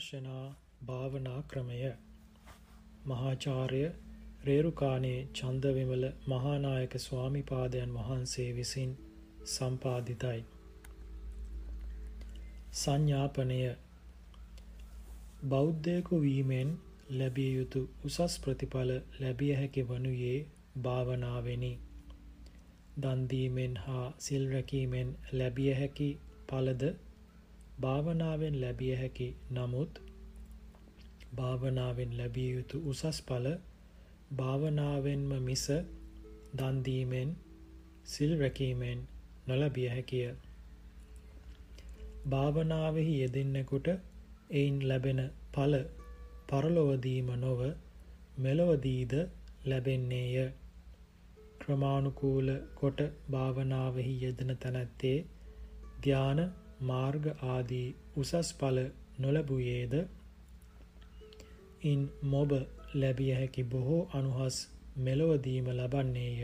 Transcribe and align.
විදර්ශනා 0.00 0.44
භාවනා 0.86 1.40
ක්‍රමය 1.48 1.78
මහාචාර්ය 3.06 3.80
රේරුකානේ 4.44 5.18
චන්දවිමල 5.34 6.04
මහානායක 6.28 6.94
ස්වාමිපාදයන් 6.98 7.90
වහන්සේ 7.96 8.46
විසින් 8.54 8.94
සම්පාදිතයි. 9.46 10.40
සංඥාපනය 12.74 13.58
බෞද්ධයකු 15.48 16.22
වීමෙන් 16.22 16.72
ලැබිය 17.18 17.50
යුතු 17.50 17.84
උසස් 18.04 18.38
ප්‍රතිඵල 18.38 18.94
ලැබිය 19.20 19.52
හැකි 19.54 19.86
වනුයේ 19.88 20.38
භාවනාවෙනි. 20.82 21.72
දන්දීමෙන් 23.02 23.76
හා 23.84 24.08
සිල් 24.18 24.48
රැකීමෙන් 24.48 25.14
ලැබිය 25.34 25.70
හැකි 25.74 26.10
පලද 26.48 26.94
භාවනාවෙන් 27.80 28.54
ලැබිය 28.60 28.94
හැකි 28.94 29.28
නමුත් 29.50 30.00
භාවනාවෙන් 31.36 32.10
ලැබිය 32.16 32.48
යුතු 32.54 32.76
උසස් 32.86 33.18
පල 33.22 33.46
භාවනාවෙන්ම 34.32 35.30
මිස 35.42 35.64
දන්දීමෙන් 36.54 37.30
සිල් 38.06 38.32
රැකීමෙන් 38.38 39.00
නොලැබිය 39.46 39.88
හැකිය. 39.88 40.28
භාවනාවෙහි 42.28 43.14
යෙදෙන්නෙකුට 43.20 43.88
එයින් 44.52 44.78
ලැබෙන 44.88 45.20
පල 45.52 45.74
පරලොවදීම 46.48 47.28
නොව 47.40 47.60
මෙලොවදීද 48.38 49.12
ලැබෙන්නේය. 49.64 50.34
ක්‍රමාණුකූල 51.60 52.48
කොට 52.74 53.00
භාවනාවෙහි 53.30 54.14
යෙදෙන 54.22 54.50
තැනැත්තේ 54.56 55.18
ධ්‍යාන 56.02 56.40
මාර්ග 56.82 57.24
ආදී 57.46 57.88
උසස් 58.16 58.50
ඵල 58.54 58.78
නොලැබුයේද 59.20 59.94
ඉන් 61.84 62.00
මොබ 62.24 62.50
ලැබිය 62.94 63.32
හැකි 63.32 63.62
බොහෝ 63.66 64.02
අනුහස් 64.12 64.56
මෙලොවදීම 64.98 65.66
ලබන්නේය. 65.72 66.40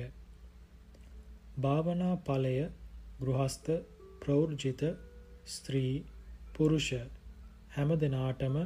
භාවනා 1.61 2.15
ඵලය 2.27 2.57
ගෘහස්ත 3.21 3.67
ප්‍රවෘජිත 4.21 4.83
ස්ත්‍රී 5.47 5.95
පුරුෂ 6.55 6.89
හැම 7.71 7.91
දෙනාටම 7.97 8.57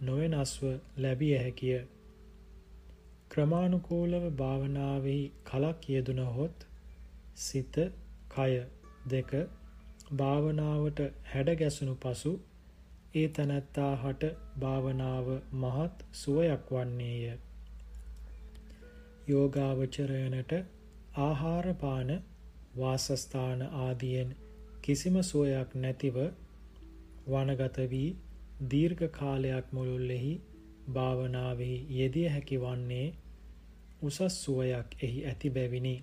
නොවෙනස්ව 0.00 0.62
ලැබිය 0.98 1.34
හැකිය. 1.36 1.78
ක්‍රමානුකූලව 3.30 4.24
භාවනාවෙහි 4.36 5.24
කලක් 5.44 5.80
යෙදුනහොත් 5.88 6.66
සිත 7.38 7.74
කය 8.30 8.52
දෙක 9.06 9.30
භාවනාවට 10.10 11.00
හැඩගැසුණු 11.26 11.94
පසු 11.96 12.32
ඒ 13.14 13.28
තැනැත්තා 13.28 13.92
හට 13.96 14.30
භාවනාව 14.60 15.28
මහත් 15.54 16.04
සුවයක් 16.14 16.66
වන්නේය. 16.70 17.38
යෝගාවචරයනට 19.28 20.52
ආහාරපාන 21.20 22.10
වාසස්ථාන 22.76 23.62
ආදියෙන් 23.62 24.36
කිසිම 24.82 25.22
සුවයක් 25.22 25.74
නැතිව 25.76 26.20
වනගත 27.26 27.88
වී 27.90 28.10
දීර්ඝ 28.70 29.06
කාලයක් 29.12 29.72
මුළුල්ලෙහි 29.72 30.34
භාවනාවෙහි 30.92 31.78
යෙදිය 31.92 32.28
හැකි 32.28 32.58
වන්නේ 32.58 33.08
උසස් 34.02 34.20
සුවයක් 34.36 34.88
එහි 35.02 35.26
ඇති 35.26 35.50
බැවිනි. 35.50 35.96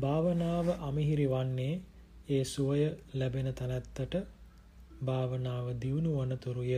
භාවනාව 0.00 0.66
අමිහිරි 0.80 1.26
වන්නේ 1.26 1.72
ඒ 2.28 2.44
සුවය 2.44 2.80
ලැබෙන 3.14 3.48
තැනැත්තට 3.54 4.14
භාවනාව 5.02 5.66
දියුණු 5.82 6.10
වනතුරුය. 6.18 6.72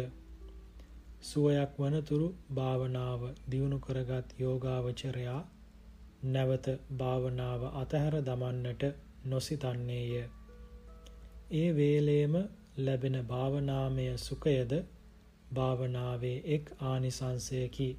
සුවයක් 1.23 1.73
වනතුරු 1.79 2.29
භාවනාව 2.55 3.21
දියුණු 3.51 3.79
කරගත් 3.79 4.29
යෝගාවචරයා 4.39 5.41
නැවත 6.25 6.67
භාවනාව 6.97 7.63
අතහැර 7.75 8.15
දමන්නට 8.23 8.83
නොසිතන්නේය. 9.25 10.13
ඒ 11.53 11.69
වේලේම 11.73 12.35
ලැබෙන 12.79 13.17
භාවනාමය 13.27 14.07
සුඛයද 14.19 14.73
භාවනාවේ 15.55 16.39
එක් 16.49 16.65
ආනිසංසයකි. 16.83 17.91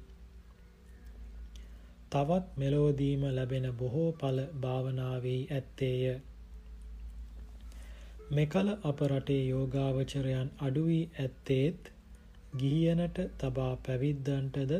තවත් 2.10 2.44
මෙලොවදීම 2.56 3.22
ලැබෙන 3.30 3.66
බොහෝ 3.76 4.10
ඵල 4.14 4.38
භාවනාවේ 4.60 5.40
ඇත්තේය. 5.50 6.20
මෙකල 8.32 8.68
අප 8.82 9.00
රටේ 9.06 9.40
යෝගාවචරයන් 9.44 10.50
අඩු 10.60 10.82
වී 10.84 11.00
ඇත්තේත් 11.16 11.88
ගිහියනට 12.56 13.18
තබා 13.38 13.72
පැවිද්දන්ටද 13.80 14.72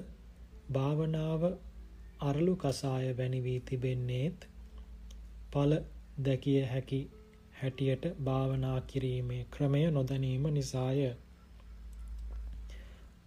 භාවනාව 0.73 1.43
අරලු 2.23 2.55
කසාය 2.59 3.11
වැනි 3.15 3.41
වී 3.41 3.59
තිබෙන්නේත් 3.63 4.47
ඵල 5.51 5.75
දැකිය 6.21 6.63
හැකි 6.67 7.01
හැටියට 7.59 8.09
භාවනා 8.23 8.79
කිරීමේ 8.87 9.43
ක්‍රමය 9.51 9.83
නොදැනීම 9.91 10.49
නිසාය. 10.53 11.05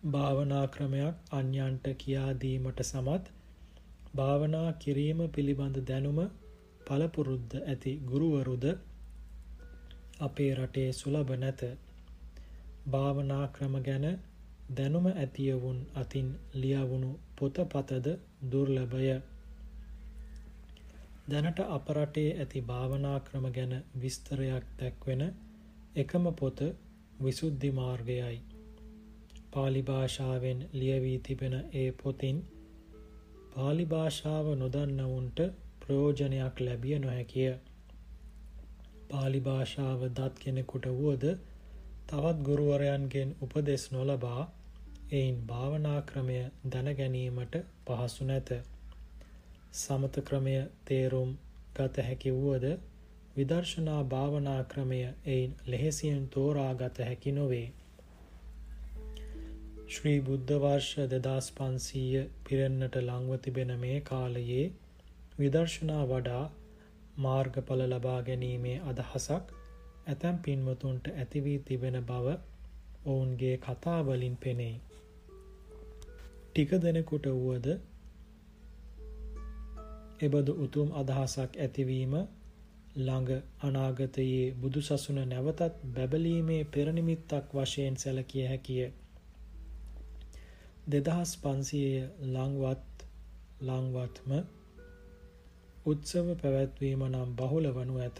භාවනා 0.09 0.65
ක්‍රමයක් 0.69 1.31
අන්‍යයන්ට 1.33 1.87
කියා 1.97 2.31
දීමට 2.39 2.83
සමත් 2.83 3.23
භාවනා 4.15 4.67
කිරීම 4.79 5.23
පිළිබඳ 5.29 5.79
දැනුම 5.87 6.19
පළපුරුද්ද 6.85 7.57
ඇති 7.63 7.97
ගුරුවරුද 8.09 8.67
අපේ 10.19 10.51
රටේ 10.55 10.89
සුලභ 10.93 11.31
නැත. 11.37 11.61
භාවනා 12.89 13.45
ක්‍රම 13.47 13.75
ගැන 13.81 14.05
දැනුම 14.71 15.05
ඇතියවුන් 15.07 15.79
අතින් 15.95 16.27
ලියවුණු 16.53 17.11
පොතපතද 17.37 18.07
දුර්ලභය. 18.51 19.21
දැනට 21.29 21.59
අප 21.69 21.87
රටේ 21.89 22.29
ඇති 22.35 22.61
භාවනා 22.63 23.19
ක්‍රම 23.19 23.45
ගැන 23.51 23.73
විස්තරයක් 24.01 24.65
දැක්වෙන 24.79 25.23
එකම 25.95 26.25
පොත 26.33 26.59
විසුද්ධි 27.21 27.71
මාර්ගයයි. 27.71 28.37
පාලි 29.51 29.81
භාෂාවෙන් 29.83 30.59
ලියවී 30.73 31.19
තිබෙන 31.19 31.55
ඒ 31.73 31.91
පොතින් 31.93 32.37
පාලි 33.55 33.85
භාෂාව 33.85 34.45
නොදන්නවුන්ට 34.55 35.39
ප්‍රයෝජනයක් 35.81 36.55
ලැබිය 36.59 36.99
නොහැකිය. 36.99 37.53
පාලි 39.09 39.39
භාෂාව 39.41 40.05
දත් 40.11 40.33
කෙනෙකුට 40.39 40.85
වුවද 40.93 41.25
තවත් 42.07 42.37
ගුරුවරයන්ගෙන් 42.41 43.29
උපදෙස් 43.41 43.83
නොලබා 43.91 44.41
එයින් 45.11 45.37
භාවනා 45.47 45.99
ක්‍රමය 46.03 46.39
දැනගැනීමට 46.67 47.55
පහසු 47.85 48.25
නැත. 48.25 48.49
සමත 49.75 50.23
ක්‍රමය 50.23 50.57
තේරුම් 50.85 51.31
ගත 51.75 51.95
හැකි 52.01 52.31
වුවද 52.33 52.65
විදර්ශනා 53.35 54.01
භාවනා 54.05 54.61
ක්‍රමය 54.65 55.01
එයින් 55.27 55.55
ලෙහෙසියෙන් 55.67 56.27
තෝරා 56.29 56.73
ගත 56.75 56.97
හැකි 57.03 57.31
නොවේ. 57.31 57.67
ශ්‍රී 59.87 60.19
බුද්ධ 60.21 60.53
වර්ෂ 60.57 61.09
දෙදස් 61.11 61.47
පන්සීය 61.53 62.21
පිරෙන්න්නට 62.43 62.95
ලංව 62.99 63.39
තිබෙන 63.39 63.73
මේ 63.79 63.97
කාලයේ 64.03 64.63
විදර්ශනා 65.39 66.03
වඩා 66.07 66.45
මාර්ගඵල 67.17 67.81
ලබා 67.87 68.19
ගැනීමේ 68.23 68.77
අදහසක් 68.83 69.45
ඇතැම් 70.05 70.37
පින්වතුන්ට 70.39 71.05
ඇතිවී 71.13 71.59
තිබෙන 71.61 71.97
බව 72.03 72.27
ඔවුන්ගේ 73.05 73.55
කතාවලින් 73.59 74.37
පෙනෙයි. 74.37 74.75
ටික 76.47 76.71
දෙනෙකුට 76.79 77.25
වුවද 77.35 77.67
එබඳු 80.19 80.53
උතුම් 80.59 80.89
අදහසක් 80.93 81.51
ඇතිවීම 81.57 82.13
ළඟ 82.97 83.31
අනාගතයේ 83.61 84.43
බුදු 84.55 84.81
සසුන 84.81 85.19
නැවතත් 85.27 85.81
බැබලීමේ 85.93 86.61
පෙරනිමිත්තක් 86.67 87.49
වශයෙන් 87.53 87.95
සැලකිය 87.97 88.45
හැකිය. 88.47 88.85
දෙදහස් 90.87 91.31
පන්සියය 91.37 91.97
ලංවත් 92.27 92.95
ලංවත්ම 93.61 94.31
උත්සව 95.85 96.27
පැවැත්වීම 96.37 97.01
නම් 97.05 97.29
බහුල 97.35 97.65
වනු 97.71 97.95
ඇත. 97.99 98.19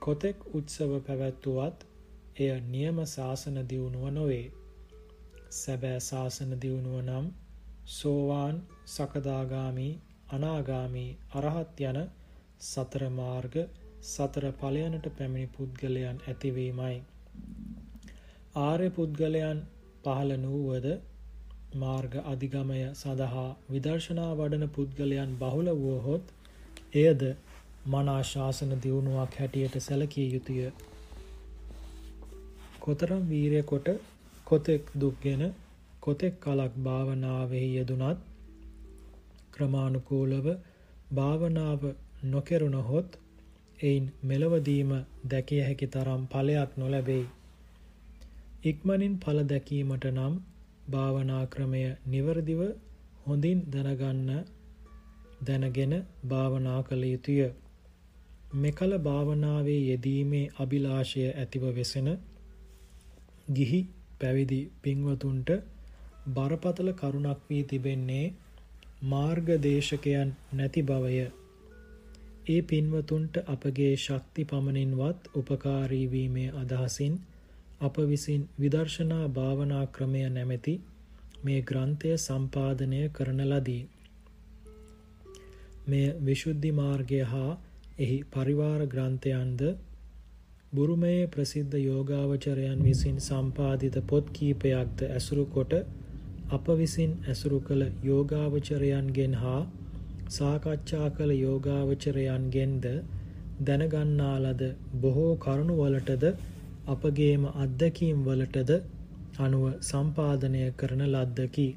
කොතෙක් 0.00 0.38
උත්සව 0.52 0.92
පැවැත්තුවත් 1.06 1.84
එය 2.38 2.50
නියම 2.66 2.96
ශාසන 3.06 3.58
දියුණුව 3.64 4.06
නොවේ. 4.12 4.46
සැබෑ 5.52 6.00
ශාසන 6.02 6.50
දියුණුව 6.58 6.96
නම් 7.00 7.26
සෝවාන් 7.90 8.56
සකදාගාමී 8.86 9.92
අනාගාමී 10.30 11.10
අරහත් 11.34 11.82
යන 11.82 11.98
සතර 12.62 13.04
මාර්ග 13.12 13.54
සතර 14.04 14.46
ඵලයනට 14.54 15.06
පැමිණි 15.12 15.52
පුද්ගලයන් 15.54 16.18
ඇතිවීමයි. 16.24 16.96
ආර්ය 18.60 18.88
පුද්ගලයන් 18.90 19.62
පහළ 20.04 20.34
නුවද 20.38 20.88
මාර්ග 21.76 22.18
අධිගමය 22.24 22.82
සඳහා 22.94 23.46
විදර්ශනා 23.68 24.32
වඩන 24.34 24.68
පුද්ගලයන් 24.70 25.38
බහුල 25.38 25.72
වුවහොත් 25.76 26.34
එයද 26.92 27.22
මනා 27.86 28.22
ශාසන 28.22 28.70
දියුණුවක් 28.82 29.34
හැටියට 29.38 29.74
සැලකිය 29.80 30.28
යුතුය. 30.32 30.72
කොතරම් 32.80 33.22
වීරය 33.28 33.62
කොට 33.62 33.88
කොතෙක් 34.46 34.82
දුක්ගෙන 34.94 35.42
කොතෙක් 36.00 36.40
කලක් 36.40 36.72
භාවනාවෙහි 36.78 37.68
යෙදුනත් 37.76 38.18
ක්‍රමානුකූලව 39.52 40.46
භාවනාව 41.12 41.82
නොකෙරුණහොත් 42.24 43.18
එයින් 43.80 44.12
මෙලවදීම 44.22 44.90
දැකිය 45.24 45.62
හැකි 45.62 45.86
තරම් 45.86 46.22
ඵලයක් 46.26 46.70
නොලැබෙයි. 46.76 47.26
ඉක්මනින් 48.64 49.14
ඵල 49.18 49.38
දැකීමට 49.44 50.04
නම් 50.06 50.34
භාවනා 50.90 51.44
ක්‍රමය 51.46 51.82
નિවරදිව 52.06 52.60
හොඳින් 53.26 53.58
දැනගන්න 53.70 54.30
දැනගෙන 55.40 55.94
භාවනා 56.26 56.80
කළ 56.82 57.04
යුතුය. 57.04 57.40
මෙකල 58.56 58.92
භාවනාවේ 59.00 59.80
යෙදීමේ 59.82 60.44
අභිලාෂය 60.58 61.24
ඇතිව 61.32 61.64
වෙසෙන 61.72 62.08
ගිහි 63.50 63.80
පැවිදි 64.20 64.60
පින්වතුන්ට 64.82 65.50
බරපතල 66.30 66.90
කරුණක් 66.94 67.40
වී 67.48 67.64
තිබෙන්නේ 67.64 68.26
මාර්ගදේශකයන් 69.04 70.30
නැති 70.52 70.82
බවය. 70.82 71.26
ඒ 72.46 72.60
පින්වතුන්ට 72.64 73.34
අපගේ 73.46 73.94
ශක්ති 73.98 74.44
පමණින්වත් 74.44 75.20
උපකාරී 75.34 76.06
වීමේ 76.08 76.50
අදහසින් 76.54 77.14
අප 77.80 77.96
විසින් 78.04 78.48
විදර්ශනා 78.60 79.26
භාවනා 79.30 79.86
ක්‍රමය 79.88 80.22
නැමැති 80.28 80.74
මේ 81.44 81.60
ග්‍රන්ථය 81.62 82.16
සම්පාදනය 82.18 83.00
කරන 83.10 83.40
ලදී. 83.44 83.82
මෙය 85.88 86.06
විශුද්ධි 86.22 86.70
මාර්ගය 86.74 87.20
හා 87.26 87.50
එහි 87.98 88.18
පරිවාර 88.30 88.80
ග්‍රන්ථයන්ද 88.86 89.62
බුරුමයේ 90.72 91.22
ප්‍රසිද්ධ 91.28 91.76
යෝගාවචරයන් 91.80 92.80
විසින් 92.82 93.16
සම්පාදිත 93.22 93.96
පොත් 94.06 94.32
කීපයක්ද 94.32 95.06
ඇසුරු 95.08 95.44
කොට 95.48 95.72
අප 96.50 96.66
විසින් 96.76 97.14
ඇසුරු 97.26 97.60
කළ 97.62 97.84
යෝගාවචරයන්ගෙන් 98.04 99.34
හා 99.36 99.62
සාකච්ඡා 100.30 101.08
කළ 101.12 101.32
යෝගාවචරයන්ගෙන්ද 101.36 102.86
දැනගන්නා 103.62 104.36
ලද 104.40 104.62
බොහෝ 104.98 105.32
කරුණුවලටද 105.38 106.24
අපගේම 106.88 107.42
අත්දැකීම් 107.56 108.18
වලටද 108.24 108.72
අනුව 109.38 109.64
සම්පාදනය 109.82 110.62
කරන 110.76 111.02
ලද්දකි. 111.06 111.68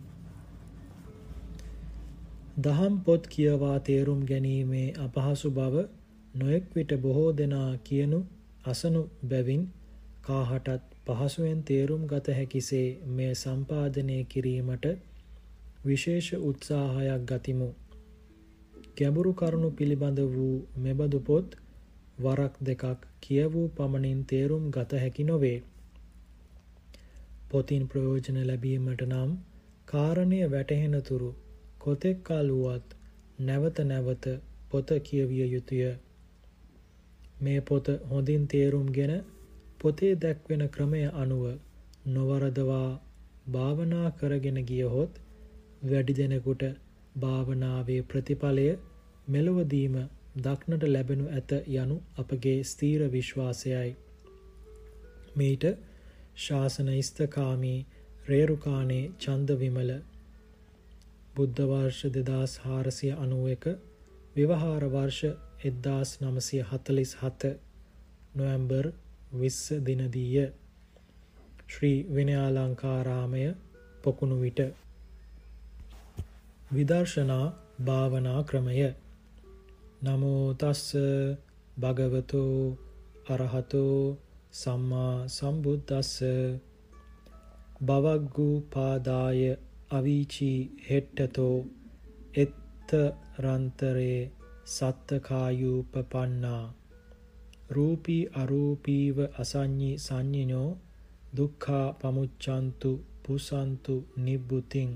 දහම් 2.57 2.95
පොත් 2.99 3.27
කියවා 3.27 3.79
තේරුම් 3.79 4.23
ගැනීමේ 4.25 4.93
අපහසු 4.99 5.49
බව 5.49 5.83
නොයෙක් 6.35 6.63
විට 6.75 6.91
බොහෝ 7.01 7.29
දෙනා 7.31 7.77
කියනු 7.83 8.17
අසනු 8.65 9.01
බැවින් 9.27 9.61
කාහටත් 10.21 10.81
පහසුවෙන් 11.05 11.61
තේරුම් 11.63 12.01
ගත 12.07 12.35
හැකිසේ 12.35 12.87
මෙය 13.09 13.29
සම්පාදනය 13.33 14.17
කිරීමට 14.25 14.85
විශේෂ 15.85 16.27
උත්සාහයක් 16.41 17.23
ගතිමු. 17.25 17.69
ගැඹුරු 18.97 19.31
කරුණු 19.33 19.69
පිළිබඳ 19.71 20.19
වූ 20.33 20.55
මෙබඳු 20.77 21.19
පොත් 21.19 21.55
වරක් 22.19 22.53
දෙකක් 22.61 23.07
කියවූ 23.21 23.67
පමණින් 23.69 24.25
තේරුම් 24.25 24.65
ගත 24.71 24.99
හැකි 24.99 25.23
නොවේ. 25.23 25.63
පොතින් 27.49 27.87
ප්‍රයෝජන 27.87 28.43
ලැබීමට 28.47 29.01
නම් 29.03 29.31
කාරණය 29.85 30.41
වැටහෙන 30.47 30.99
තුරු 31.03 31.31
කොතෙක් 31.81 32.17
කල් 32.23 32.47
වුවත් 32.53 32.87
නැවත 33.41 33.77
නැවත 33.85 34.25
පොත 34.69 34.89
කියවිය 35.01 35.45
යුතුය. 35.47 35.83
මේ 37.41 37.61
පොත 37.63 37.87
හොඳින් 38.09 38.43
තේරුම්ගෙන 38.47 39.13
පොතේ 39.79 40.13
දැක්වෙන 40.17 40.63
ක්‍රමය 40.69 41.01
අනුව 41.15 41.43
නොවරදවා 42.07 42.89
භාවනා 43.47 44.07
කරගෙන 44.11 44.59
ගියහොත් 44.65 45.13
වැඩි 45.83 46.13
දෙනෙකුට 46.13 46.63
භාවනාවේ 47.19 48.01
ප්‍රතිඵලය 48.03 48.67
මෙලොවදීම 49.27 49.95
දක්නට 50.37 50.83
ලැබෙනු 50.87 51.25
ඇත 51.29 51.51
යනු 51.73 51.97
අපගේ 52.17 52.59
ස්ථීර 52.63 53.01
විශ්වාසයයි. 53.09 53.89
මීට 55.37 55.65
ශාසන 56.37 56.89
ස්ථකාමී 57.01 57.79
රේරුකානේ 58.27 59.03
චන්ද 59.19 59.59
විමල 59.59 59.91
බුද්ධ 61.35 61.61
වර්ෂ 61.63 62.01
දෙදස් 62.09 62.53
හාරසිය 62.59 63.13
අනුවක 63.15 63.65
විවහාර 64.35 64.83
වර්ෂ 64.87 65.21
එද්දාස් 65.63 66.09
නමසය 66.21 66.57
හතලිස් 66.63 67.11
හත 67.15 67.41
නොවැම්බර් 68.35 68.85
විස්ස 69.33 69.63
දිනදීය 69.81 70.47
ශ්‍රී 71.67 71.99
විනයාලංකාරාමය 72.09 73.43
පොකුණු 74.03 74.37
විට. 74.41 74.59
විදර්ශනා 76.71 77.45
භාවනා 77.85 78.41
ක්‍රමය. 78.43 78.75
නමෝ 80.03 80.45
තස්ස 80.53 80.89
භගවතෝ 81.77 82.55
අරහතෝ 83.29 83.97
සම්මා 84.53 85.15
සම්බුද්දස්ස. 85.29 86.13
බවග්ගු 87.81 88.49
පාදාය 88.73 89.41
අවීචී 89.91 90.57
හෙට්ටතෝ 90.89 91.55
එත්තරන්තරේ 92.35 94.19
සත්තකායූපපන්නා. 94.67 96.65
රූපී 97.69 98.23
අරූපීව 98.35 99.17
අසඤ්ඤී 99.39 99.97
සංඤිනෝ 99.97 100.69
දුක්ඛා 101.37 101.87
පමුච්ඡන්තු 101.95 102.91
පුසන්තු 103.23 103.95
නිබ්බුතින්. 104.19 104.91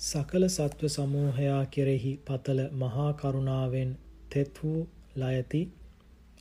සකල 0.00 0.44
සත්ව 0.48 0.88
සමූහයා 0.90 1.64
කෙරෙහි 1.68 2.14
පතල 2.24 2.60
මහා 2.76 3.10
කරුණාවෙන් 3.14 3.90
තෙත් 4.30 4.54
වූ 4.58 4.80
ලයති 5.16 5.62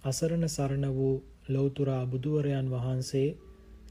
අසරණ 0.03 0.45
සරණ 0.50 0.95
වූ 0.95 1.15
ලෞතුරා 1.50 2.03
බුදුවරයන් 2.07 2.68
වහන්සේ 2.69 3.27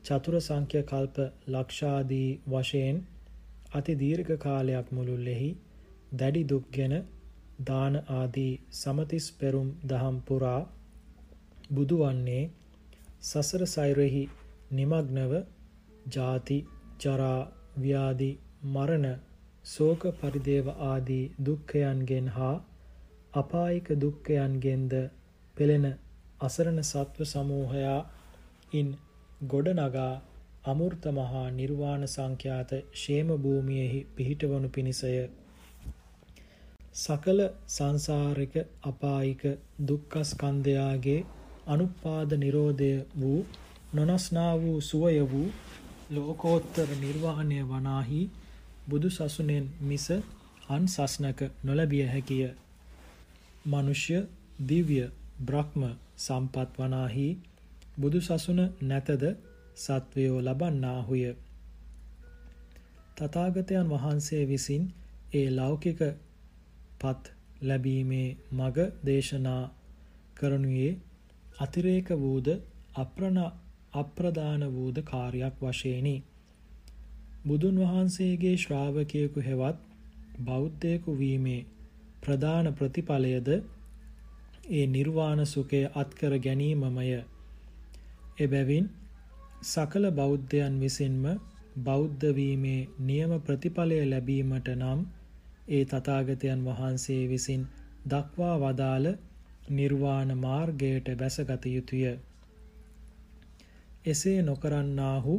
චතුර 0.05 0.35
සංඛ්‍ය 0.41 0.81
කල්ප 0.85 1.17
ලක්ෂාදී 1.49 2.31
වශයෙන් 2.51 2.99
අති 3.70 3.93
දීර්ඝ 3.96 4.32
කාලයක් 4.39 4.87
මුළුල්ලෙහි 4.91 5.51
දැඩි 6.13 6.43
දුක්ගෙන 6.44 6.94
දාන 7.63 7.94
ආදී 8.13 8.53
සමතිස් 8.72 9.27
පෙරුම් 9.32 9.69
දහම් 9.84 10.17
පුරා 10.22 10.63
බුදු 11.70 11.96
වන්නේ 12.01 12.44
සසර 13.22 13.63
සෛරෙහි 13.67 14.25
නිමග්නව 14.72 15.32
ජාති 16.08 16.58
ජරා 17.01 17.41
ව්‍යාධි 17.79 18.31
මරණ 18.67 19.06
ශෝක 19.65 20.03
පරිදේව 20.19 20.67
ආදී 20.87 21.25
දුක්ඛයන්ගෙන් 21.41 22.29
හා 22.31 22.56
අපායික 23.34 23.89
දුක්ඛයන්ගෙන්ද 23.96 24.93
පෙළෙන 25.56 25.87
අසරණ 26.41 26.81
සත්ව 26.84 27.27
සමූහයා 27.27 28.01
ඉන් 28.72 28.89
ගොඩනගා 29.46 30.15
අමෘත 30.65 31.05
මහා 31.12 31.46
නිර්වාණ 31.53 32.05
සංඛ්‍යාත 32.06 32.70
ෂේම 32.79 33.29
භූමියෙහි 33.38 34.00
පිහිටවනු 34.15 34.69
පිණිසය 34.69 35.12
සකල 36.94 37.41
සංසාරික 37.69 38.55
අපායික 38.82 39.43
දුක්ඛ 39.84 40.17
ස්කන්ධයාගේ 40.24 41.20
අනුපාද 41.67 42.31
නිරෝධය 42.36 42.93
වූ 43.20 43.41
නොනස්නා 43.93 44.53
වූ 44.56 44.81
සුවය 44.82 45.20
වූ 45.27 45.48
ලෝකෝත්තර 46.10 46.88
නිර්වාණය 46.96 47.58
වනාහි 47.65 48.22
බුදු 48.88 49.08
සසුනෙන් 49.10 49.67
මිස 49.82 50.06
අන් 50.69 50.84
සස්නක 50.86 51.41
නොලැබිය 51.65 52.06
හැකිය. 52.06 52.48
මනුෂ්‍ය 53.65 54.19
දිව්‍ය 54.60 54.98
බ්‍රහ්ම 55.41 55.82
සම්පත් 56.17 56.70
වනාහි 56.79 57.29
බුදු 58.00 58.19
සසුන 58.20 58.60
නැතද 58.82 59.24
සත්වයෝ 59.79 60.39
ලබන්නාහුය. 60.41 61.25
තථාගතයන් 63.17 63.87
වහන්සේ 63.89 64.44
විසින් 64.47 64.85
ඒ 65.35 65.49
ලෞකික 65.51 66.01
පත් 67.01 67.23
ලැබීමේ 67.63 68.29
මග 68.53 68.77
දේශනා 69.06 69.63
කරනුයේ 70.37 70.93
අතිරේක 71.58 72.08
වූද 72.17 72.49
අප්‍රණ 72.97 73.39
අප්‍රදාන 73.94 74.63
වූද 74.73 74.97
කාර්යයක් 75.05 75.56
වශයෙනි. 75.63 76.17
බුදුන් 77.47 77.77
වහන්සේගේ 77.79 78.56
ශ්‍රාවකයෙකු 78.56 79.41
හෙවත් 79.41 79.79
බෞද්ධයෙකු 80.43 81.19
වීමේ 81.19 81.67
ප්‍රධාන 82.23 82.67
ප්‍රතිඵලයද 82.75 83.49
ඒ 84.70 84.87
නිර්වාණ 84.89 85.47
සුඛය 85.47 85.82
අත්කර 85.94 86.32
ගැනීමමය. 86.39 87.08
එබැවින් 88.39 88.87
සකල 89.62 90.10
බෞද්ධයන් 90.12 90.81
විසින්ම 90.81 91.24
බෞද්ධ 91.81 92.24
වීමේ 92.32 92.88
නියම 93.00 93.32
ප්‍රතිඵලය 93.41 93.98
ලැබීමට 94.05 94.69
නම් 94.74 95.00
ඒ 95.69 95.84
තථාගතයන් 95.84 96.60
වහන්සේ 96.65 97.22
විසින් 97.29 97.67
දක්වා 98.08 98.55
වදාළ 98.58 99.06
නිර්වාණ 99.70 100.31
මාර්ගයට 100.36 101.08
බැසගත 101.17 101.67
යුතුය. 101.67 102.05
එසේ 104.05 104.38
නොකරන්නාහු 104.43 105.34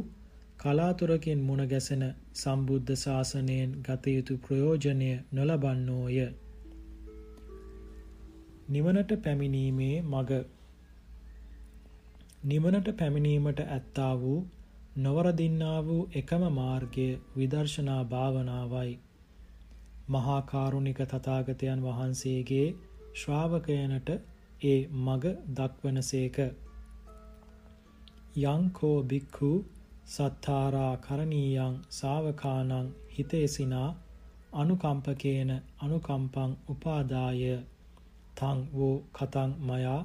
කලාතුරකින් 0.58 1.40
මුණ 1.40 1.64
ගැසෙන 1.66 2.04
සම්බුද්ධ 2.34 2.94
ශාසනයෙන් 2.96 3.70
ගත 3.82 4.04
යුතු 4.06 4.38
ප්‍රයෝජනය 4.38 5.10
නොලබන්නෝය. 5.32 6.18
නිවනට 8.70 9.10
පැමිණීමේ 9.24 9.96
මග 10.02 10.30
නිවනට 12.42 12.86
පැමිණීමට 12.96 13.58
ඇත්තා 13.62 14.12
වූ 14.20 14.38
නොවරදින්නා 14.96 15.78
වූ 15.84 16.02
එකම 16.14 16.44
මාර්ගය 16.52 17.08
විදර්ශනා 17.36 18.04
භාවනාවයි. 18.06 18.92
මහා 20.08 20.38
කරුණික 20.42 21.00
තථාගතයන් 21.04 21.82
වහන්සේගේ 21.82 22.68
ශ්‍රාවකයනට 23.14 24.08
ඒ 24.62 24.78
මග 24.98 25.24
දක්වනසේක. 25.54 26.38
යංකෝ 28.44 28.96
බික්ඛු 29.04 29.50
සත්තාරා 30.06 30.94
කරණීයං 30.98 31.76
සාවකානං 31.90 32.88
හිතේසිනා 33.10 33.90
අනුකම්පකේන 34.54 35.52
අනුකම්පං 35.80 36.56
උපාදාය 36.68 37.44
තං 38.34 38.64
වූ 38.74 38.96
කතං 39.12 39.54
මයා 39.62 40.00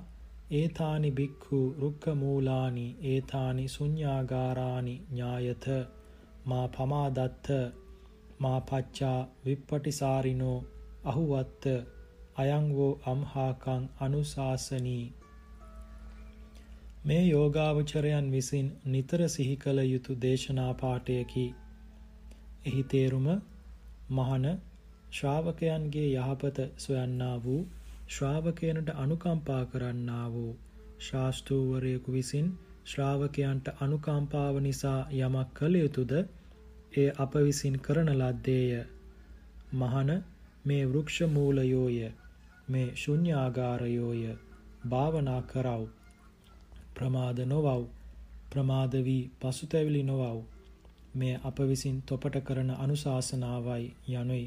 ඒතානි 0.52 1.12
බික්ඛු 1.12 1.60
රුක්ඛ 1.80 2.08
මූලානි 2.16 2.86
ඒතානි 3.06 3.66
ශුඤ්ඤාගාරානි 3.68 4.96
ඥායත 5.10 5.66
මා 6.46 6.68
පමාදත්ත 6.70 7.48
මා 8.40 8.60
පච්චා 8.62 9.20
විප්පටිසාරිනෝ 9.46 10.58
අහුවත්ත 11.06 11.66
අයං 12.38 12.68
වූ 12.75 12.94
අම්හාකං 13.06 13.84
අනුශාසනී 14.00 15.06
මේ 17.06 17.24
යෝගාවචරයන් 17.24 18.28
විසින් 18.32 18.70
නිතර 18.86 19.22
සිහි 19.30 19.56
කළ 19.56 19.80
යුතු 19.84 20.14
දේශනා 20.22 20.74
පාඨයකි. 20.74 21.44
එහි 22.66 22.84
තේරුම 22.86 23.28
මහන 24.12 24.46
ශ්‍රාවකයන්ගේ 25.12 26.08
යහපත 26.14 26.58
සොයන්නා 26.78 27.36
වූ 27.44 27.60
ශ්‍රාවකයනට 28.07 28.89
අනුකම්පා 28.95 29.63
කරන්නා 29.65 30.27
වූ 30.31 30.51
ශාස්ත්‍රූවරයෙකු 31.01 32.12
විසින් 32.12 32.47
ශ්‍රාවකයන්ට 32.85 33.67
අනුකම්පාව 33.79 34.55
නිසා 34.59 35.00
යමක් 35.17 35.53
කළ 35.53 35.75
යුතුද? 35.75 36.12
එය 36.93 37.07
අප 37.17 37.33
විසින් 37.41 37.75
කරන 37.79 38.09
ලද්දේය. 38.13 38.83
මහන 39.74 40.12
මේ 40.65 40.83
වෘක්ෂ 40.85 41.17
මූලයෝය. 41.29 42.00
මේ 42.67 42.88
ශුන්‍යාගාරයෝය. 42.95 44.24
භාවනා 44.89 45.41
කරව්. 45.43 45.83
ප්‍රමාද 46.95 47.39
නොවව්. 47.45 47.88
ප්‍රමාද 48.51 48.93
වී 49.03 49.24
පසුතැවිලි 49.39 50.03
නොවව්. 50.03 50.38
මෙය 51.15 51.33
අප 51.43 51.57
විසින් 51.63 51.97
තොපට 52.03 52.38
කරන 52.43 52.69
අනුශාසනාවයි 52.77 53.93
යනුයි. 54.13 54.45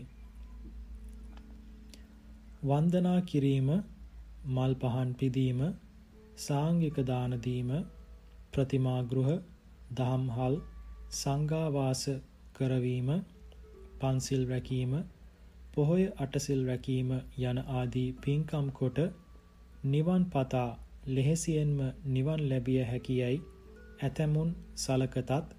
වන්දනා 2.68 3.20
කිරීම 3.22 3.68
මල් 4.46 4.72
පහන් 4.80 5.10
පිදීම 5.14 5.60
සාංගික 6.38 6.98
දාන 7.06 7.36
දීම 7.40 7.70
ප්‍රතිමා 8.52 9.00
ගෘහ 9.04 9.30
දහම්හල් 9.92 10.56
සංඝාවාස 11.12 12.02
කරවීම 12.54 13.08
පන්සිල් 14.00 14.42
රැකීම 14.48 14.92
පොහොය 15.74 16.04
අටසිල් 16.18 16.60
රැකීම 16.66 17.10
යන 17.44 17.58
ආදී 17.72 18.10
පින්කම් 18.22 18.68
කොට 18.72 18.98
නිවන් 19.86 20.22
පතා 20.30 20.68
ලෙහෙසියෙන්ම 21.08 21.78
නිවන් 22.06 22.40
ලැබිය 22.48 22.80
හැකියයි. 22.84 23.36
ඇතැමුන් 24.02 24.50
සලකතත් 24.76 25.54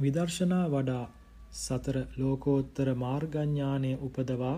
විදර්ශනා 0.00 0.66
වඩා 0.68 1.04
සතර 1.54 1.96
ලෝකෝත්තර 2.18 2.88
මාර්ගඥානය 2.96 3.92
උපදවා 4.00 4.56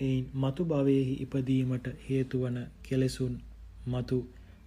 එයින් 0.00 0.26
මතු 0.34 0.62
භවයෙහි 0.66 1.14
ඉපදීමට 1.20 1.86
හේතුවන 2.04 2.56
කෙලෙසුන් 2.82 3.34
මතු 3.86 4.18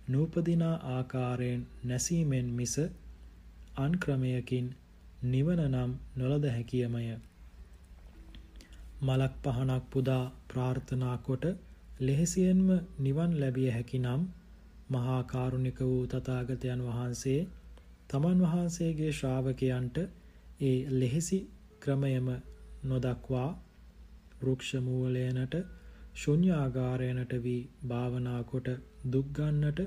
නූපදිනා 0.07 0.75
ආකාරයෙන් 0.89 1.61
නැසීමෙන් 1.83 2.47
මිස 2.51 2.75
අන් 3.77 3.93
ක්‍රමයකින් 3.99 4.67
නිවන 5.25 5.61
නම් 5.65 5.91
නොලද 6.15 6.45
හැකියමය. 6.47 7.03
මලක් 9.01 9.33
පහනක් 9.43 9.83
පුදා 9.89 10.23
ප්‍රාර්ථනා 10.47 11.17
කොට 11.19 11.45
ලෙහෙසියෙන්ම 11.99 12.69
නිවන් 12.99 13.31
ලැබිය 13.39 13.69
හැකි 13.71 13.99
නම් 13.99 14.21
මහා 14.89 15.21
කාරුණික 15.25 15.79
වූ 15.81 16.03
තථාගතයන් 16.07 16.81
වහන්සේ 16.83 17.41
තමන් 18.09 18.39
වහන්සේගේ 18.43 19.11
ශ්‍රාවකයන්ට 19.13 19.97
ඒ 20.61 20.77
ලෙහෙසි 20.93 21.39
ක්‍රමයම 21.79 22.27
නොදක්වා 22.83 23.49
වෘක්ෂ 24.43 24.71
මූලයනට 24.81 25.55
ශුන්‍යාගාරයනට 26.15 27.33
වී 27.41 27.61
භාවනා 27.87 28.41
කොට 28.45 28.69
දුක් 29.11 29.27
ගන්නට 29.33 29.81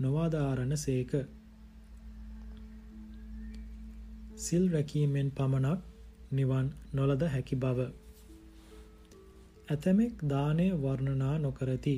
නොවදාරණ 0.00 0.74
සේක 0.78 1.12
සිල් 4.38 4.64
රැකීමෙන් 4.70 5.30
පමණක් 5.32 5.80
නිවන් 6.32 6.66
නොලද 6.92 7.22
හැකි 7.28 7.56
බව 7.58 7.88
ඇතමෙක් 9.68 10.26
දානය 10.28 10.68
වර්ණනා 10.80 11.36
නොකරති 11.38 11.96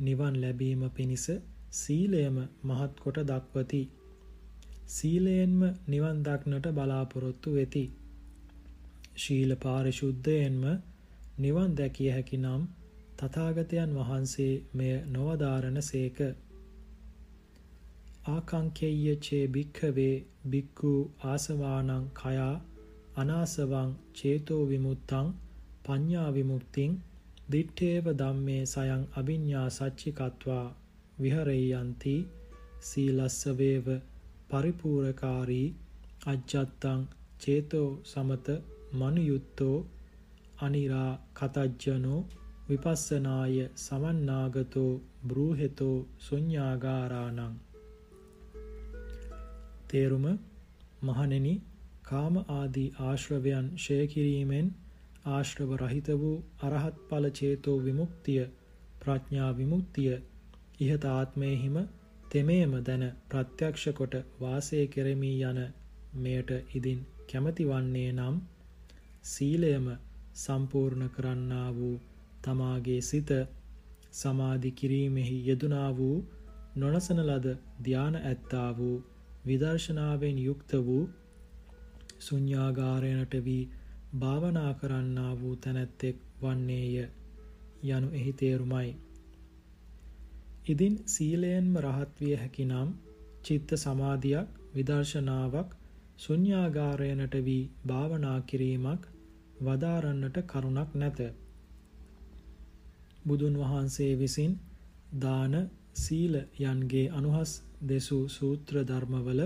නිවන් 0.00 0.34
ලැබීම 0.40 0.82
පිණිස 0.90 1.26
සීලයම 1.72 2.36
මහත් 2.62 2.92
කොට 2.98 3.18
දක්වති. 3.22 3.82
සීලයෙන්ම 4.88 5.60
නිවන් 5.86 6.18
දක්නට 6.22 6.66
බලාපොරොත්තු 6.68 7.50
වෙති. 7.52 7.84
ශීල 9.16 9.50
පාරිශුද්ධයෙන්ම 9.56 10.64
නිවන් 11.36 11.70
දැකිය 11.74 12.10
හැකි 12.10 12.38
නම් 12.38 12.62
තථාගතයන් 13.18 13.94
වහන්සේ 13.96 14.52
මෙය 14.72 14.92
නොවදාරණ 15.08 15.78
සේක. 15.82 16.18
ආකංකේය 18.26 19.16
චේ 19.20 19.44
භික්ඛවේ 19.48 20.14
භික්ඛු 20.50 20.92
ආසවානං 21.24 22.04
කයා 22.14 22.54
අනාසවං 23.16 23.90
චේතෝ 24.14 24.62
විමුත්තං 24.66 25.28
පඤ්ඤා 25.84 26.30
විමුක්තිං 26.32 26.92
දිත්තේව 27.52 28.06
ධම්මේ 28.14 28.62
සයං 28.66 29.02
අභිඤ්ඤා 29.14 29.68
සච්චිකත්වා 29.70 30.66
විහරෙය්‍යන්ති 31.20 32.14
සීලස්ස 32.82 33.40
වේව 33.58 33.86
පරිපූර්ණකාරී 34.50 35.68
අජ්ජත්තං 36.26 37.02
චේතෝ 37.40 37.88
සමත 38.04 38.48
මනුයුත්තෝ 38.94 39.76
අනිරා 40.64 41.12
කතජ්ජනෝ 41.34 42.20
විපස්සනාය 42.68 43.56
සමන්නාගතෝ 43.78 44.92
බ්‍රූහෙතෝ 45.26 45.96
ශුඤ්ඤාගාරාණං 46.20 47.56
තේරුම 49.88 50.26
මහණෙනි 51.02 51.54
කාම 52.04 52.36
ආදී 52.52 52.88
ආශ්‍රවයන් 53.02 53.68
ෂය 53.76 53.98
කිරීමෙන් 54.08 54.70
ආශ්‍රව 55.30 55.74
රහිත 55.78 56.08
වූ 56.16 56.36
අරහත් 56.62 56.96
ඵල 57.08 57.26
චේතෝ 57.32 57.76
විමුක්තිය 57.80 58.40
ප්‍රඥා 59.00 59.50
විමුක්තිය 59.54 60.14
ඉහත 60.80 61.04
ආත්මයෙහිම 61.08 61.76
තෙමේම 62.30 62.72
දැන 62.82 63.04
ප්‍රත්‍යක්ෂ 63.28 63.84
කොට 63.94 64.14
වාසය 64.40 64.82
කෙරෙමි 64.88 65.32
යන 65.42 65.60
මෙයට 66.20 66.50
ඉදින් 66.74 67.00
කැමති 67.28 67.64
වන්නේ 67.66 68.10
නම් 68.12 68.36
සීලයම 69.26 69.86
සම්පූර්ණ 70.34 71.10
කරන්නා 71.10 71.68
වූ 71.74 71.96
තමාගේ 72.42 73.00
සිත 73.00 73.30
සමාධි 74.12 74.70
කිරීමෙහි 74.72 75.36
යෙදුනා 75.48 75.90
වූ 75.96 76.16
නොනසන 76.76 77.20
ලද 77.20 77.46
ධාන 77.84 78.16
ඇත්තා 78.22 78.70
වූ 78.76 78.96
විදර්ශනාවෙන් 79.46 80.38
යුක්ත 80.38 80.72
වූ 80.82 81.04
ශුන්‍යාගාරයනට 82.20 83.34
වී 83.44 83.62
භාවනා 84.18 84.72
කරන්නා 84.74 85.32
වූ 85.40 85.54
තැනැත්තෙක් 85.58 86.20
වන්නේය 86.42 87.08
යනු 87.86 88.08
එහි 88.12 88.32
තේරුමයි. 88.34 88.90
ඉදින් 90.66 90.94
සීලයෙන්ම 91.06 91.72
රහත් 91.78 92.20
විය 92.20 92.36
හැකි 92.36 92.64
නම් 92.64 92.92
චිත්ත 93.44 93.74
සමාධියක් 93.76 94.60
විදර්ශනාවක් 94.74 95.74
ශුන්‍යාගාරයනට 96.18 97.34
වී 97.44 97.64
භාවනා 97.86 98.38
කිරීමක් 98.42 99.10
වදාරන්නට 99.64 100.36
කරුණක් 100.46 100.90
නැත. 100.94 101.18
බුදුන් 103.24 103.54
වහන්සේ 103.56 104.12
විසින් 104.16 104.52
දාන 105.18 105.54
සීල 105.94 106.34
යන්ගේ 106.62 107.06
අනුහස් 107.12 107.52
දෙසූ 107.84 108.24
සූත්‍ර 108.28 108.74
ධර්මවල 108.84 109.40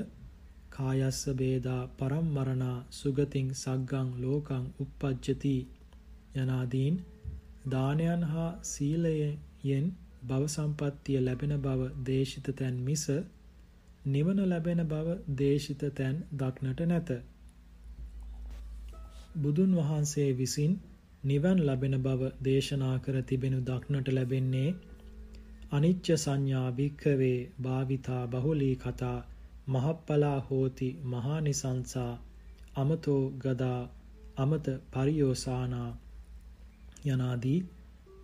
කායස්ස 0.70 1.22
බේදා 1.34 1.82
පරම්මරණා 1.98 2.76
සුගතින් 2.92 3.48
සග්ගං 3.54 4.08
ලෝකං 4.18 4.64
uppajjati 4.80 5.56
යනාදීන් 6.37 6.96
දානයන් 7.66 8.22
හා 8.25 8.50
සීලයෙන් 8.64 9.87
භව 10.22 10.44
සම්පත්තිය 10.48 11.18
ලැබෙන 11.20 11.54
බව 11.58 11.80
දේශිත 12.04 12.48
තැන් 12.54 12.76
මිස 12.82 13.04
නිවන 14.06 14.40
ලැබෙන 14.46 14.82
බව 14.87 15.16
දේශිත 15.37 15.82
තැන් 15.92 16.16
දක්නට 16.34 16.80
නැත. 16.87 17.10
බුදුන් 19.37 19.73
වහන්සේ 19.75 20.30
විසින් 20.32 20.73
නිවන් 21.25 21.58
ලැබෙන 21.62 21.97
බව 22.02 22.30
දේශනා 22.44 22.97
කර 22.99 23.16
තිබෙනු 23.23 23.58
දක්නට 23.62 24.08
ලැබෙන්නේ 24.11 24.70
අනිච්ච 25.73 26.06
සංඥා 26.16 26.68
භික්ඛවේ 26.73 27.38
භාවිතා 27.62 28.23
බහුලී 28.26 28.76
කතා 28.76 29.18
මහප්පලා 29.68 30.38
හෝති 30.40 30.88
මහානිසංසා 31.06 32.12
අමතෝ 32.76 33.23
ගදා 33.38 33.80
අමත 34.37 34.66
පරියෝසානා 34.92 35.90
යනාදී 37.06 37.58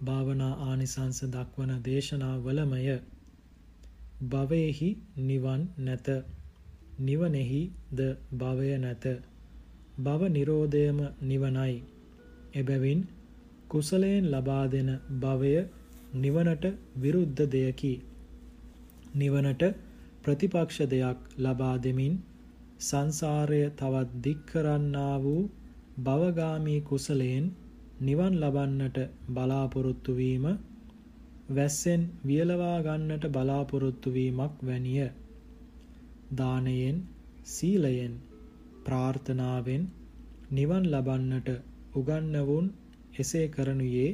භාවනා 0.03 0.55
ආනිසංස 0.63 1.19
දක්වන 1.27 1.73
දේශනාවලමය. 1.85 2.81
භවයේහි 4.25 4.89
නිවන් 5.21 5.63
නැත. 5.79 6.09
නිවනෙහි 7.01 7.63
ද 7.93 8.01
භවය 8.35 8.69
නැත. 8.79 9.05
භව 9.99 10.23
නිරෝධයම 10.29 10.99
නිවනයි 11.23 11.75
එබැවින් 12.55 13.01
කුසලයෙන් 13.69 14.25
ලබා 14.27 14.65
දෙන 14.67 14.91
භවය 15.21 15.55
නිවනට 16.17 16.65
විරුද්ධ 16.97 17.43
දෙයකි 17.49 17.95
නිවනට 19.15 19.63
ප්‍රතිපක්ෂ 20.23 20.79
දෙයක් 20.89 21.19
ලබා 21.39 21.77
දෙමින් 21.79 22.15
සංසාරය 22.81 23.63
තවත් 23.73 24.23
දික් 24.25 24.41
කරන්නා 24.47 25.17
වූ 25.21 25.43
භවගාමී 26.01 26.81
කුසලයෙන් 26.83 27.47
නිවන් 28.01 28.35
ලබන්නට 28.37 28.99
බලාපොරොත්තු 29.31 30.13
වීම 30.17 30.47
වැස්සෙන් 31.49 32.03
වියලවා 32.27 32.77
ගන්නට 32.83 33.25
බලාපොරොත්තු 33.29 34.13
වීමක් 34.13 34.55
වැනිය. 34.63 35.09
දානයෙන්, 36.37 36.97
සීලයෙන්, 37.47 38.15
ප්‍රාර්ථනාවෙන් 38.85 39.85
නිවන් 40.51 40.85
ලබන්නට 40.89 41.49
උගන්වවුන් 41.95 42.67
එසේ 43.19 43.47
කරනුයේ. 43.49 44.11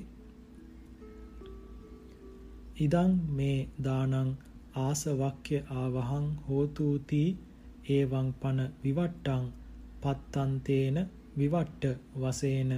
ඉදං 2.78 3.12
මේ 3.32 3.58
දානං 3.82 4.30
ආසවක්්‍ය 4.78 5.56
ආවහං 5.76 6.26
හෝතුති 6.46 7.22
ඒවං 7.90 8.28
පන 8.40 8.58
විවට්ටං 8.82 9.44
පත්තන්තේන 10.02 10.98
විවට්ට 11.36 11.84
වසේන 12.16 12.72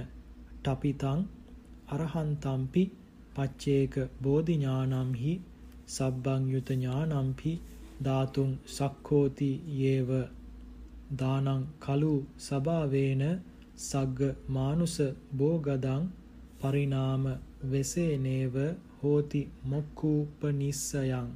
ටපිතං 0.59 1.19
අරහන්තම්පි 1.93 2.83
පච්චේක 3.35 3.95
බෝධි 4.21 4.55
ඥානම්හි 4.57 5.33
සබ්බං 5.87 6.43
යුත 6.49 6.69
ඥානම්පි 6.73 7.51
ධාතුං 8.03 8.51
සක්ඛෝති 8.67 9.51
යේව 9.75 10.09
දානං 11.13 11.65
කලු 11.79 12.13
සබාවේන 12.39 13.23
සග්ග 13.79 14.29
මානුස 14.49 14.95
බෝගදං 15.33 16.05
පරිණාම 16.59 17.25
වෙසේනේව 17.65 18.55
හෝති 18.99 19.41
මොක්කූපනිස්සයං 19.65 21.33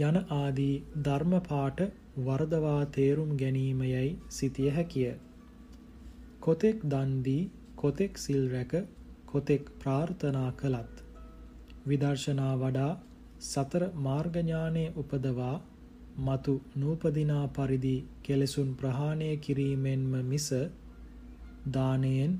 යන 0.00 0.16
ආදී 0.34 0.74
ධර්ම 1.00 1.34
පාඨ 1.44 1.82
වර්ධවා 2.18 2.82
තේරුම් 2.90 3.30
ගැනීමයයි 3.36 4.10
සිටිය 4.30 4.70
හැකිය. 4.70 5.12
කොතෙක් 6.40 6.82
දන් 6.84 7.12
දී 7.22 7.50
කොතෙක් 7.76 8.18
සිල් 8.18 8.42
රැක 8.48 8.72
කොතෙක් 9.26 9.70
ප්‍රාර්ථනා 9.78 10.50
කළත් 10.54 11.02
විදර්ශනා 11.86 12.54
වඩා 12.56 12.92
සතර 13.42 13.84
මාර්ග 13.98 14.34
ඥානයේ 14.38 14.94
උපදවා 14.96 15.56
మතු 16.20 16.54
නූපදිනා 16.76 17.46
පරිදි 17.50 17.96
කෙලෙසුන් 18.22 18.70
ප්‍රහාණය 18.74 19.30
කිරීමෙන්ම 19.38 20.12
මිස 20.24 20.48
දානයෙන් 21.68 22.32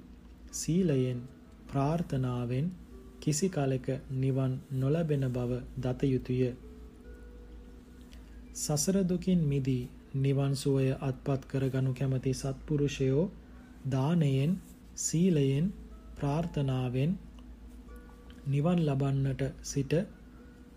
සීලයෙන් 0.53 1.21
ප්‍රාර්ථනාවෙන් 1.69 2.67
කිසි 3.21 3.49
කලෙක 3.51 3.87
නිවන් 4.17 4.53
නොලැබෙන 4.73 5.25
බව 5.29 5.51
දත 5.79 6.01
යුතුය. 6.05 6.43
සසර 8.57 8.97
දුකින් 9.05 9.41
මිදී 9.45 9.85
නිවන් 10.17 10.53
සුවය 10.55 10.87
අත්පත් 11.01 11.43
කරගනු 11.47 11.93
කැමති 11.95 12.33
සත්පුරුෂයෝ 12.35 13.25
දානයෙන් 13.87 14.53
සීලයෙන් 14.97 15.67
ප්‍රාර්ථනාවෙන් 16.17 17.13
නිවන් 18.47 18.79
ලබන්නට 18.81 19.43
සිට 19.63 19.93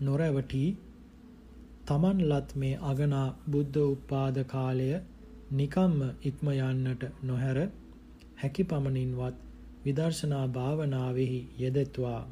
නොරැවටී 0.00 0.68
තමන් 1.86 2.20
ලත් 2.22 2.56
මේ 2.56 2.76
අගනා 2.84 3.26
බුද්ධ 3.50 3.80
උපාද 3.86 4.38
කාලය 4.46 4.90
නිකම්ම 5.52 5.98
ඉක්ම 6.22 6.52
යන්නට 6.52 7.02
නොහැර 7.22 7.58
හැකි 8.42 8.64
පමණින්වත් 8.64 9.42
විදර්ශනා 9.84 10.46
භාවනාවෙහි 10.52 11.40
යෙදෙත්වා 11.58 12.22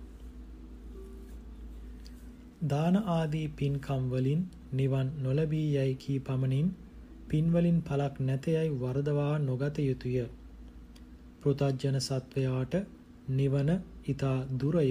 දාන 2.67 2.97
ආදී 3.11 3.47
පින්කම් 3.57 4.05
වලින් 4.11 4.43
නිවන් 4.73 5.09
නොලැබී 5.23 5.67
යයි 5.71 5.95
කී 5.97 6.19
පමණින් 6.21 6.69
පින්වලින් 7.29 7.79
පලක් 7.81 8.15
නැතයයි 8.21 8.69
වරදවා 8.77 9.35
නොගත 9.41 9.77
යුතුය. 9.81 10.17
පෘතජ්ජන 11.43 11.97
සත්වයාට 12.01 12.75
නිවන 13.31 13.71
ඊතා 14.07 14.39
දුරය. 14.57 14.89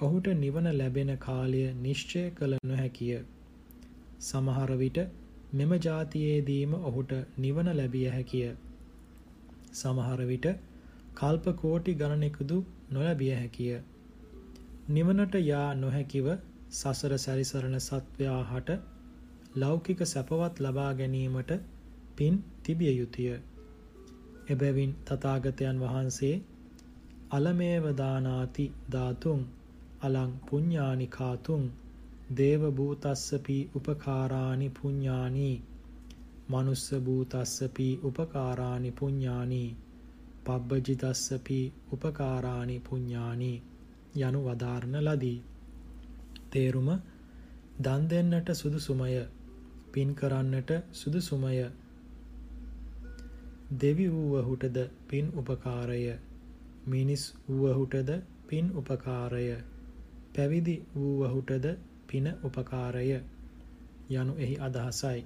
ඔහුට 0.00 0.26
නිවන 0.36 0.68
ලැබෙන 0.72 1.10
කාලය 1.18 1.60
නිශ්චය 1.76 2.22
කළ 2.30 2.54
නොහැකිය. 2.64 3.18
සමහර 4.20 4.70
විට 4.76 4.98
මෙම 5.52 5.72
જાතියේදීම 5.80 6.72
ඔහුට 6.82 7.12
නිවන 7.38 7.68
ලැබිය 7.72 8.08
හැකිය. 8.08 8.48
සමහර 9.74 10.20
විට 10.24 10.46
කල්ප 11.14 11.46
කෝටි 11.56 11.94
ගණනෙකුදු 11.94 12.58
නොලැබිය 12.90 13.32
හැකිය. 13.32 13.78
නිවනට 14.90 15.34
යා 15.42 15.68
නොහැකිව 15.76 16.28
සසර 16.72 17.14
සැරිසරන 17.18 17.80
සත්වයා 17.80 18.42
හට 18.44 18.78
ලෞකික 19.56 20.00
සැපවත් 20.06 20.60
ලබා 20.60 20.92
ගැනීමට 20.94 21.52
පින් 22.16 22.44
තිබිය 22.62 22.92
යුතුය. 22.92 23.32
එබැවින් 24.48 24.92
තථාගතයන් 25.04 25.80
වහන්සේ 25.80 26.36
අලමේව 27.30 27.84
දානාති 27.96 28.66
ධාතුන් 28.92 29.40
අලං 30.02 30.32
පුඤ්ඤානි 30.46 31.06
කාතුන් 31.08 31.64
දේව 32.30 32.62
භූතස්සපි 32.72 33.58
උපකාරානි 33.74 34.68
පුඤ්ඤානි. 34.70 35.62
මනුස්ස 36.48 36.90
භූතස්සපි 37.00 37.88
උපකාරානි 38.02 38.90
පුඤ්ඤානි. 38.92 39.76
පබ්බජිතස්සපි 40.44 41.60
උපකාරානි 41.92 42.76
පුඤ්ඤානි. 42.80 43.52
යනු 44.18 44.40
වදාරන 44.42 44.94
ලදී. 45.00 45.42
තේරුම 46.50 46.88
දන් 47.80 48.02
දෙන්නට 48.06 48.48
සුදුසුමය. 48.54 49.24
පින් 49.90 50.14
කරන්නට 50.14 50.70
සුදුසුමය. 50.92 51.56
දෙවි 53.78 54.06
වූවහුටද 54.10 54.78
පින් 55.06 55.32
උපකාරය. 55.34 56.02
මිනිස් 56.86 57.34
වූවහුටද 57.48 58.10
පින් 58.46 58.72
උපකාරය. 58.74 59.46
පැවිදි 60.34 60.76
වූවහුටද 60.94 61.66
පින 62.08 62.26
උපකාරය 62.42 63.08
යනු 64.12 64.34
එහි 64.38 64.56
අදහසයි. 64.60 65.20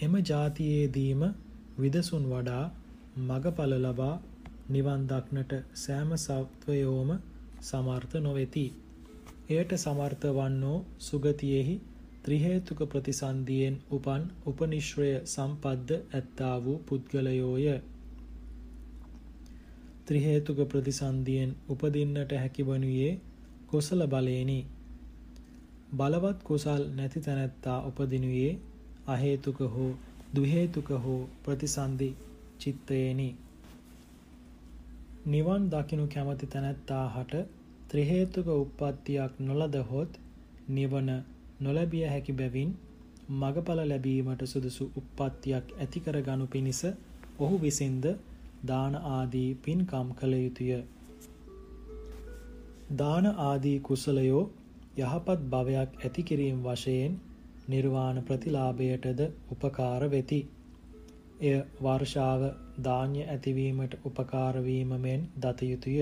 එම 0.00 0.14
જાතියේදීම 0.24 1.22
විදසුන් 1.78 2.24
වඩා 2.26 2.64
මගඵල 3.20 3.72
ලබා 3.78 4.14
නිවන් 4.68 5.02
දක්නට 5.06 5.52
සෑම 5.76 6.10
සත්වයෝම 6.18 7.10
සමර්ථ 7.62 8.14
නොවෙති. 8.20 8.66
එයට 9.50 9.72
සමර්ථ 9.76 10.26
වන්නෝ 10.30 10.78
සුගතියෙහි 11.00 11.76
ත්‍රි 12.24 12.38
හේතුක 12.38 12.80
ප්‍රතිසන්දියෙන් 12.88 13.74
උපන් 13.90 14.22
උපනිශ්‍රය 14.46 15.10
සම්පද්ද 15.26 15.90
ඇත්තා 16.12 16.54
වූ 16.64 16.78
පුද්ගලයෝය. 16.86 17.66
ත්‍රි 20.06 20.18
හේතුක 20.20 20.58
ප්‍රතිසන්දියෙන් 20.68 21.50
උපදින්නට 21.68 22.32
හැකි 22.34 22.62
වනුයේ 22.64 23.12
කුසල 23.66 24.06
බලේනි. 24.06 24.60
බලවත් 25.92 26.38
කුසල් 26.42 26.82
නැති 26.94 27.20
තැනැත්තා 27.20 27.78
උපදිනුයේ 27.82 28.58
අහේතුක 29.08 29.58
හෝ 29.68 29.90
දුහේතුක 30.36 30.88
හෝ 31.04 31.20
ප්‍රතිසන්දි 31.44 32.08
චිත්තේනි. 32.60 33.28
නිවන් 35.26 35.68
දකිනු 35.70 36.06
කැමති 36.06 36.46
තැනැත්තා 36.46 37.04
හට 37.10 37.44
ත්‍රිහේතුක 37.88 38.48
උප්පත්තියක් 38.54 39.38
නොලදහොත් 39.40 40.18
නිවන 40.70 41.08
නොලැබිය 41.60 42.04
හැකි 42.06 42.32
බැවින් 42.32 42.74
මගඵල 43.36 43.80
ලැබීමට 43.84 44.42
සුදුසු 44.46 44.90
උප්පත්තියක් 44.96 45.72
ඇති 45.76 46.00
කර 46.00 46.20
ගනු 46.22 46.46
පිණිස 46.48 46.82
ඔහු 47.38 47.56
විසින්ද 47.58 48.04
දාන 48.66 48.94
ආදී 49.10 49.48
පින්කම් 49.62 50.08
කළ 50.14 50.34
යුතුය. 50.34 50.70
දාන 52.96 53.26
ආදී 53.40 53.78
කුසලයෝ 53.80 54.44
යහපත් 54.96 55.40
භවයක් 55.50 55.96
ඇති 56.00 56.22
කිරීම 56.24 56.60
වශයෙන් 56.62 57.16
නිර්වාණ 57.68 58.20
ප්‍රතිලාභයටද 58.22 59.18
උපකාර 59.50 60.06
වෙති. 60.10 60.38
එය 61.42 61.56
වර්ෂාව 61.80 62.44
ධාන්‍ය 62.80 63.26
ඇතිවීමට 63.26 63.96
උපකාර 64.04 64.60
වීම 64.62 64.94
මෙන් 65.00 65.26
දත 65.38 65.68
යුතුය. 65.68 65.98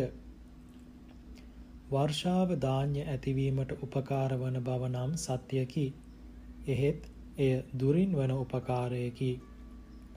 වර්ෂාව 1.91 2.55
ධාන්‍ය 2.61 3.03
ඇතිවීමට 3.07 3.75
උපකාර 3.79 4.37
වන 4.37 4.63
බව 4.63 4.91
නම් 4.91 5.19
සත්‍යකි. 5.19 5.87
එහෙත් 6.69 7.11
එය 7.39 7.53
දුරින් 7.77 8.17
වන 8.17 8.37
උපකාරයකි. 8.37 9.33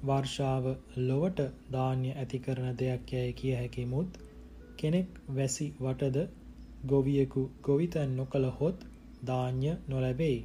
වර්ෂාව 0.04 0.74
ලොවට 1.04 1.46
ධාන්‍ය 1.72 2.10
ඇති 2.16 2.40
කරන 2.40 2.76
දෙයක් 2.78 3.14
යැයි 3.14 3.34
කිය 3.36 3.56
හැකිමුත් 3.56 4.20
කෙනෙක් 4.78 5.24
වැසි 5.32 5.74
වටද 5.80 6.28
ගොවියෙකු 6.88 7.44
ගොවිතැන් 7.64 8.18
නොකළහොත් 8.18 8.86
ධාන්‍ය 9.26 9.72
නොලැබෙයි. 9.88 10.40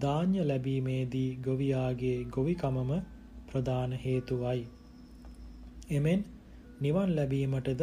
ධාන්‍ය 0.00 0.46
ලැබීමේදී 0.46 1.28
ගොවියාගේ 1.44 2.16
ගොවිකමම 2.30 2.90
ප්‍රධාන 3.46 3.92
හේතුවයි. 4.00 4.66
එමෙන් 5.90 6.24
නිවන් 6.80 7.16
ලැබීමටද 7.16 7.82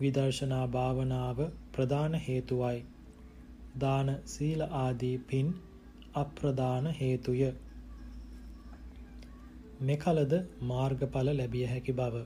විදර්ශනා 0.00 0.66
භාවනාව 0.68 1.40
ප්‍රධාන 1.72 2.14
හේතුවයි. 2.20 2.78
දාන 3.80 4.14
සීල 4.26 4.62
ආදී 4.74 5.16
පින් 5.26 5.50
අප්‍රධාන 6.14 6.86
හේතුය. 7.00 7.42
මෙකලද 9.82 10.32
මාර්ගඵල 10.64 11.32
ලැබිය 11.34 11.66
හැකි 11.66 11.92
බව 11.92 12.22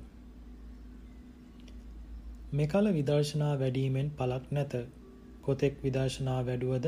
මෙකල 2.54 2.88
විදර්ශනා 2.92 3.54
වැඩීමෙන් 3.58 4.08
පලක් 4.16 4.52
නැත. 4.52 4.74
කොතෙක් 5.42 5.78
විදර්ශනා 5.82 6.40
වැඩුවද 6.42 6.84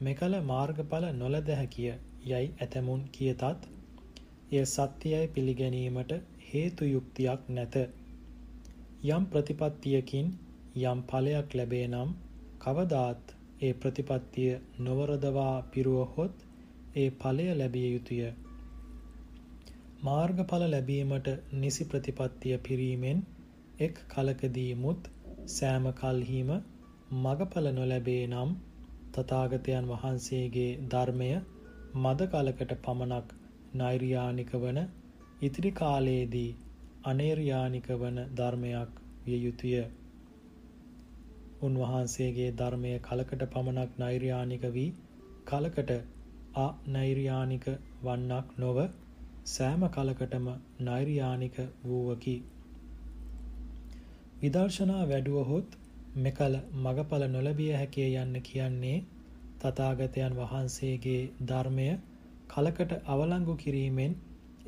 මෙකල 0.00 0.32
මාර්ගඵල 0.44 1.04
නොලද 1.14 1.50
හැකිය 1.52 1.90
යයි 2.24 2.46
ඇතැමුන් 2.58 3.04
කියතත් 3.12 3.44
එය 4.52 4.64
සත්‍යයයි 4.66 5.20
පිළිගැනීමට 5.28 6.14
හේතු 6.46 6.84
යුක්තියක් 6.86 7.44
නැත. 7.50 7.76
යම් 9.08 9.26
ප්‍රතිපත්තියකින් 9.26 10.32
යම් 10.84 11.04
ඵලයක් 11.06 11.54
ලැබේ 11.54 11.86
නම් 11.86 12.16
කවදාත් 12.60 13.36
ඒ 13.60 13.72
ප්‍රතිපත්තිය 13.76 14.50
නොවරදවා 14.80 15.54
පිරුවහොත් 15.70 16.42
ඒ 16.96 17.08
ඵලය 17.18 17.46
ලැබිය 17.54 17.86
යුතුය. 17.88 18.32
මාර්ගඵල 20.02 20.66
ලැබීමට 20.68 21.32
නිසි 21.56 21.84
ප්‍රතිපත්තිය 21.84 22.58
පිරීමෙන් 22.60 23.24
එක් 23.78 23.96
කලකදී 24.08 24.72
මුත් 24.76 25.08
සෑම 25.50 25.86
කල්හිම 25.94 26.50
මගඵල 27.16 27.66
නොලැබේ 27.72 28.26
නම් 28.26 28.50
තථාගතයන් 29.12 29.88
වහන්සේගේ 29.90 30.70
ධර්මය 30.88 31.30
මද 31.96 32.28
කලකට 32.30 32.76
පමණක් 32.82 33.34
නෛර්යානික 33.74 34.52
වන 34.58 34.78
ඉතිරි 35.42 35.72
කාලයේදී 35.72 36.50
අනේර්යානික 37.04 37.88
වන 37.96 38.22
ධර්මයක් 38.34 39.02
විය 39.24 39.40
යුතුය. 39.40 39.74
උන්වහන්සේගේ 41.62 42.50
ධර්මය 42.54 42.94
කලකට 43.02 43.44
පමණක් 43.50 43.98
නෛර්යානික 43.98 44.70
වී 44.72 44.90
කලකට 45.46 45.92
අනෛර්යානික 46.60 47.66
වන්නක් 48.02 48.58
නොව 48.58 48.82
සෑම 49.48 49.86
කලකටම 49.90 50.50
නෛර්යානික 50.82 51.56
වූවකි. 51.84 52.36
විදර්ශනා 54.44 55.02
වැඩුවහොත් 55.06 55.76
මෙකල 56.18 56.56
මගඵල 56.78 57.26
නොලැබිය 57.28 57.70
හැකිය 57.74 58.16
යන්න 58.18 58.40
කියන්නේ 58.44 58.96
තථාගතයන් 59.60 60.34
වහන්සේගේ 60.36 61.20
ධර්මය 61.46 61.86
කලකට 62.48 62.92
අවලංගු 63.08 63.54
කිරීමෙන් 63.58 64.16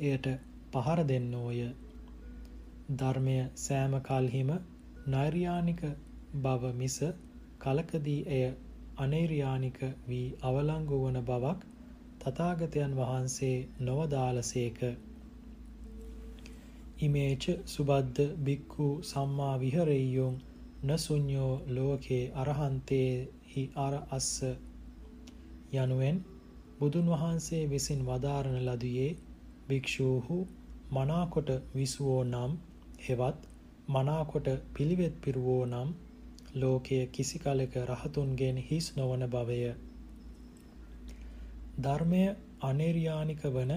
එයට 0.03 0.29
පහර 0.73 1.01
දෙන්නෝය. 1.05 1.59
ධර්මය 2.95 3.37
සෑම 3.57 3.97
කල්හිම 4.03 4.51
නෛර්යානික 5.09 5.83
බව 6.41 6.71
මිස 6.75 6.97
කලකදී 7.59 8.19
එය 8.31 8.43
අනෛර්යානික 8.99 9.79
වී 10.07 10.25
අවලංගු 10.43 10.99
වන 10.99 11.21
බවක් 11.23 11.71
තථාගතයන් 12.21 12.95
වහන්සේ 12.95 13.55
නොවදාළසේක. 13.81 14.81
ඉමේච 16.99 17.43
සුබද්ද 17.65 18.17
බික්ඛු 18.43 18.87
සම්මා 19.03 19.55
විහරෙය්‍යොං 19.57 20.35
නසුඤ්ඤෝ 20.85 21.53
ලෝකේ 21.69 22.23
අරහන්තේ 22.35 23.11
හි 23.47 23.63
අර 23.75 23.93
අස්ස 24.11 24.29
යනුවෙන් 25.75 26.17
බුදුන් 26.79 27.07
වහන්සේ 27.07 27.61
විසින් 27.67 28.01
වදාරන 28.05 28.57
ලදුවේ 28.61 29.11
භික්ෂූහු 29.67 30.37
මනාකොට 30.91 31.49
විසුවෝ 31.75 32.23
නම් 32.23 32.51
හෙවත් 33.05 33.39
මනාකොට 33.89 34.47
පිළිවෙත් 34.73 35.15
පිරුවෝ 35.21 35.63
නම් 35.65 35.89
ලෝකයේ 36.55 37.05
කිසි 37.09 37.37
කලක 37.39 37.73
රහතුන්ගෙන් 37.89 38.57
හිස් 38.63 38.87
නොවන 38.97 39.23
බවය. 39.27 39.59
ධර්මය 41.79 42.23
අනේර්යානික 42.61 43.41
වන 43.49 43.73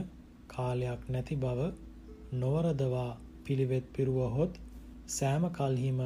කාලයක් 0.48 1.00
නැති 1.08 1.36
බව 1.36 1.70
නොවරදවා 2.32 3.18
පිළිවෙත් 3.44 3.92
පිරුවහොත් 3.92 4.58
සෑම 5.06 5.48
කල්හිම 5.48 6.00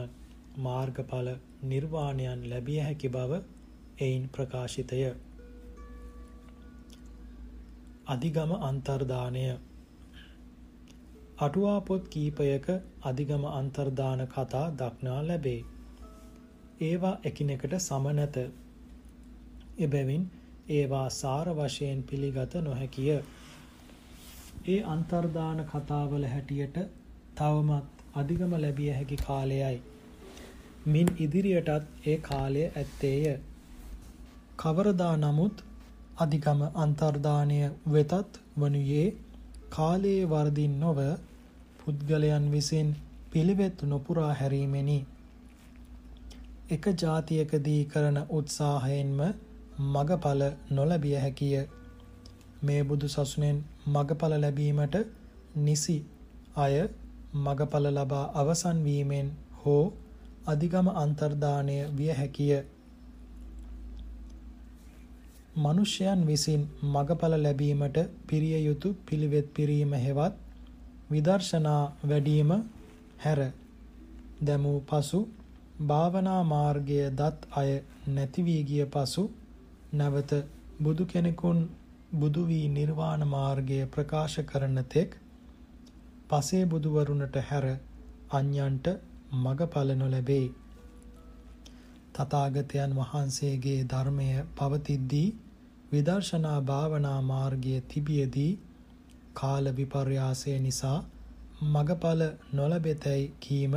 මාර්ගඵල 0.59 1.29
නිර්වාණයන් 1.65 2.49
ලැබිය 2.51 2.81
හැකි 2.81 3.09
බව 3.09 3.41
එයින් 4.01 4.29
ප්‍රකාශිතය. 4.29 5.01
අධිගම 8.07 8.53
අන්තර්දානය 8.61 9.45
අටුවා 11.39 11.81
පොත් 11.81 12.09
කීපයක 12.09 12.67
අධිගම 13.05 13.45
අන්තර්දාන 13.45 14.27
කතා 14.27 14.67
දක්නා 14.71 15.21
ලැබේ. 15.29 15.61
ඒවා 16.81 17.19
එකිනෙකට 17.25 17.75
සම 17.79 18.05
නැත. 18.13 18.37
එබැවින් 19.79 20.31
ඒවා 20.69 21.09
සාර 21.09 21.49
වශයෙන් 21.49 22.03
පිළිගත 22.03 22.55
නොහැකිය. 22.55 23.19
ඒ 24.65 24.83
අන්තර්දාන 24.85 25.59
කතාවල 25.67 26.23
හැටියට 26.27 26.77
තවමත් 27.37 28.05
අධිගම 28.15 28.53
ලැබිය 28.57 28.93
හැකි 28.93 29.17
කාලයයි. 29.19 29.77
මින් 30.87 31.09
ඉදිරියටත් 31.19 32.07
ඒ 32.07 32.17
කාලය 32.21 32.63
ඇත්තේය. 32.73 33.35
කවරදා 34.57 35.15
නමුත් 35.17 35.65
අධිගම 36.19 36.65
අන්තර්දානය 36.77 37.61
වෙතත් 37.93 38.41
වනුයේ 38.59 39.07
කාලයේ 39.69 40.25
වර්දින් 40.27 40.81
නොව 40.81 40.99
පුද්ගලයන් 41.79 42.51
විසින් 42.53 42.97
පිළිවෙත් 43.31 43.79
නොපුරා 43.85 44.33
හැරීමෙනි. 44.35 44.99
එක 46.71 46.85
ජාතියකදී 46.99 47.81
කරන 47.85 48.19
උත්සාහයෙන්ම 48.31 49.21
මගඵල 49.93 50.43
නොලැබිය 50.71 51.17
හැකිය. 51.19 51.57
මේ 52.65 52.83
බුදු 52.83 53.09
සසුනෙන් 53.09 53.59
මගඵල 53.89 54.35
ලැබීමට 54.39 54.95
නිසි 55.59 55.97
අය 56.57 56.75
මගඵල 57.37 57.87
ලබා 57.91 58.27
අවසන් 58.35 58.79
වීමෙන් 58.85 59.29
හෝ 59.61 59.85
අධිගම 60.47 60.89
අන්තර්දානය 60.95 61.77
විය 61.93 62.13
හැකිය. 62.13 62.55
මිනිසයන් 65.57 66.21
විසින් 66.27 66.63
මගඵල 66.85 67.35
ලැබීමට 67.39 67.99
පිරිය 68.29 68.57
යුතු 68.61 68.89
පිළිවෙත් 69.07 69.47
පිරීම 69.55 69.93
හෙවත් 69.97 70.35
විදර්ශනා 71.11 71.83
වැඩිම 72.05 72.51
හැර 73.19 73.41
දැමූ 74.43 74.79
පසු 74.83 75.21
භාවනා 75.83 76.43
මාර්ගය 76.45 76.99
දත් 77.13 77.39
අය 77.53 77.71
නැති 78.09 78.41
වී 78.43 78.63
ගිය 78.63 78.85
පසු 78.87 79.23
නැවත 79.93 80.33
බුදු 80.81 81.05
කෙනෙකුන් 81.07 81.59
බුදු 82.15 82.43
වී 82.45 82.67
නිර්වාණ 82.71 83.23
මාර්ගය 83.29 83.79
ප්‍රකාශ 83.89 84.37
කරන 84.45 84.83
තෙක් 84.89 85.17
පසේ 86.29 86.65
බුදුවරුණට 86.67 87.39
හැර 87.45 87.67
අන්‍යන්ට 88.33 88.87
මගඵල 89.37 89.91
නොලැබේ. 89.95 90.47
තථාගතයන් 92.15 92.95
වහන්සේගේ 92.95 93.81
ධර්මය 93.87 94.29
පවතිද්දී 94.55 95.27
විදර්ශනා 95.91 96.61
භාවනා 96.63 97.19
මාර්ගයේ 97.25 97.81
තිබියදී 97.87 98.53
කාල 99.35 99.73
විපර්යාසය 99.73 100.57
නිසා 100.61 100.99
මගඵල 101.65 102.23
නොලැබෙතැයි 102.53 103.29
කීම 103.41 103.75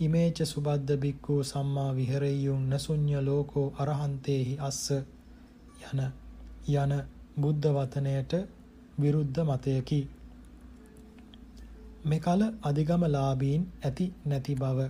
ඉමේච 0.00 0.38
සුබද්ද 0.46 0.88
බික්කෝ 0.98 1.40
සම්මා 1.44 1.90
විහෙරෙය්‍යුන් 1.92 2.68
නසුඤ්ඤ 2.70 3.16
ලෝකෝ 3.22 3.68
අරහන්තේහි 3.78 4.60
අස්ස 4.62 4.84
යන 4.90 6.00
යන 6.66 6.92
බුද්ධ 7.36 7.66
වතනයට 7.68 8.32
විරුද්ධ 9.00 9.40
මතයකි. 9.40 10.00
මෙකල 12.06 12.42
අධිගමලාභීන් 12.62 13.62
ඇති 13.84 14.06
නැති 14.26 14.54
බව. 14.54 14.88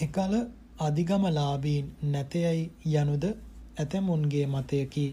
මෙකල 0.00 0.34
අධිගමලාභීන් 0.78 1.86
නැතයයි 2.04 2.70
යනුද 2.94 3.24
ඇතැමුන්ගේ 3.78 4.46
මතයකි. 4.46 5.06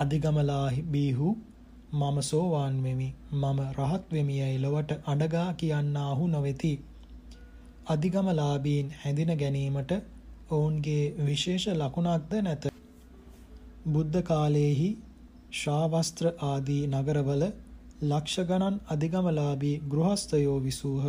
අධිගමලාභීහු 0.00 1.36
මම 1.92 2.20
සෝවාන් 2.20 2.82
වෙමි 2.82 3.08
මම 3.32 3.60
රහත් 3.78 4.12
වෙමි 4.12 4.40
යයි 4.40 4.58
ලොවට 4.58 4.90
අඬගා 5.06 5.48
කියන්නාහු 5.54 6.28
නොවේති. 6.28 6.72
අධිගමලාභීන් 7.88 8.94
හැඳින 9.04 9.36
ගැනීමට 9.36 9.92
ඔවුන්ගේ 10.50 11.04
විශේෂ 11.26 11.66
ලකුණක්ද 11.74 12.32
නැත. 12.42 12.75
බුද්ධ 13.86 14.20
කාලයේහි 14.22 14.86
ශ්‍රාවස්ත්‍ර 15.52 16.26
ආදී 16.44 16.84
නගරවල 16.88 17.42
ලක්ෂ 18.02 18.38
ගණන් 18.44 18.78
අධිගමලාභී 18.88 19.74
ගෘහස්තයෝ 19.88 20.56
විසූහ. 20.60 21.04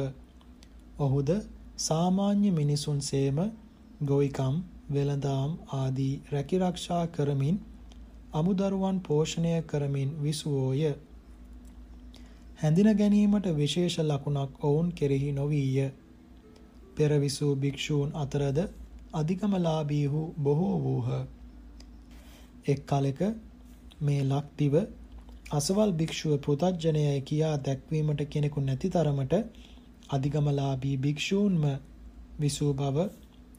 ඔහුද 0.99 1.29
සාමාන්‍ය 1.77 2.51
මිනිසුන් 2.51 2.99
සේම 3.01 3.39
ගොවිකම් 4.03 4.59
වෙළඳාම් 4.91 5.55
ආදී 5.73 6.13
රැකිරක්ෂා 6.31 7.01
කරමින් 7.09 7.57
අමුදරුවන් 8.33 8.99
පෝෂණය 9.01 9.53
කරමින් 9.63 10.11
විසුවෝය. 10.23 10.83
හැඳින 12.57 12.89
ගැනීමට 12.95 13.47
විශේෂ 13.55 13.97
ලකුණක් 14.01 14.63
ඔවුන් 14.63 14.91
කෙරෙහි 14.91 15.31
නොවීය. 15.31 15.89
පෙර 16.95 17.11
විසූ 17.19 17.55
භික්ෂූන් 17.55 18.15
අතරද 18.15 18.59
අධිකමලාභීහු 19.13 20.21
බොහෝ 20.39 20.77
වූහ. 20.79 21.09
එක් 22.67 22.79
කලෙක 22.85 23.19
මේ 24.01 24.21
ලක්දිව 24.25 24.75
අසවල් 25.51 25.91
භික්ෂුව 25.93 26.33
පෘතජ්ජනයයි 26.39 27.21
කියා 27.21 27.55
දැක්වීමට 27.59 28.21
කෙනෙකු 28.29 28.59
නැති 28.61 28.87
තරමට 28.89 29.33
අධිගමලාභී 30.09 30.97
භික්ෂූන්ම 30.97 31.63
විසූ 32.39 32.71
බව 32.73 32.97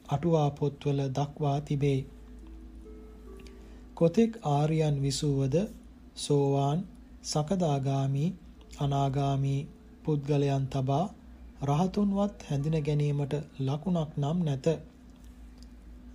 අටුවා 0.09 0.49
පොත්වල 0.51 0.99
දක්වා 1.11 1.57
තිබේ. 1.61 1.99
කොතෙක් 3.95 4.31
ආර්යයන් 4.47 4.95
විසූවද 5.01 5.55
සෝවාන් 6.17 6.79
සකදාගාමි 7.23 8.25
අනාගාමි 8.79 9.55
පුද්ගලයන් 10.03 10.65
තබා 10.67 11.05
රහතුන්වත් 11.63 12.37
හැඳින 12.47 12.77
ගැනීමට 12.81 13.33
ලකුණක් 13.61 14.11
නම් 14.17 14.37
නැත. 14.43 14.67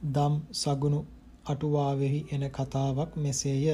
දම් 0.07 0.35
සගුණු 0.55 1.01
අටුවාවෙහි 1.47 2.21
එන 2.31 2.45
කතාවක් 2.51 3.11
මෙසේය. 3.19 3.67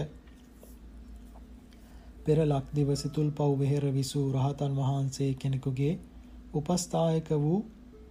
පෙර 2.24 2.38
ලක්දිව 2.44 2.88
සිතුල්පව් 2.96 3.50
වෙහෙර 3.58 3.84
විසූ 3.90 4.26
රහතන් 4.32 4.72
වහන්සේ 4.76 5.30
කෙනෙකුගේ 5.34 5.94
උපස්ථායක 6.54 7.28
වූ 7.38 7.58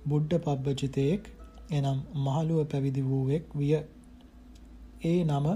බුද්ධ 0.06 0.36
පබ්බජිතයෙක් 0.40 1.24
එනම් 1.72 2.00
මහලුව 2.18 2.60
පැවිදි 2.66 3.02
වූවෙක් 3.04 3.46
විය. 3.54 3.74
ඒ 5.04 5.20
නම 5.26 5.48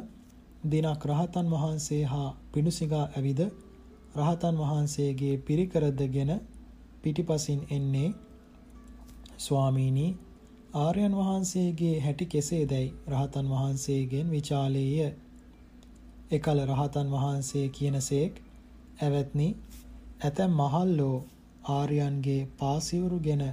දිනක් 0.65 1.01
රහතන් 1.05 1.47
වහන්සේ 1.49 2.03
හා 2.05 2.29
පිණුසිඟා 2.51 3.05
ඇවිද 3.09 3.41
රහතන් 4.15 4.55
වහන්සේගේ 4.57 5.35
පිරිකරදගෙන 5.39 6.31
පිටිපසින් 7.01 7.61
එන්නේ 7.69 8.09
ස්වාමීනි 9.39 10.07
ආර්යයන් 10.73 11.15
වහන්සේගේ 11.15 11.95
හැටි 11.99 12.25
කෙසේදැයි 12.27 12.93
රහතන් 13.07 13.49
වහන්සේගෙන් 13.49 14.29
විචාලේය. 14.29 15.09
එකල 16.31 16.59
රහතන් 16.63 17.11
වහන්සේ 17.11 17.65
කියනසේක් 17.69 18.39
ඇවැත්නි 18.99 19.47
ඇතැම් 20.21 20.53
මහල්ලෝ 20.53 21.17
ආර්යයන්ගේ 21.71 22.39
පාසිවුරුගෙන 22.59 23.43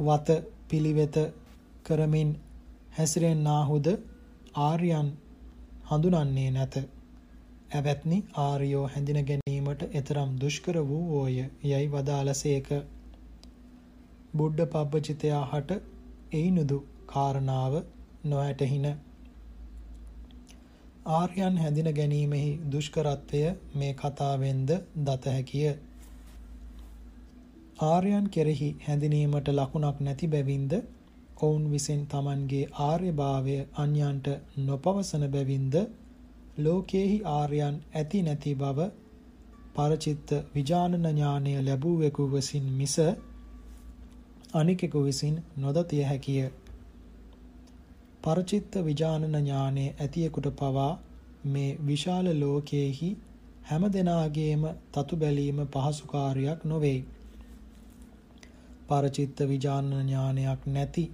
වත 0.00 0.36
පිළිවෙත 0.70 1.16
කරමින් 1.84 2.30
හැසිරෙන්නාහුද 2.98 3.90
ආර්යයන් 4.60 5.10
හඳුනන්නේ 5.90 6.50
නැත. 6.50 6.78
ඇවැත්නි 7.72 8.22
ආර්යෝ 8.38 8.86
හැඳින 8.86 9.20
ගැනීමට 9.24 9.84
එතරම් 9.92 10.32
දුෂ්කර 10.40 10.80
වූවෝය 10.84 11.36
යයි 11.64 11.84
වදාළසේක. 11.90 12.72
බුද්ධ 14.36 14.66
පබ්බචිතයා 14.68 15.44
හට 15.44 15.95
එයිනුදු 16.32 16.78
කාරණාව 17.06 17.74
නොඇටහින. 18.24 18.86
ආර්යයන් 21.10 21.58
හැඳින 21.58 21.90
ගැනීමෙහි 21.92 22.50
දුෂ්කරත්වය 22.70 23.42
මේ 23.74 23.92
කතාවෙන්ද 23.94 24.70
දත 25.02 25.24
හැකිය. 25.28 25.74
ආර්යයන් 27.84 28.26
කෙරෙහි 28.30 28.70
හැඳිනීමට 28.82 29.48
ලකුණක් 29.50 29.98
නැති 30.00 30.26
බැවින්ද 30.28 30.72
ඔවුන් 31.38 31.64
විසින් 31.70 32.02
Tamanගේ 32.06 32.64
ආර්යභාවය 32.82 33.56
අන්‍යයන්ට 33.76 34.28
නොපවසන 34.62 35.24
බැවින්ද 35.30 35.74
ලෝකේහි 36.58 37.18
ආර්යයන් 37.30 37.76
ඇති 37.94 38.22
නැති 38.22 38.54
බව 38.56 38.88
පරචිත්ත 39.74 40.30
විජානන 40.54 40.94
ඥානය 41.02 41.52
ලැබුවෙකු 41.62 42.24
විසින් 42.28 42.70
මිස 42.72 42.96
අනිකෙකු 44.52 45.04
විසින් 45.04 45.42
නොදතිය 45.56 46.02
හැකිය. 46.02 46.50
පරචිත්ත 48.22 48.76
විජානන 48.84 49.24
ඥානය 49.26 49.84
ඇතියෙකුට 49.96 50.48
පවා 50.54 50.98
මේ 51.46 51.78
විශාල 51.86 52.28
ලෝකයේහි 52.40 53.10
හැම 53.62 53.84
දෙනාගේම 53.92 54.66
තතු 54.92 55.16
බැලීම 55.16 55.58
පහසු 55.68 56.06
කාර්යයක් 56.06 56.64
නොවේ. 56.64 57.04
පරචිත්ත 58.88 59.38
විජානන 59.48 59.90
ඥානයක් 59.92 60.66
නැති 60.68 61.04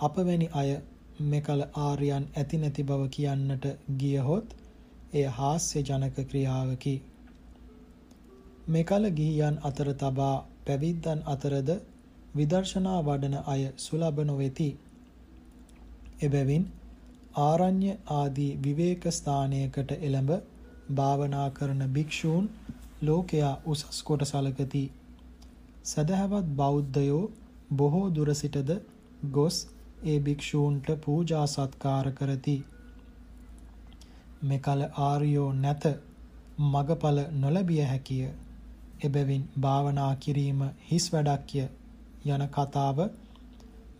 අපවැනි 0.00 0.48
අය 0.54 0.70
මෙකල 1.26 1.62
ආර්යයන් 1.78 2.26
ඇති 2.34 2.58
නැති 2.58 2.82
බව 2.82 3.08
කියන්නට 3.10 3.64
ගියහොත් 3.98 4.54
එය 5.12 5.24
හාස්‍ය 5.30 5.82
ජනක 5.82 6.26
ක්‍රියාවකි. 6.26 6.94
මෙකල 8.68 9.10
ගිහියන් 9.12 9.56
අතර 9.62 9.94
තබා 9.94 10.36
පැවිද්දන් 10.66 11.24
අතරද 11.26 11.70
විදර්ශනා 12.34 13.00
වඩන 13.02 13.34
අය 13.46 13.62
සුලබ 13.78 14.18
නොවෙති. 14.24 14.68
එබැවින් 16.22 16.64
ආරණ්‍ය 17.40 17.90
ආදී 18.12 18.50
විවේක 18.58 19.04
ස්ථානයකට 19.10 19.92
එළඹ 19.98 20.30
භාවනා 20.94 21.48
කරන 21.50 21.82
භික්ෂූන් 21.90 22.46
ලෝකයා 23.02 23.52
උසස් 23.66 24.02
කොට 24.02 24.24
සලකති. 24.24 24.84
සදහවත් 25.84 26.46
බෞද්ධයෝ 26.56 27.22
බොහෝ 27.72 28.06
දුර 28.10 28.34
සිටද 28.34 28.70
ගොස් 29.30 29.58
ඒ 30.04 30.18
භික්ෂූන්ට 30.20 30.88
පූජා 31.00 31.46
සත්කාර 31.46 32.10
කරති. 32.12 32.56
මෙකල 34.44 34.80
ආර්යෝ 35.02 35.50
නැත 35.58 35.84
මගඵල 36.64 37.18
නොලැබිය 37.36 37.84
හැකිය. 37.84 38.26
එබැවින් 39.04 39.46
භාවනා 39.60 40.10
කිරීම 40.16 40.60
හිස් 40.90 41.12
වැඩක්ය 41.12 41.68
යන 42.26 42.44
කතාව 42.48 42.98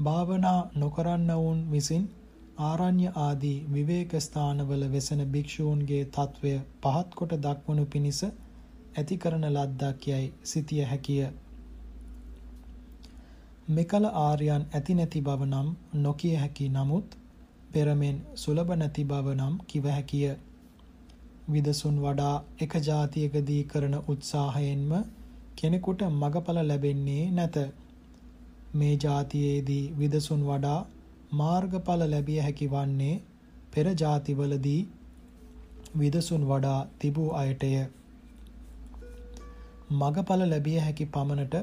භාවනා 0.00 0.58
නොකරන්නවුන් 0.76 1.60
විසින් 1.70 2.04
ආරණ්‍ය 2.60 3.06
ආදී 3.16 3.58
විවේක 3.68 4.12
ස්ථානවල 4.20 4.82
වෙසෙන 4.90 5.22
භික්ෂූන්ගේ 5.28 6.04
తත්වය 6.10 6.52
පහත් 6.82 7.08
කොට 7.14 7.32
දක්වනු 7.40 7.84
පිණිස 7.86 8.20
ඇති 8.24 9.16
කරන 9.16 9.44
ලද්දක් 9.46 10.06
යයි 10.08 10.32
සිතිය 10.44 10.84
හැකිය. 10.84 11.26
මෙකල 13.68 14.04
ආර්යයන් 14.04 14.64
ඇති 14.70 14.94
නැති 14.94 15.20
බව 15.20 15.40
නම් 15.44 15.68
නොකිය 15.98 16.34
හැකි 16.36 16.68
නමුත් 16.68 17.18
පෙරමෙන් 17.72 18.16
සුලබ 18.36 18.68
නැති 18.76 19.04
බව 19.04 19.34
නම් 19.34 19.54
කිව 19.66 19.84
හැකිය. 19.88 20.32
විදසුන් 21.48 21.96
වඩා 22.00 22.34
එක 22.58 22.72
જાතියකදී 22.80 23.62
කරන 23.64 23.94
උත්සාහයෙන්ම 24.06 24.92
කෙනෙකුට 25.56 26.00
මගඵල 26.12 26.58
ලැබෙන්නේ 26.62 27.30
නැත. 27.32 27.56
මේ 28.74 28.94
જાතියේදී 28.96 29.84
විදසුන් 29.98 30.42
වඩා 30.44 30.80
මාර්ගඵල 31.34 32.02
ලැබිය 32.06 32.40
හැකි 32.40 32.68
වන්නේ 32.68 33.14
පෙර 33.72 33.86
જાතිවලදී 33.94 34.80
විදසුන් 35.96 36.46
වඩා 36.46 36.80
තිබූ 36.98 37.30
අයටය. 37.34 37.70
මගඵල 39.92 40.42
ලැබිය 40.46 40.78
හැකි 40.78 41.06
පමණට 41.08 41.56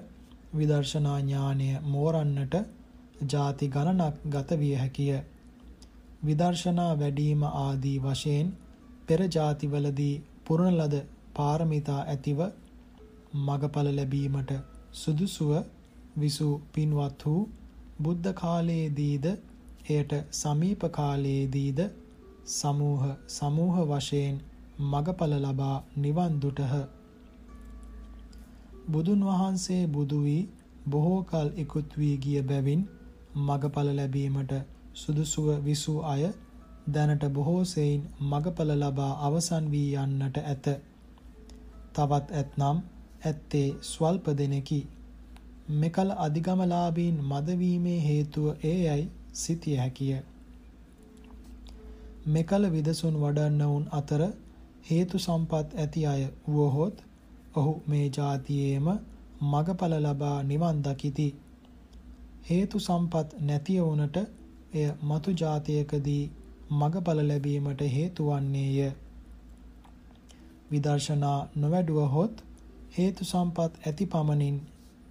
විදර්ශනා 0.54 1.20
ඥානය 1.20 1.70
මෝරන්නට 1.88 2.56
ಜಾති 3.26 3.68
ගණනක් 3.68 4.16
ගත 4.28 4.60
විය 4.60 4.76
හැකිය. 4.76 5.20
විදර්ශනා 6.24 6.92
වැඩිම 6.96 7.44
ආදී 7.46 7.98
වශයෙන් 8.00 8.54
පෙර 9.08 9.20
જાතිවලදී 9.30 10.14
පුරණ 10.46 10.78
ලද 10.78 11.02
පාරමිතා 11.36 12.02
ඇතිව 12.06 12.40
මගඵල 13.40 13.90
ලැබීමට 13.94 14.52
සුදුසුව 14.94 15.52
විසු 16.20 16.50
පින්වත් 16.74 17.26
වූ 17.26 17.42
බුද්ධ 18.00 18.30
කාලයේදීද 18.34 19.26
එයට 19.90 20.14
සමීප 20.34 20.82
කාලයේදීද 20.92 21.80
සමූහ 22.50 23.04
සමූහ 23.30 23.78
වශයෙන් 23.88 24.38
මගඵල 24.86 25.34
ලබා 25.40 25.78
නිවන් 25.98 26.34
දුටහ 26.42 26.76
බුදුන් 28.90 29.22
වහන්සේ 29.24 29.84
බුදු 29.90 30.20
වී 30.22 30.44
බොහෝ 30.88 31.22
කල 31.24 31.50
ඉක්ුත් 31.58 31.98
වී 31.98 32.16
ගිය 32.18 32.42
බැවින් 32.44 32.84
මගඵල 33.38 33.90
ලැබීමට 33.96 34.54
සුදුසුව 34.96 35.48
විසූ 35.64 36.00
අය 36.06 36.24
දැනට 36.88 37.24
බොහෝ 37.30 37.64
සෙයින් 37.66 38.02
මගඵල 38.22 38.72
ලබා 38.76 39.12
අවසන් 39.22 39.66
වී 39.72 39.90
යන්නට 39.96 40.38
ඇත. 40.44 40.66
තවත් 41.94 42.28
ඇතනම් 42.34 42.78
ඇත්තේ 43.24 43.68
ස්වල්ප 43.84 44.26
දෙනෙකි. 44.38 44.80
මෙකල 45.70 46.12
අධිගමලාභීන් 46.18 47.18
මදවීමේ 47.24 48.00
හේතුව 48.00 48.66
ඒයයි 48.66 49.10
සිතිය 49.34 49.76
හැකිය. 49.76 50.18
මෙකල 52.28 52.64
විදසුන් 52.72 53.20
වඩන්නවුන් 53.20 53.86
අතර 53.92 54.22
හේතු 54.90 55.20
සම්පත් 55.20 55.78
ඇති 55.78 56.06
අය 56.06 56.24
වුවහොත් 56.48 57.04
ඔහු 57.56 57.74
මේ 57.88 58.10
જાතියේම 58.10 58.88
මගඵල 59.42 59.94
ලබා 60.00 60.44
නිවන් 60.44 60.82
දකිති. 60.82 61.28
හේතු 62.50 62.80
සම්පත් 62.80 63.28
නැතිය 63.42 63.80
වුනට 63.82 64.18
එය 64.74 64.88
මතු 65.04 65.32
જાතියකදී 65.34 66.32
මගඵල 66.72 67.20
ලැබීමට 67.24 67.82
හේතු 67.90 68.26
වන්නේය. 68.26 68.92
විදර්ශනා 70.72 71.40
නොවැඩුවහොත් 71.56 72.44
හේතු 72.98 73.26
සම්පත් 73.26 73.88
ඇති 73.88 74.06
පමණින් 74.06 74.60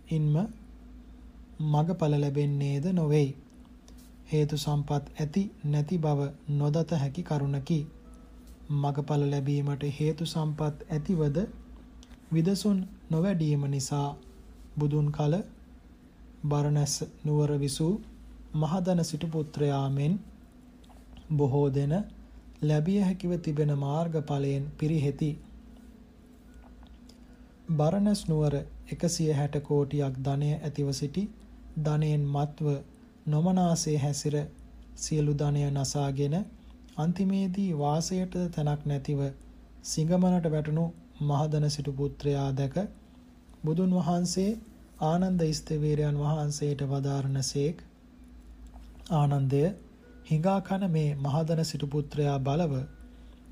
ඉන්ම 0.09 0.35
මගඵල 1.65 2.15
ලැබෙන්නේද 2.17 2.85
නොවේයි. 2.93 3.31
හේතු 4.31 4.57
සම්පත් 4.57 5.05
ඇති 5.17 5.43
නැති 5.67 5.97
බව 5.99 6.21
නොදත 6.51 6.91
හැකි 6.95 7.23
කරුණකි. 7.23 7.81
මගඵල 8.73 9.23
ලැබීමට 9.27 9.83
හේතු 9.99 10.25
සම්පත් 10.27 10.77
ඇතිවද 10.91 11.37
විදසුන් 12.33 12.79
නොවැඩීම 13.11 13.63
නිසා 13.67 14.09
බුදුන් 14.79 15.09
කල 15.11 15.35
බරණැස් 16.45 16.95
නුවර 17.25 17.51
විසූ 17.59 17.95
මහදන 18.55 19.05
සිටු 19.05 19.27
පුත්‍රයා 19.29 19.87
මෙන් 19.91 20.15
බොහෝ 21.33 21.69
දෙන 21.71 21.95
ලැබිය 22.63 23.01
හැකිව 23.01 23.33
තිබෙන 23.39 23.73
මාර්ගඵලයෙන් 23.79 24.65
පිරිහෙති. 24.79 25.31
බරණැස් 27.71 28.21
නුවර 28.29 28.55
160 28.91 29.61
කෝටියක් 29.63 30.15
ධනය 30.21 30.51
ඇතිව 30.59 30.89
සිටි 30.93 31.25
ධනයෙන් 31.81 32.23
මත්ව 32.29 32.77
නොමනාසේ 33.27 33.99
හැසිර 33.99 34.37
සියලු 34.99 35.33
ධනය 35.35 35.65
නසාගෙන 35.73 36.37
අන්තිමේදී 36.97 37.71
වාසයට 37.75 38.35
තැනක් 38.55 38.87
නැතිව 38.87 39.21
සිඟමනට 39.85 40.47
වැටුණු 40.49 40.87
මහදන 41.23 41.67
සිටු 41.71 41.93
පුත්‍රයා 41.93 42.49
දැක 42.53 42.77
බුදුන් 43.65 43.93
වහන්සේ 43.93 44.51
ආනන්ද 45.03 45.43
ස්තවීරයන් 45.53 46.17
වහන්සේට 46.19 46.81
වදාරනසේක් 46.87 47.85
ආනන්දය 49.13 49.63
හිඟා 50.27 50.59
කන 50.63 50.85
මේ 50.91 51.11
මහදන 51.19 51.63
සිටු 51.65 51.87
පුත්‍රයා 51.89 52.39
බලව 52.41 52.75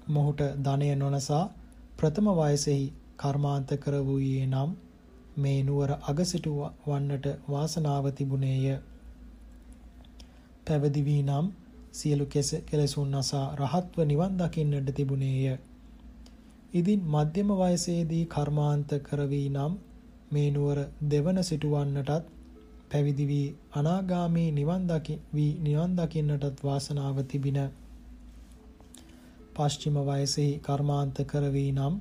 මොහුට 0.09 0.42
ධනය 0.62 0.88
නොනසා 0.96 1.44
ප්‍රථම 1.99 2.27
වයසෙහි 2.35 2.85
කර්මාන්ත 3.16 3.70
කර 3.79 3.94
වූයේ 4.03 4.46
නම් 4.46 4.70
මේ 5.37 5.59
නුවර 5.62 5.90
අගසිටු 6.05 6.53
වන්නට 6.85 7.27
වාසනාව 7.49 8.07
තිබුණේය. 8.12 8.66
පැවිදි 10.66 11.03
වී 11.05 11.22
නම් 11.22 11.46
සියලු 11.92 12.27
කෙලෙසුන් 12.64 13.11
නසා 13.14 13.46
රහත්ව 13.57 13.99
නිවන් 14.05 14.33
දකින්නට 14.37 14.88
තිබුණේය. 14.92 15.59
ඉදින් 16.72 17.03
මධ්‍යම 17.09 17.51
වයසේදී 17.55 18.25
කර්මාන්ත 18.27 18.90
කරවී 19.03 19.49
නම් 19.49 19.75
මේ 20.33 20.49
නුවර 20.51 20.79
දෙවන 21.07 21.38
සිටුවන්නටත් 21.42 22.33
පැවිදි 22.90 23.27
වී 23.27 23.55
අනාගාමී 23.75 24.49
නිවන් 24.53 24.83
දකි 24.87 25.14
වී 25.35 25.53
නිවන් 25.61 25.92
දකින්නටත් 25.96 26.64
වාසනාව 26.64 27.18
තිබින 27.25 27.61
පශ්චිම 29.55 29.96
වයසෙහි 30.05 30.51
කර්මාන්ත 30.61 31.18
කරවී 31.27 31.70
නම් 31.72 31.94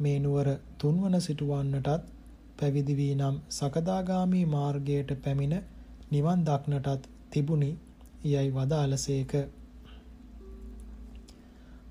මේ 0.00 0.18
නුවර 0.18 0.48
තුන්වන 0.78 1.16
සිටුවන්නටත් 1.20 2.13
පැවිදි 2.58 2.94
වී 2.94 3.14
නම් 3.14 3.36
සකදාගාමී 3.50 4.44
මාර්ගයට 4.46 5.10
පැමිණ 5.22 5.54
නිවන් 6.12 6.40
දක්නටත් 6.44 7.08
තිබුණි 7.30 7.70
යයි 8.24 8.50
වදාළසේක. 8.50 9.32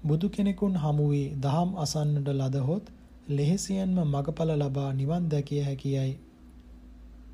බුදු 0.04 0.30
කෙනෙකුන් 0.30 0.76
හමු 0.78 1.06
වී 1.10 1.28
දහම් 1.38 1.69
අසන්නට 1.78 2.28
ලදහොත් 2.32 2.86
ලෙහෙසියෙන්ම 3.30 3.97
මගඵල 4.06 4.52
ලබා 4.58 4.91
නිවන් 4.93 5.30
දැකිය 5.30 5.62
හැකියයි 5.63 6.13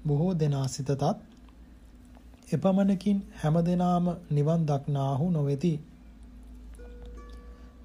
බොහෝ 0.08 0.34
දෙනා 0.36 0.68
සිතතත් 0.68 1.04
එපමණකින් 2.52 3.20
හැමදෙනාම 3.44 4.06
නිවන් 4.32 4.62
දක්නාහු 4.65 5.32
නොවේති. 5.32 5.74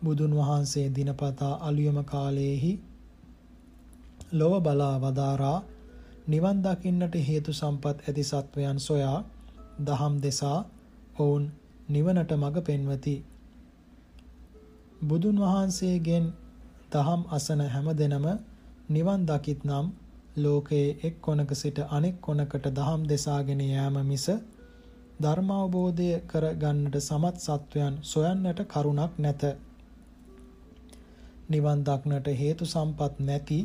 බුදුන් 0.05 0.37
වහන්සේ 0.37 0.87
දිනපතා 0.91 1.55
අලුයම 1.61 1.99
කාලයේහි 2.05 2.73
ලොව 4.35 4.55
බලා 4.61 4.97
වදාරා 5.01 5.59
නිවන් 6.27 6.59
දකින්නට 6.62 7.14
හේතු 7.23 7.53
සම්පත් 7.53 7.97
ඇති 8.03 8.25
සත්වයන් 8.25 8.79
සොයා 8.81 9.18
දහම් 9.81 10.14
දෙසා 10.20 10.59
ඔවුන් 11.18 11.44
නිවනට 11.88 12.31
මඟ 12.35 12.59
පෙන්වති 12.62 13.16
බුදුන් 15.05 15.38
වහන්සේගෙන් 15.40 16.27
දහම් 16.92 17.23
අසන 17.31 17.61
හැමදෙනම 17.68 18.27
නිවන් 18.88 19.20
දකිත් 19.25 19.61
නම් 19.64 19.87
ලෝකයේ 20.37 20.97
එක් 21.03 21.14
කොනක 21.20 21.51
සිට 21.55 21.79
අනෙක් 21.88 22.16
කොනකට 22.20 22.66
දහම් 22.73 23.03
දෙසාගෙන 23.07 23.61
යෑම 23.62 23.97
මිස 24.05 24.27
ධර්මාවබෝධය 25.20 26.11
කර 26.27 26.44
ගන්නට 26.57 26.97
සමත් 27.01 27.37
සත්වයන් 27.40 27.94
සොයන්නට 28.05 28.61
කරුණක් 28.66 29.14
නැත. 29.18 29.42
නිවන් 31.49 31.81
දක්නට 31.85 32.29
හේතු 32.37 32.64
සම්පත් 32.66 33.14
නැති 33.23 33.61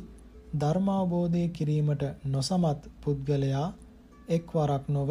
ධර්මාවබෝධය 0.53 1.43
කිරීමට 1.49 2.03
නොසමත් 2.25 2.81
පුද්ගලයා 3.01 3.67
එක්වරක් 4.29 4.85
නොව 4.89 5.09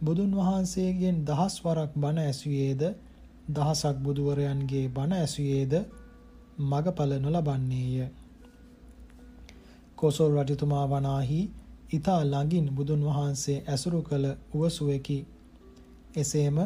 බුදුන් 0.00 0.32
වහන්සේගෙන් 0.32 1.16
දහස් 1.24 1.54
වරක් 1.60 1.92
බණ 1.96 2.18
ඇසුයේද 2.20 2.82
දහසක් 3.50 3.96
බුදුවරයන්ගේ 3.98 4.86
බණ 4.90 5.12
ඇසුයේද 5.14 5.74
මගඵල 6.60 7.12
නොලබන්නේය. 7.18 8.08
කොසල් 9.96 10.32
රජතුමා 10.38 10.86
වනාහි 10.86 11.40
ඊතා 11.90 12.20
ළඟින් 12.24 12.66
බුදුන් 12.70 13.02
වහන්සේ 13.02 13.58
ඇසුරු 13.64 14.00
කළ 14.02 14.26
උවසුවෙකි. 14.54 15.18
එසේම 16.14 16.56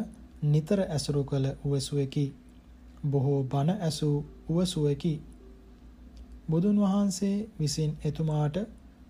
නිතර 0.43 0.79
ඇසුරු 0.81 1.23
කළ 1.23 1.45
උවසුවෙකි. 1.65 2.25
බොහෝ 3.05 3.43
බණ 3.45 3.69
ඇසූ 3.79 4.17
උවසුවෙකි. 4.49 5.13
බුදුන් 6.49 6.77
වහන්සේ 6.79 7.37
විසින් 7.59 7.91
එතුමාට 8.03 8.57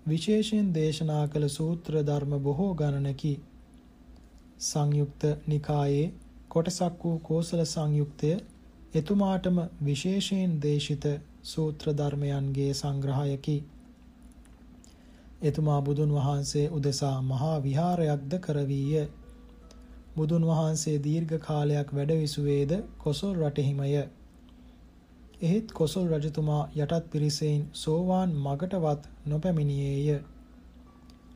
විශේෂයෙන් 0.07 0.67
දේශනා 0.73 1.23
කළ 1.27 1.47
සූත්‍ර 1.49 1.93
ධර්ම 2.03 2.33
බොහෝ 2.39 2.71
ගණනකි. 2.73 3.33
සංයුක්ත 4.61 5.23
නිකායේ 5.47 6.13
කොටසක් 6.49 7.03
වූ 7.03 7.17
කෝසල 7.19 7.63
සංයුක්තය 7.65 8.31
එතුමාටම 8.93 9.57
විශේෂයෙන් 9.85 10.51
දේශිත 10.61 11.05
සූත්‍ර 11.43 11.93
ධර්මයන්ගේ 11.93 12.71
සංග්‍රහයකි. 12.73 13.57
එතුමා 15.43 15.81
බුදුන් 15.81 16.11
වහන්සේ 16.11 16.67
උදෙසා 16.69 17.17
මහා 17.23 17.57
විහාරයක්ද 17.59 18.33
කරවීය. 18.39 19.05
බුදුන් 20.15 20.45
වහන්සේ 20.45 20.97
දීර්ඝ 20.99 21.35
කාලයක් 21.39 21.89
වැඩ 21.93 22.11
විසුවේද 22.15 22.71
කොසල් 22.97 23.33
රටෙහිමය. 23.41 23.91
එහෙත් 25.39 25.71
කොසල් 25.71 26.07
රජතුමා 26.09 26.63
යටත් 26.75 27.05
පිරිසෙන් 27.11 27.61
සෝවාන් 27.73 28.31
මගටවත් 28.37 29.01
නොපැමිණියේය. 29.25 30.19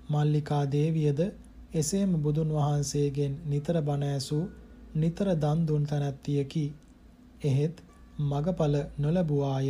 මල්ලිකා 0.10 0.64
දේවියද 0.68 1.20
එසේම 1.74 2.12
බුදුන් 2.22 2.50
වහන්සේගෙන් 2.50 3.34
නිතර 3.45 3.82
බණ 3.82 4.04
ඇසූ 4.06 4.43
නිතර 4.95 5.28
දන් 5.36 5.60
දුන් 5.68 5.84
තැනැත්තියකි. 5.86 6.66
එහෙත් 7.43 7.76
මගඵල 8.22 8.76
නොලැබුවාය. 8.97 9.70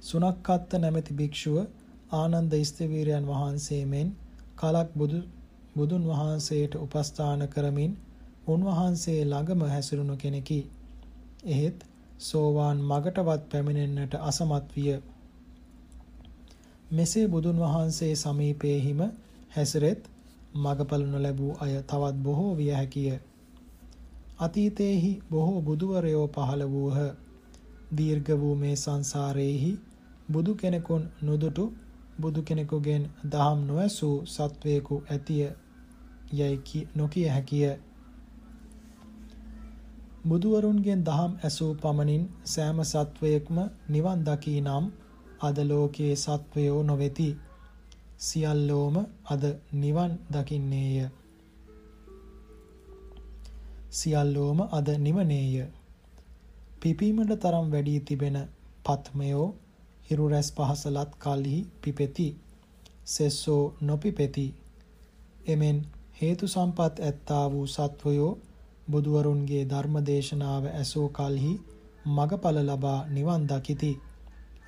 සුනක්කත්ත 0.00 0.70
නැමැති 0.74 1.12
භික්ෂුව 1.14 1.58
ආනන්ද 2.12 2.52
ස්තවීරයන් 2.64 3.26
වහන්සේ 3.26 3.84
මෙන් 3.86 4.08
කලක් 4.56 4.88
බුදු 4.94 5.18
බුදුන් 5.76 6.04
වහන්සේට 6.04 6.74
උපස්ථාන 6.76 7.42
කරමින් 7.48 7.92
උන්වහන්සේ 8.46 9.20
ළඟම 9.24 9.60
හැසිරුණු 9.64 10.16
කෙනෙකි. 10.16 10.60
එහෙත් 11.46 11.78
සෝවාන් 12.18 12.78
මගටවත් 12.82 13.42
පැමිණෙන්නට 13.50 14.14
අසමත් 14.20 14.66
විය. 14.76 14.90
මෙසේ 16.90 17.28
බුදුන් 17.28 17.58
වහන්සේ 17.58 18.14
සමීපයේහිම 18.16 19.00
හැසිරෙත් 19.50 20.02
මගඵල 20.54 21.04
නොලැබූ 21.04 21.52
අය 21.60 21.72
තවත් 21.82 22.16
බොහෝ 22.18 22.52
විය 22.54 22.70
හැකිය. 22.70 23.18
අතීතයේහි 24.38 25.12
බොහෝ 25.30 25.60
බුදුවරයෝ 25.62 26.26
පහළ 26.28 26.62
වූහ. 26.64 26.98
දීර්ඝ 27.96 28.32
වූ 28.40 28.54
මේ 28.54 28.76
සංසාරයේහි 28.76 29.72
බුදු 30.28 30.54
කෙනෙකුන් 30.54 31.02
නුදුටු 31.22 31.64
බුදු 32.20 32.42
කෙනෙකුගෙන් 32.42 33.04
දහම් 33.24 33.58
නොඇසූ 33.66 34.16
සත්වයෙකු 34.26 35.02
ඇතිය. 35.10 35.48
යයි 36.32 36.88
නොකිය 36.94 37.28
හැකිය. 37.28 37.76
බුදුවරුන්ගෙන් 40.26 41.02
දහම් 41.04 41.32
ඇසූ 41.40 41.72
පමණින් 41.74 42.22
සෑම 42.44 42.78
සත්වයෙක්ම 42.84 43.58
නිවන් 43.88 44.20
දකී 44.24 44.60
නම් 44.60 44.86
අද 45.40 45.56
ලෝකයේ 45.64 46.14
සත්වයෝ 46.16 46.80
නොවෙති. 46.82 47.28
සියල්ලෝම 48.18 48.96
අද 49.30 49.44
නිවන් 49.74 50.12
දකින්නේය. 50.30 50.96
සියල්ලෝම 53.90 54.58
අද 54.70 54.88
නිවනේය. 54.98 55.54
පිපීමට 56.80 57.32
තරම් 57.36 57.66
වැඩි 57.70 57.94
තිබෙන 58.00 58.38
පත්මයෝ 58.84 59.46
හිරු 60.08 60.26
රැස් 60.28 60.48
පහසලත් 60.52 61.10
කල්හි 61.18 61.58
පිපෙති. 61.82 62.28
සෙස්සෝ 63.06 63.62
නොපිපෙති. 63.80 64.46
එමෙන් 65.46 65.78
හේතු 66.20 66.44
සම්පත් 66.48 66.94
ඇත්තා 67.00 67.44
වූ 67.52 67.66
සත්වයෝ 67.68 68.32
බුදුවරුන්ගේ 68.86 69.64
ධර්ම 69.64 69.96
දේශනාව 70.04 70.64
ඇසූ 70.70 71.06
කලෙහි 71.10 71.52
මගඵල 72.08 72.58
ලබා 72.62 72.98
නිවන් 73.08 73.46
දකිති. 73.46 73.92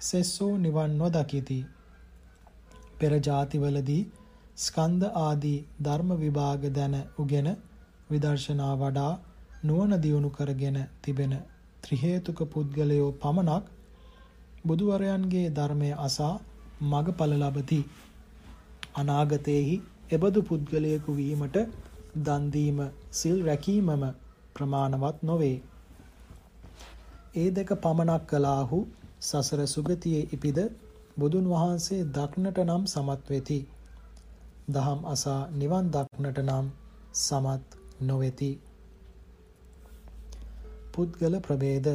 සෙස්සෝ 0.01 0.53
නිවන් 0.59 0.97
නොදකිති. 0.97 1.59
පෙර 2.99 3.13
ಜಾතිවලදී 3.21 4.03
ස්කන්ධ 4.57 5.07
ආදී 5.19 5.59
ධර්ම 5.81 6.11
විභාග 6.17 6.63
දැන 6.73 6.95
උගෙන 7.19 7.49
විදර්ශනා 8.11 8.75
වඩා 8.77 9.13
නුවණ 9.63 10.01
දියුණු 10.01 10.31
කරගෙන 10.31 10.79
තිබෙන 11.03 11.35
ත්‍රි 11.83 11.97
හේතුක 11.97 12.39
පුද්ගලයෝ 12.49 13.11
පමණක් 13.17 13.65
බුදුවරයන්ගේ 14.67 15.47
ධර්මය 15.51 15.91
අසා 16.01 16.35
මගඵල 16.83 17.33
ලබති. 17.37 17.81
අනාගතයේහි 18.97 19.77
එබඳු 20.11 20.41
පුද්ගලයෙකු 20.43 21.13
වීමට 21.13 21.57
දන් 22.17 22.45
දීම 22.51 22.79
සිල් 23.13 23.37
රැකීමම 23.45 24.05
ප්‍රමාණවත් 24.55 25.19
නොවේ. 25.23 25.57
ඒ 27.35 27.49
දෙක 27.51 27.71
පමණක් 27.79 28.23
කළාහු 28.27 28.79
සසර 29.21 29.61
සුගතියේ 29.67 30.29
ඉපිද 30.33 30.59
බුදුන් 31.17 31.47
වහන්සේ 31.49 32.01
දක්නට 32.11 32.59
නම් 32.65 32.85
සමත් 32.87 33.23
වෙති. 33.29 33.61
දහම් 34.71 35.01
අසා 35.07 35.41
නිවන් 35.55 35.91
දක්නට 35.91 36.39
නම් 36.41 36.67
සමත් 37.19 37.67
නොවෙති. 38.03 38.51
පුද්ගල 40.93 41.35
ප්‍රභේද 41.41 41.89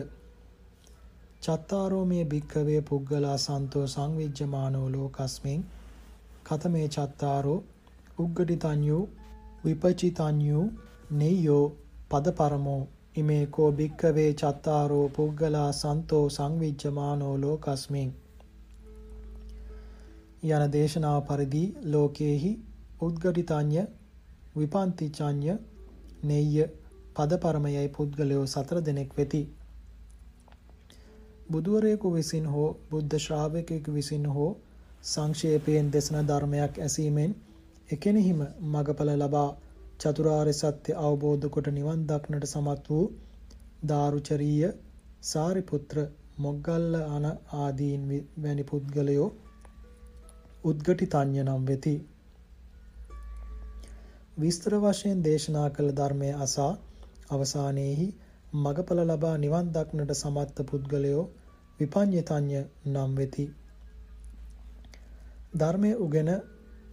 චත්තාරෝ 1.41 2.05
මේ 2.05 2.25
භික්කවේ 2.25 2.81
පුද්ගලා 2.81 3.37
සන්තෝ 3.37 3.85
සංවිජ්ජමානෝ 3.87 4.87
ලෝකස්මින් 4.89 5.61
කතමේ 6.43 6.87
චත්තාරෝ 6.87 7.59
උග්ගටිතඤ්ඤු 8.19 8.99
විපචිතඤ්ඤු 9.63 10.61
නෙය්‍යෝ 11.13 11.65
පදපරමෝ 12.09 12.81
ඉමේ 13.15 13.45
කෝ 13.47 13.69
භික්කවේ 13.71 14.31
චත්තාරෝ 14.33 15.05
පුද්ගලා 15.09 15.71
සන්තෝ 15.73 16.25
සංවිජ්ජමානෝ 16.29 17.35
ලෝකස්මින්. 17.37 18.09
යන 20.45 20.65
දේශනාව 20.71 21.19
පරිදි 21.23 21.63
ලෝකේහි 21.85 22.51
උද්ගටිතඤ්ඤ 23.01 23.83
විපන්තිචඤ්ඤ 24.55 25.55
නෙය්‍ය 26.23 26.67
පදපරමයයි 27.15 27.87
පුද්ගලයෝ 27.89 28.45
සතර 28.47 28.81
දෙනෙක් 28.81 29.17
වෙති. 29.17 29.41
බුදුවරයෙකු 31.51 32.13
විසින් 32.13 32.45
හෝ 32.47 32.69
බුද්ධ 32.91 33.17
ශ්‍රාවකයෙකු 33.19 33.91
විසින් 33.91 34.27
හෝ 34.27 34.51
සංක්ෂේපයෙන් 35.03 35.91
දෙසන 35.91 36.21
ධර්මයක් 36.27 36.79
ඇසීමෙන් 36.79 37.33
එකෙනෙහිම 37.89 38.41
මගඵල 38.67 39.09
ලබා 39.17 39.49
චතුරාර්ය 39.99 40.53
සත්‍ය 40.53 40.91
අවබෝධ 41.01 41.47
කොට 41.49 41.67
නිවන් 41.69 42.05
දක්නට 42.05 42.45
සමත් 42.45 42.85
වූ 42.87 43.05
දාරුචරීය 43.85 44.69
සාරිපුත්‍ර 45.23 45.97
මොග්ගල්ල 46.37 46.95
අන 47.07 47.25
ආදීන් 47.57 48.03
වැනි 48.41 48.63
පුද්ගලයෝ 48.63 49.27
උද්ගටිතඤ්ඤ 50.63 51.43
නම් 51.43 51.63
වෙති. 51.65 51.95
විස්තර 54.37 54.73
වශයෙන් 54.77 55.23
දේශනා 55.23 55.67
කළ 55.69 55.91
ධර්මයේ 55.91 56.33
අසා 56.39 56.71
අවසානයේහි 57.29 58.07
මගඵල 58.55 59.03
ලබා 59.05 59.35
නිවන් 59.37 59.69
දක්නට 59.71 60.13
සමත්ත 60.13 60.65
පුද්ගලයෝ 60.69 61.23
විපඤ්ඤතඤ්ඤ 61.79 62.63
නම් 62.85 63.11
වෙති. 63.15 63.45
ධර්මයේ 65.55 65.95
උගෙන 65.97 66.29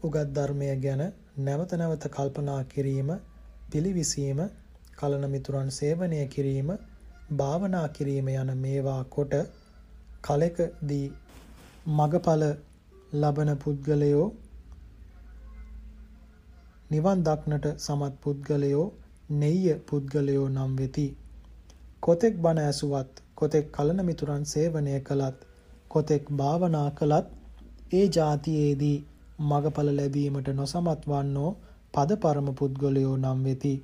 උගත් 0.03 0.31
ධර්මය 0.33 0.69
ගැන 0.79 1.03
නැවත 1.39 1.73
නැවත 1.75 2.05
කල්පනා 2.09 2.61
කිරීම, 2.67 3.11
පිළිවිසීම, 3.71 4.41
කලන 4.97 5.25
මිතුරන් 5.31 5.69
සේවනය 5.71 6.21
කිරීම, 6.27 6.71
භාවනා 7.33 7.89
කිරීම 7.89 8.29
යන 8.35 8.53
මේවා 8.59 9.03
කොට 9.11 9.35
කලකදී 10.23 11.07
මගඵල 11.89 12.45
ලබන 13.15 13.51
පුද්ගලයෝ 13.57 14.27
නිවන් 16.91 17.23
දක්නට 17.23 17.67
සමත් 17.79 18.15
පුද්ගලයෝ 18.23 18.87
නෙය්‍ය 19.33 19.75
පුද්ගලයෝ 19.89 20.49
නම් 20.49 20.73
වෙති. 20.77 21.07
කොතෙක් 22.01 22.35
බණ 22.39 22.63
ඇසුවත්, 22.63 23.13
කොතෙක් 23.35 23.67
කලන 23.73 24.01
මිතුරන් 24.05 24.45
සේවනය 24.47 24.97
කළත්, 25.03 25.39
කොතෙක් 25.89 26.25
භාවනා 26.33 26.89
කළත් 26.91 27.27
ඒ 27.93 28.07
જાතියේදී 28.09 28.99
මගඵල 29.41 29.89
ලැබීමට 29.93 30.49
නොසමත් 30.55 31.03
වන්නෝ 31.07 31.51
පද 31.95 32.17
පරම 32.17 32.49
පුද්ගලයෝ 32.55 33.17
නම් 33.17 33.39
වෙති. 33.45 33.75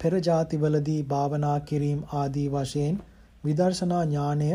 පෙර 0.00 0.12
ಜಾතිවලදී 0.20 1.02
භාවනා 1.04 1.58
කිරීම 1.62 2.00
ආදී 2.14 2.48
වශයෙන් 2.48 3.00
විදර්ශනා 3.44 4.04
ඥානය 4.04 4.50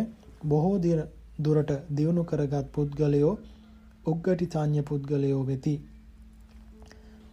බොහෝ 0.46 0.78
දුරට 1.40 1.72
දියුණු 1.96 2.24
කරගත් 2.24 2.68
පුද්ගලයෝ 2.72 3.34
උග්ගටිතාඤ්ඤ 4.06 4.82
පුද්ගලයෝ 4.82 5.44
වෙති. 5.46 5.76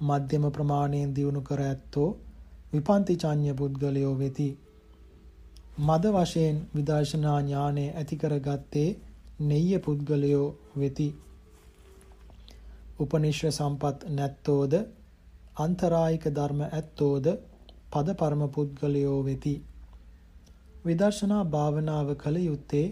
මධ්‍යම 0.00 0.44
ප්‍රමාණයෙන් 0.50 1.14
දියුණු 1.14 1.40
කර 1.42 1.62
ඇත්තෝ 1.62 2.10
විපන්තිචාඤ්ඤ 2.72 3.54
පුද්ගලයෝ 3.54 4.14
වෙති. 4.18 4.48
මද 5.78 6.04
වශයෙන් 6.12 6.56
විදර්ශනා 6.74 7.40
ඥානය 7.40 7.84
ඇති 7.92 8.16
කරගත්තේ 8.16 8.88
නෙය්‍ය 9.42 9.78
පුද්ගලයෝ 9.78 10.46
වෙති. 10.76 11.08
උපනිශ්‍ර 13.00 13.50
සම්පත් 13.50 13.98
නැත්තෝද 14.10 14.74
අන්තරායික 15.56 16.24
ධර්ම 16.30 16.60
ඇත්තෝද 16.68 17.26
පද 17.90 18.08
පරම 18.14 18.42
පුද්ගලයෝ 18.48 19.18
වෙති. 19.24 19.54
විදර්ශනා 20.84 21.44
භාවනාව 21.46 22.08
කළ 22.16 22.36
යුත්තේ 22.40 22.86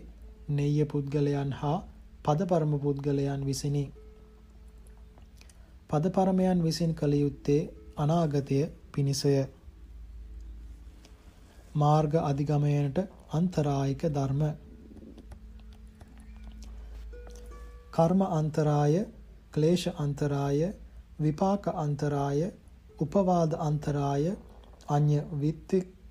නෙය්‍ය 0.51 0.85
පුද්ගලයන් 0.87 1.53
හා 1.55 1.79
පද 2.25 2.47
පරම 2.47 2.73
පුද්ගලයන් 2.79 3.45
විසිනි. 3.45 3.85
පද 5.89 6.05
පරමයන් 6.11 6.63
විසින් 6.63 6.95
කළ 6.95 7.15
යුත්තේ 7.17 7.61
අනාගතය 7.97 8.59
පිණිසය. 8.93 9.35
මාර්ග 11.75 12.13
අධිගමයනට 12.23 12.99
අන්තරායික 13.33 14.03
ධර්ම 14.11 14.43
කර්ම 17.93 18.21
අන්තරාය 18.33 18.95
ක්ලේශ 19.53 19.87
අන්තරාය 19.97 20.63
විපාක 21.21 21.69
අන්තරාය 21.77 22.41
උපවාද 22.99 23.55
අන්තරාය 23.61 24.25
අඤ්‍ය 24.89 25.21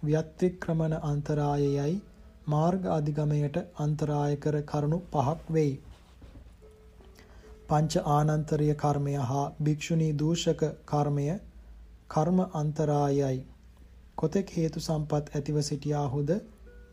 ව්‍යත්‍රික්‍රමන 0.04 0.96
අන්තරායයයි 1.04 1.98
මාර්ග 2.48 2.88
අධිගමයට 2.92 3.60
අන්තරාය 3.80 4.38
කර 4.38 4.58
කරුණු 4.64 5.00
පහක් 5.12 5.40
වෙයි. 5.50 5.74
පංච 7.68 8.04
ආනන්තරීය 8.10 8.76
කර්මය 8.78 9.16
හා 9.26 9.46
භික්ෂුණී 9.62 10.14
දූෂක 10.16 10.64
කර්මය 10.86 11.28
කර්ම 12.10 12.40
අන්තරායයි. 12.56 13.40
කොතෙක් 14.16 14.48
හේතු 14.52 14.80
සම්පත් 14.82 15.26
ඇතිව 15.32 15.58
සිටියාහුද 15.64 16.34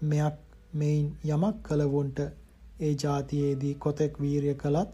මෙයක් 0.05 0.37
මෙයින් 0.75 1.07
යමක් 1.29 1.63
කලවුන්ට 1.63 2.19
ඒ 2.81 2.93
જાතියේදී 2.99 3.75
කොතෙක් 3.79 4.21
වීරිය 4.21 4.57
කළත් 4.57 4.91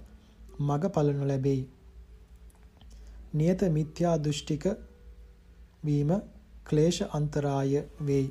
මගඵල 0.60 1.12
නොලැබෙයි. 1.12 1.62
නියත 3.34 3.62
මිත්‍යා 3.70 4.16
දෘෂ්ටික 4.18 4.64
වීම 5.84 6.10
ක්ලේශ 6.64 7.00
අන්තරාය 7.12 7.82
වෙයි. 8.06 8.26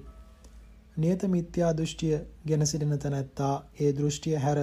නියත 0.97 1.23
මිත්‍යා 1.27 1.71
දෘෂ්ටිය 1.73 2.19
ගෙන 2.47 2.67
සිටින 2.67 2.99
තැනැත්තා 2.99 3.55
ඒ 3.79 3.91
දෘෂ්ටිය 3.93 4.37
හැර 4.37 4.61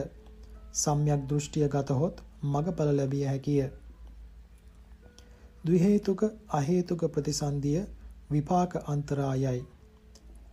සම්‍යක් 0.74 1.28
දෘෂ්ටිය 1.28 1.68
ගතහොත් 1.68 2.22
මගඵල 2.44 2.90
ලැබිය 2.96 3.24
හැකිය. 3.24 3.68
ද්විහේතුක 5.66 6.20
අහේතුක 6.52 7.06
ප්‍රතිසන්දිය 7.10 7.78
විපාක 8.30 8.76
අන්තරායයි. 8.86 9.60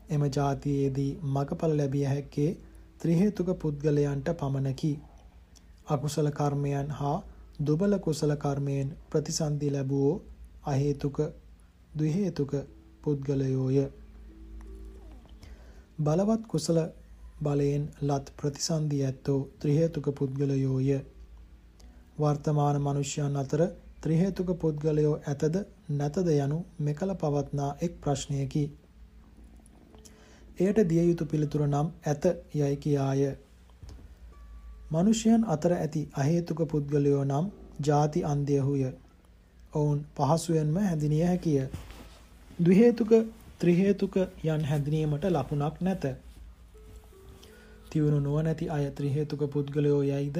එම 0.09 0.23
જાතියේදී 0.29 1.11
මගඵල 1.31 1.75
ලැබිය 1.77 2.05
හැක්කේ 2.05 2.51
ත්‍රි 2.99 3.13
හේතුක 3.15 3.49
පුද්ගලයන්ට 3.57 4.37
පමණකි. 4.39 4.93
අකුසල 5.87 6.27
කර්මයන් 6.31 6.89
හා 6.91 7.17
දුබල 7.59 7.93
කුසල 7.99 8.31
කර්මයෙන් 8.35 8.89
ප්‍රතිසන්දි 9.09 9.69
ලැබුවෝ 9.69 10.21
අහේතුක 10.65 11.17
ද්විහේතුක 11.93 12.51
පුද්ගලයෝය. 13.01 13.77
බලවත් 15.99 16.43
කුසල 16.47 16.77
බලයෙන් 17.39 17.83
ලත් 18.01 18.25
ප්‍රතිසන්දි 18.37 19.03
ඇත්තෝ 19.03 19.39
ත්‍රිහේතුක 19.59 20.05
පුද්ගලයෝය. 20.13 20.89
වර්තමාන 22.19 22.77
මනුෂ්‍යයන් 22.81 23.35
අතර 23.37 23.61
ත්‍රිහේතුක 24.01 24.49
පුද්ගලයෝ 24.57 25.15
ඇතද 25.23 25.55
නැතද 25.91 26.27
යනු 26.35 26.59
මෙකල 26.79 27.13
පවත්නා 27.15 27.71
එක් 27.81 27.93
ප්‍රශ්නයකි. 28.01 28.63
එයට 30.57 30.79
දිය 30.89 31.03
යුතු 31.03 31.25
පිළිතුර 31.25 31.63
නම් 31.67 31.87
ඇත 32.05 32.23
යයි 32.53 32.75
කියාය. 32.77 33.21
මනුෂ්‍යයන් 34.93 35.43
අතර 35.47 35.73
ඇති 35.75 36.01
අහේතුක 36.15 36.59
පුද්ගලයෝ 36.67 37.23
නම් 37.23 37.45
ಜಾති 37.81 38.19
අන්ධයහුය. 38.23 38.83
ඔවුන් 39.73 39.99
පහසුවෙන්ම 40.15 40.75
හැඳිනිය 40.79 41.23
හැකිය. 41.23 41.61
ද්විහේතුක 42.59 43.11
ත්‍රිහේතුක 43.59 44.15
යන් 44.45 44.63
හැඳිනීමට 44.63 45.25
ලකුණක් 45.27 45.81
නැත. 45.81 46.03
තියුණු 47.89 48.19
නුවණැති 48.19 48.69
අය 48.69 48.85
ත්‍රිහේතුක 48.91 49.41
පුද්ගලයෝ 49.49 50.01
යයිද 50.03 50.37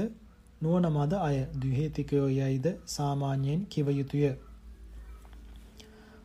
නුවණ 0.61 0.87
මද 0.91 1.13
අය 1.21 1.37
ද්විහේතිකයෝ 1.57 2.29
යයිද 2.29 2.67
සාමාන්‍යයෙන් 2.87 3.65
කිව 3.67 3.87
යුතුය. 3.91 4.31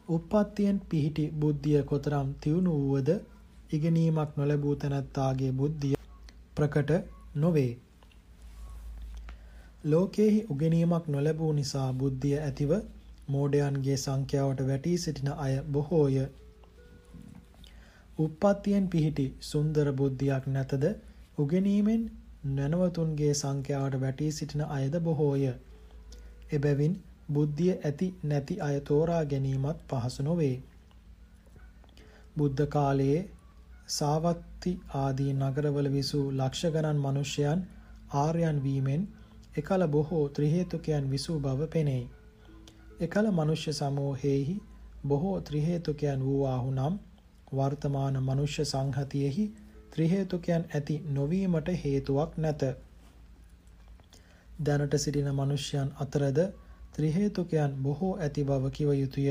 උප්පත්තියෙන් 0.09 0.79
පිහිටි 0.89 1.24
බුද්ධිය 1.41 1.83
කොතරම් 1.85 2.29
තියුණු 2.41 2.72
වූවද 2.76 3.11
ඉගෙනීමක් 3.72 4.31
නොලැබූ 4.37 4.74
තැනැත්තාගේ 4.76 5.53
බුද්ධිය 5.53 5.97
ප්‍රකට 6.55 6.91
නොවේ. 7.37 7.70
ලෝකයෙහි 9.85 10.47
උගෙනීමක් 10.47 11.05
නොලැබූ 11.09 11.53
නිසා 11.53 11.93
බුද්ධිය 11.95 12.39
ඇතිව 12.39 12.70
මෝඩයන්ගේ 13.29 13.97
සංඛ්‍යාවට 13.97 14.61
වැටී 14.66 14.99
සිටින 14.99 15.29
අය 15.35 15.55
බොහෝය. 15.68 16.16
උප්පත්තියෙන් 18.18 18.89
පිහිටි 18.89 19.26
සුන්දර 19.43 19.93
බුද්ධියක් 19.93 20.49
නැතද 20.49 20.85
උගෙනීමෙන් 21.39 22.03
නැනවතුන්ගේ 22.51 23.35
සංඛ්‍යාවට 23.35 24.01
වැටී 24.01 24.31
සිටින 24.33 24.64
අයද 24.68 24.99
බොහෝය. 25.01 25.45
එබැවින් 26.53 26.97
බුද්ධිය 27.33 27.72
ඇති 27.74 28.09
නැති 28.24 28.61
අය 28.61 28.81
තෝරා 28.83 29.24
ගැනීමත් 29.24 29.85
පහසු 29.89 30.22
නොවේ. 30.22 30.57
බුද්ධ 32.37 32.66
කාලයේ 32.68 33.20
සාවත්ති 33.91 34.74
ආදී 34.97 35.33
නගරවල 35.35 35.93
විසූ 35.93 36.24
ලක්ෂ 36.33 36.72
ගණන් 36.72 36.99
මිනිසයන් 36.99 37.64
ආර්යයන් 38.16 38.61
වීමෙන් 38.62 39.07
එකල 39.59 39.86
බොහෝ 39.88 40.24
ත්‍රි 40.28 40.50
හේතුකයන් 40.50 41.11
විසූ 41.11 41.38
බව 41.40 41.68
පෙනෙයි. 41.68 42.04
එකල 43.00 43.30
මනුෂ්‍ය 43.32 43.72
සමූහයේහි 43.72 44.56
බොහෝ 45.06 45.40
ත්‍රි 45.40 45.61
හේතුකයන් 45.61 46.24
වූවාහු 46.24 46.70
නම් 46.70 46.98
වර්තමාන 47.52 48.20
මනුෂ්‍ය 48.22 48.64
සංහතියෙහි 48.64 49.46
ත්‍රි 49.90 50.11
හේතුකයන් 50.11 50.64
ඇති 50.70 50.96
නොවීමට 51.11 51.68
හේතුවක් 51.84 52.36
නැත. 52.36 52.62
දැනට 54.64 54.94
සිටින 54.96 55.30
මිනිසයන් 55.34 55.90
අතරද 56.00 56.38
ත්‍රි 56.92 57.09
හේතුකයන් 57.14 57.74
බොහෝ 57.82 58.12
ඇති 58.16 58.44
බව 58.44 58.70
කිව 58.70 58.90
යුතුය. 58.94 59.28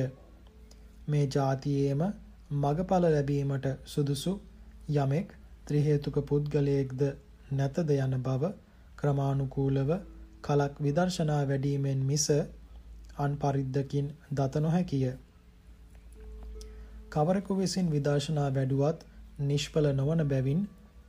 මේ 1.07 1.25
જાතියේම 1.27 2.01
මගඵල 2.53 3.05
ලැබීමට 3.05 3.67
සුදුසු 3.85 4.33
යමෙක් 4.95 5.33
ත්‍රි 5.65 5.79
හේතුක 5.83 6.19
පුද්ගලයෙක්ද 6.25 7.01
නැතද 7.51 7.89
යන 7.97 8.15
බව 8.21 8.51
ක්‍රමානුකූලව 8.95 9.91
කලක් 10.43 10.73
විදර්ශනා 10.79 11.43
වැඩීමෙන් 11.45 11.99
මිස 12.05 12.25
අන් 13.17 13.31
පරිද්දකින් 13.37 14.07
දත 14.31 14.53
නොහැකිය. 14.57 15.11
කවරෙකු 17.09 17.53
විසින් 17.55 17.87
විදර්ශනා 17.91 18.49
වැඩුවත් 18.51 18.99
නිෂ්ඵල 19.41 19.87
නොවන 19.93 20.21
බැවින් 20.25 20.61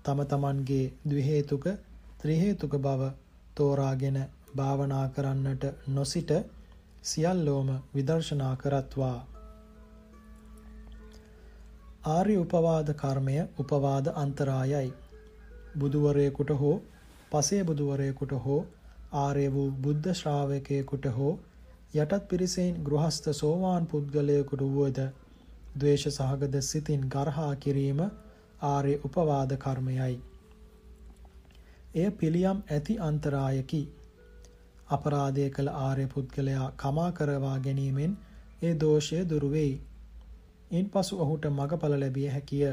තම 0.04 0.20
තමන්ගේ 0.26 0.84
ද්විහේතුක 1.06 1.64
ත්‍රිහේතුක 2.18 2.72
බව 2.78 3.10
තෝරාගෙන 3.56 4.18
භාවනා 4.56 5.06
කරන්නට 5.08 5.64
නොසිට 5.88 6.30
සියල්ලෝම 7.02 7.68
විදර්ශනා 7.94 8.54
කරත්වා 8.56 9.18
ආර්ය 12.08 12.36
උපවාද 12.36 12.88
කර්මය 12.94 13.36
උපවාද 13.58 14.06
අන්තරායයි 14.14 14.90
බුදුවරයෙකුට 15.78 16.50
හෝ 16.56 16.76
පසේ 17.32 17.62
බුදුවරයෙකුට 17.64 18.32
හෝ 18.44 18.60
ආර්ය 19.12 19.46
වූ 19.48 19.70
බුද්ධ 19.78 20.08
ශ්‍රාවකයෙකුට 20.14 21.06
හෝ 21.12 21.34
යටත් 21.94 22.28
පිරිසෙන් 22.28 22.80
ගෘහස්ත 22.82 23.28
සෝවාන් 23.34 23.86
පුද්ගලයෙකුට 23.86 24.62
වුවද 24.62 24.98
ද්වේෂ 25.74 26.08
සහගත 26.10 26.62
සිතින් 26.62 27.06
ගර්හා 27.08 27.54
කිරීම 27.56 28.00
ආර්ය 28.62 28.94
උපවාද 29.04 29.56
කර්මයයි. 29.58 30.20
එය 31.94 32.10
පිළියම් 32.12 32.62
ඇති 32.68 32.98
අන්තරායකි. 33.00 33.82
අපරාධය 34.88 35.50
කළ 35.50 35.68
ආර්ය 35.68 36.06
පුද්ගලයා 36.06 36.72
කමා 36.76 37.10
කරවා 37.12 37.58
ගැනීමෙන් 37.60 38.18
ඒ 38.62 38.74
දෝෂය 38.76 39.24
දුරු 39.24 39.50
වෙයි. 39.50 39.80
ඉන්පසු 40.72 41.18
ඔහුට 41.18 41.44
මගඵල 41.50 41.94
ලැබිය 41.96 42.28
හැකිය. 42.28 42.72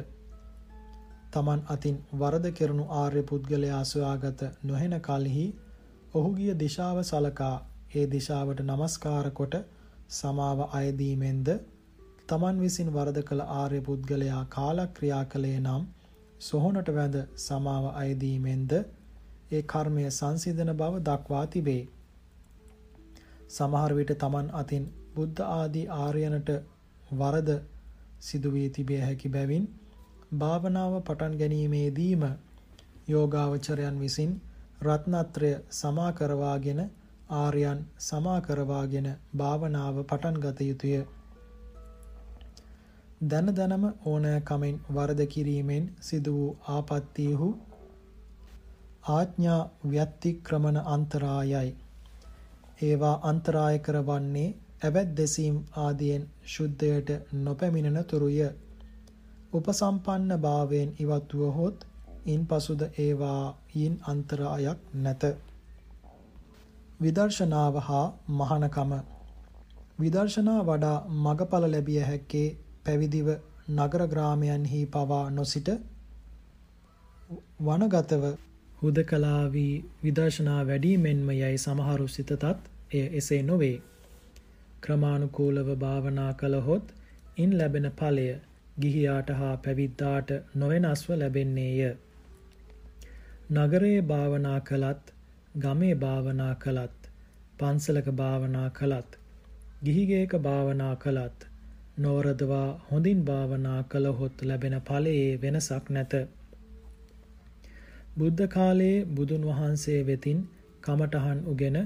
තමන් 1.31 1.61
අතින් 1.69 1.97
වරද 2.15 2.51
කෙරුණු 2.53 2.85
ආර්ය 2.93 3.23
පුද්ගලයා 3.23 3.83
සොයාගත 3.85 4.41
නොහෙන 4.63 5.01
කලෙහි 5.01 5.45
ඔහුගිය 6.15 6.53
දිශාව 6.55 6.97
සලකා 7.03 7.55
ඒ 7.93 8.05
දිශාවට 8.07 8.59
নমස්කාර 8.63 9.27
කොට 9.31 9.55
සමාව 10.11 10.59
අයදීමෙන්ද 10.71 11.49
තමන් 12.27 12.61
විසින් 12.61 12.91
වරද 12.91 13.23
කළ 13.23 13.43
ආර්ය 13.55 13.81
පුද්ගලයා 13.81 14.43
කාලක්‍රියා 14.49 15.23
කළේ 15.25 15.59
නම් 15.59 15.83
සොහොනට 16.41 16.91
වැඳ 16.91 17.17
සමාව 17.37 17.85
අයදීමෙන්ද 17.95 18.71
ඒ 18.77 19.61
කර්මය 19.65 20.05
සංසිඳන 20.11 20.73
බව 20.73 21.03
දක්වා 21.03 21.43
තිබේ. 21.47 21.83
සමහර 23.49 23.91
විට 23.93 24.15
තමන් 24.17 24.47
අතින් 24.53 24.89
බුද්ධ 25.15 25.43
ආදී 25.49 25.85
ආර්යනට 25.97 26.49
වරද 27.13 27.51
සිදු 28.21 28.49
වී 28.51 28.69
තිබිය 28.71 29.01
හැකි 29.01 29.29
බැවින් 29.29 29.69
භාවනාව 30.39 30.99
පටන් 31.01 31.37
ගැනීමේදීම 31.37 32.27
යෝගාවචරයන් 33.07 33.97
විසින් 33.99 34.33
රත්නත්‍රය 34.81 35.51
සමා 35.71 36.11
කරවාගෙන 36.13 36.81
ආර්යයන් 37.35 37.79
සමා 37.99 38.39
කරවාගෙන 38.41 39.07
භාවනාව 39.37 40.01
පටන් 40.03 40.39
ගත 40.39 40.59
යුතුය. 40.63 40.97
දන 43.25 43.47
දනම 43.51 43.85
ඕනෑකමෙන් 44.05 44.81
වරද 44.91 45.21
කිරීමෙන් 45.27 45.87
සිදු 46.01 46.33
වූ 46.33 46.51
ආපත්තියහු 46.69 47.47
ආඥා 49.09 49.61
ව්‍යත්තික්‍රමන 49.87 50.77
අන්තරායයි. 50.87 51.71
ඒවා 52.81 53.15
අන්තරාය 53.23 53.79
කරවන්නේ 53.79 54.47
ඇවැත් 54.81 55.17
දෙසීම් 55.17 55.57
ආදියෙන් 55.77 56.29
ශුද්ධයට 56.47 57.09
නොපැමිණෙන 57.41 57.99
තුරුය. 58.05 58.39
උපසම්පන්න 59.53 60.37
භාවයෙන් 60.39 60.95
ඉවත් 60.99 61.35
වුවහොත් 61.35 61.85
ඉන් 62.25 62.45
පසුද 62.45 62.81
ඒවායින් 62.97 63.95
අන්තරායක් 64.03 64.79
නැත. 64.97 65.23
විදර්ශනාව 67.01 67.75
හා 67.81 68.05
මහනකම 68.31 68.93
විදර්ශනා 69.99 70.61
වඩා 70.63 70.97
මගඵල 71.17 71.65
ලැබිය 71.67 71.99
හැක්කේ 72.01 72.47
පැවිදිව 72.85 73.27
නගර 73.71 74.01
ග්‍රාමයන්හි 74.07 74.81
පවා 74.87 75.23
නොසිට 75.31 75.69
වනගතව 77.61 78.23
හුදකලා 78.81 79.41
වී 79.51 79.73
විදර්ශනා 80.03 80.61
වැඩීමෙන්ම 80.63 81.29
යයි 81.31 81.57
සමහරු 81.57 82.07
සිතතත් 82.07 82.43
එය 82.91 83.05
එසේ 83.13 83.41
නොවේ. 83.43 83.77
ක්‍රමානුකූලව 84.81 85.69
භාවනා 85.77 86.31
කළහොත් 86.33 86.85
ඉන් 87.37 87.57
ලැබෙන 87.57 87.87
ඵලය 87.91 88.27
ගිහියාට 88.81 89.29
හා 89.31 89.55
පැවිද්දාට 89.59 90.29
නොවෙනස්ව 90.55 91.07
ලැබෙන්නේය. 91.13 91.79
නගරයේ 93.47 94.01
භාවනා 94.03 94.59
කළත් 94.61 95.11
ගමේ 95.55 95.95
භාවනා 95.95 96.53
කළත් 96.55 97.09
පන්සලක 97.59 98.07
භාවනා 98.13 98.69
කළත් 98.69 99.11
ගිහිගේක 99.83 100.31
භාවනා 100.39 100.95
කළත් 100.95 101.45
නොවරදවා 101.97 102.69
හොඳින් 102.87 103.21
භාවනා 103.23 103.83
කළහොත් 103.85 104.35
ලැබෙන 104.41 104.75
ඵලයේ 104.81 105.39
වෙනසක් 105.41 105.85
නැත. 105.89 106.13
බුද්ධ 108.17 108.43
කාලයේ 108.47 109.05
බුදුන් 109.11 109.43
වහන්සේ 109.43 110.01
වෙතින් 110.03 110.39
කමඨහන් 110.83 111.39
උගෙන 111.45 111.77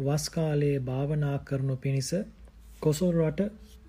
වස් 0.00 0.24
කාලයේ 0.30 0.78
භාවනා 0.80 1.36
කරනු 1.40 1.76
පිණිස 1.76 2.10
කොසල් 2.82 3.12
රට 3.18 3.40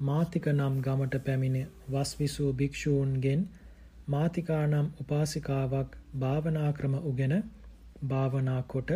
මාතික 0.02 0.46
නම් 0.50 0.76
ගමට 0.82 1.26
පැමිණ 1.26 1.58
වස් 1.90 2.12
විසූ 2.20 2.52
භික්ෂූන්ගෙන් 2.54 3.42
මාතිකා 4.08 4.64
නම් 4.68 4.88
උපාසිකාවක් 5.00 5.98
භාවනා 6.20 6.72
ක්‍රම 6.72 6.96
උගෙන 7.04 7.34
භාවනා 8.08 8.62
කොට 8.68 8.92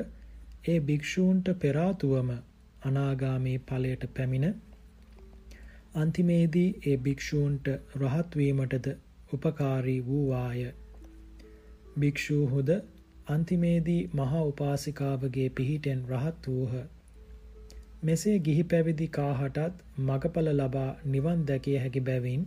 ඒ 0.68 0.80
භික්ෂූන්ට 0.82 1.51
පෙරාතුවම 1.60 2.32
අනාගාමී 2.86 3.58
ඵලයට 3.68 4.03
පැමිණ 4.14 4.47
අන්තිමේදී 5.95 6.68
ඒ 6.86 6.97
භික්ෂූන්ට 6.97 7.72
රහත් 7.97 8.38
වීමටද 8.38 8.91
උපකාරී 9.34 10.01
වූවාය. 10.05 10.68
භික්ෂූහුද 11.99 12.70
අන්තිමේදී 13.28 14.01
මහා 14.14 14.43
උපාසිකාවගේ 14.43 15.49
පිහිටෙන් 15.51 16.05
රහත් 16.10 16.47
වූහ. 16.47 16.78
මෙසේ 18.03 18.39
ගිහි 18.39 18.64
පැවිදි 18.66 19.08
කාහටත් 19.14 19.84
මගඵල 19.99 20.49
ලබා 20.53 20.89
නිවන් 21.05 21.45
දැකිය 21.45 21.78
හැකි 21.78 22.01
බැවින් 22.01 22.43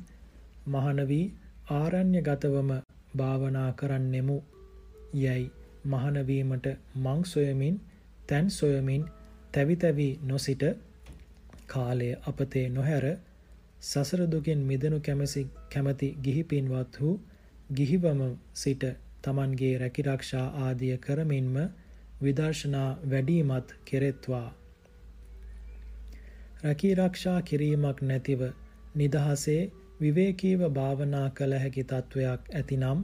මහණ 0.67 1.09
වී 1.09 1.27
ආරණ්‍යගතවම 1.71 2.71
භාවනා 3.17 3.71
කරන්නෙමු. 3.73 4.39
යයි 5.15 5.43
මහණ 5.87 6.27
වීමට 6.27 6.67
මං 6.97 7.21
සොයමින් 7.25 7.81
තැන් 8.29 8.51
සොයමින් 8.51 9.03
තැවි 9.53 9.77
තැවි 9.77 10.09
නොසිට 10.23 10.63
කාලය 11.67 12.09
අපතේ 12.29 12.67
නොහැර 12.69 13.07
සසර 13.83 14.23
දුකින් 14.27 14.61
මිදෙනු 14.63 14.99
කැමැසි 15.01 15.43
කැමැති 15.69 16.09
ගිහි 16.23 16.43
පින්වත් 16.45 17.01
වූ 17.01 17.15
ගිහිවම 17.75 18.21
සිට 18.55 18.85
තමන්ගේ 19.23 19.75
රැකිරක්ෂා 19.79 20.47
ආදිය 20.61 20.97
කරමින්ම 20.99 21.57
විදර්ශනා 22.23 22.91
වැඩීමත් 23.11 23.69
කෙරෙත්වා. 23.85 24.49
රැකීරක්ෂා 26.63 27.39
කිරීමක් 27.43 28.03
නැතිව 28.03 28.43
නිදහසේ 28.95 29.63
විවේකීව 30.01 30.63
භාවනා 30.71 31.27
කළ 31.31 31.55
හැකි 31.59 31.85
තත්වයක් 31.85 32.47
ඇතිනම් 32.55 33.01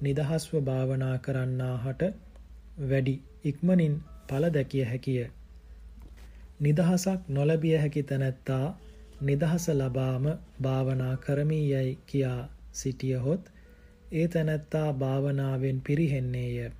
නිදහස්ව 0.00 0.52
භාවනා 0.62 1.16
කරන්නාහට 1.18 2.02
වැඩි 2.84 3.14
ඉක්මනින් 3.44 3.96
ඵල 4.28 4.46
දැකිය 4.50 4.84
හැකිය. 4.84 5.24
නිදහසක් 6.60 7.28
නොලැබිය 7.30 7.76
හැකි 7.76 8.02
තැනැත්තා 8.04 8.66
නිදහස 9.22 9.68
ලබාම 9.70 10.24
භාවනා 10.62 11.14
කරමි 11.18 11.60
යයි 11.64 11.98
කියා 12.06 12.48
සිටියහොත් 12.72 13.52
ඒ 14.12 14.28
තැනැත්තා 14.28 14.88
භාවනාවෙන් 14.94 15.78
පිරිහෙන්නේය. 15.80 16.70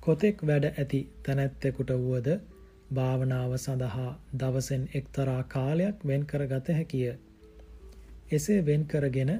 කොතෙක් 0.00 0.46
වැඩ 0.46 0.64
ඇති 0.70 1.00
තැනැත්තෙකුට 1.22 1.90
වුවද 1.98 2.32
භාවනාව 2.94 3.52
සඳහා 3.58 4.10
දවසෙන් 4.38 4.88
එක්තරා 4.94 5.42
කාලයක් 5.48 6.06
වෙන් 6.06 6.26
කරගත 6.26 6.74
හැකිය. 6.74 7.12
එසේ 8.32 8.60
වෙන් 8.66 8.84
කරගෙන 8.86 9.32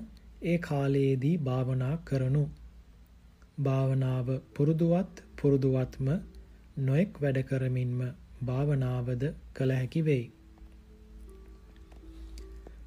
ඒ 0.45 0.59
කාලයේදී 0.59 1.37
භාවනා 1.41 1.95
කරනු. 2.05 2.45
භාවනාව 3.63 4.29
පුරුදුවත් 4.55 5.25
පුරුදුවත්ම 5.37 6.09
නොඑක් 6.83 7.21
වැඩ 7.23 7.41
කරමින්ම 7.45 7.99
භාවනාවද 8.45 9.25
කළ 9.55 9.73
හැකි 9.73 10.03
වෙයි. 10.03 10.25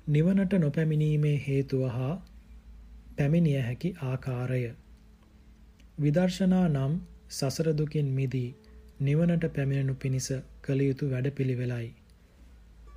නිවනට 0.08 0.56
නොපැමිණීමේ 0.60 1.38
හේතුව 1.44 1.84
හා 1.90 2.14
පැමිණිය 3.18 3.60
හැකි 3.62 3.90
ආකාරය 4.04 4.64
විදර්ශනා 5.98 6.66
නම් 6.68 6.94
සසර 7.32 7.70
දුකින් 7.74 8.10
මිදී 8.12 8.50
නිවනට 9.02 9.46
පැමිණෙනු 9.54 9.96
පිණිස 9.96 10.28
කළ 10.62 10.82
යුතු 10.82 11.10
වැඩපිළිවෙලයි. 11.10 11.88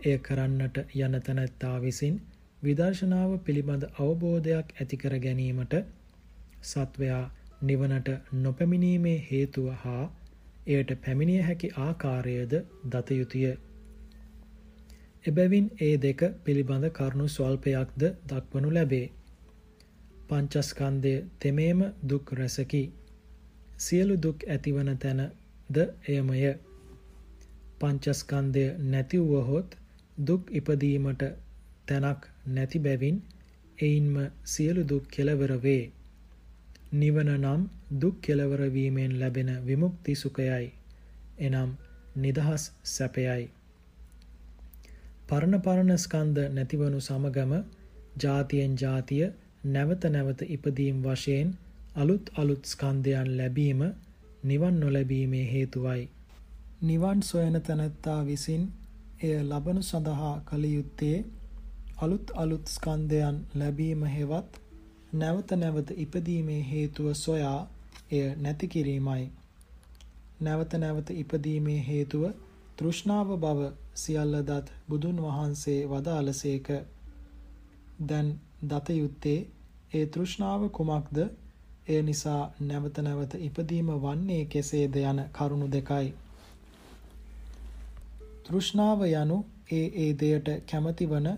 එය 0.05 0.19
කරන්නට 0.21 0.77
යන 0.97 1.15
තැනැත්තා 1.21 1.77
විසින් 1.81 2.19
විදර්ශනාව 2.63 3.33
පිළිබඳ 3.45 3.85
අවබෝධයක් 3.97 4.71
ඇති 4.75 4.97
කර 4.97 5.15
ගැනීමට 5.19 5.75
සත්වයා 6.63 7.21
නිවනට 7.63 8.09
නොපැමිණීමේ 8.39 9.19
හේතුව 9.27 9.69
හා 9.83 10.03
එයට 10.69 10.91
පැමිණිය 11.05 11.41
හැකි 11.43 11.71
ආකාරයද 11.79 12.57
දත 12.89 13.19
යුතුය. 13.19 13.45
එබැවින් 15.25 15.71
ඒ 15.81 15.95
දෙක 15.99 16.21
පිළිබඳ 16.45 16.91
කරුණු 16.93 17.29
ස්වල්පයක්ද 17.29 18.03
දක්වනු 18.29 18.75
ලැබේ. 18.75 19.07
පංචස්කන්ධය 20.29 21.17
තෙමේම 21.41 21.81
දුක් 22.05 22.33
රැසකි. 22.33 22.85
සියලු 23.79 24.17
දුක් 24.19 24.49
ඇතිවන 24.49 24.97
තැනද 24.99 25.77
එයමය. 26.09 26.41
පංචස්කන්ධය 27.81 28.67
නැති 28.87 29.19
වුවහොත් 29.25 29.77
දුක් 30.23 30.43
ඉපදීමට 30.53 31.23
තැනක් 31.89 32.23
නැති 32.49 32.79
බැවින් 32.79 33.19
එයින්ම 33.79 34.17
සියලු 34.45 34.83
දුක් 34.85 35.05
කෙලවර 35.09 35.53
වේ. 35.63 35.85
නිවන 36.93 37.31
නම් 37.35 37.63
දුක් 38.01 38.17
කෙලවර 38.21 38.63
වීමෙන් 38.71 39.13
ලැබෙන 39.21 39.51
විමුක්ති 39.67 40.15
සුඛයයි. 40.15 40.67
එනම් 41.39 41.71
නිදහස් 42.17 42.63
සැපයයි. 42.87 43.45
පරණ 45.29 45.61
පරණ 45.61 45.93
ස්කන්ධ 45.99 46.49
නැතිවනු 46.51 47.01
සමගම 47.01 47.53
ජාතියෙන් 48.23 48.75
ජාතිය 48.77 49.25
නැවත 49.67 50.03
නැවත 50.07 50.41
ඉපදීම් 50.49 50.97
වශයෙන් 51.03 51.49
අලුත් 51.97 52.25
අලුත් 52.37 52.63
ස්කන්ධයන් 52.65 53.31
ලැබීම 53.37 53.81
නිවන් 54.43 54.75
නොලැබීමේ 54.81 55.47
හේතුවයි. 55.53 56.03
නිවන් 56.83 57.23
සොයන 57.23 57.57
තැනැත්තා 57.63 58.21
විසින් 58.27 58.63
එය 59.23 59.35
ලබනු 59.43 59.83
සඳහා 59.83 60.37
කළ 60.45 60.65
යුත්තේ 60.67 61.17
අලුත් 61.99 62.31
අලුත් 62.35 62.67
ස්කන්ධයන් 62.69 63.37
ලැබීම 63.55 64.03
හෙවත් 64.07 64.59
නැවත 65.13 65.51
නැවත 65.53 65.89
ඉපදීමේ 65.97 66.61
හේතුව 66.65 67.07
සොයා 67.15 67.61
එය 68.11 68.37
නැති 68.37 68.69
කිරීමයි. 68.69 69.25
නැවත 70.41 70.73
නැවත 70.75 71.11
ඉපදීමේ 71.13 71.81
හේතුව 71.89 72.23
තෘෂ්ණාව 72.77 73.29
බව 73.37 73.61
සියල්ලදත් 73.95 74.71
බුදුන් 74.89 75.19
වහන්සේ 75.19 75.81
වදාළසේක. 75.87 76.69
දැන් 78.09 78.29
දත 78.65 78.89
යුත්තේ 78.93 79.41
ඒ 79.93 80.07
තෘෂ්ණාව 80.09 80.69
කුමක්ද? 80.71 81.19
ඒ 81.89 82.03
නිසා 82.03 82.43
නැවත 82.61 82.99
නැවත 82.99 83.35
ඉපදීම 83.41 83.89
වන්නේ 83.99 84.45
කෙසේද 84.47 84.97
යන 85.03 85.21
කරුණු 85.33 85.67
දෙකයි. 85.69 86.15
තෘෂ්ණාව 88.45 89.01
යනු 89.13 89.45
ඒ 89.73 89.87
ඒ 89.97 90.11
දෙයට 90.15 90.49
කැමැතිවන 90.67 91.29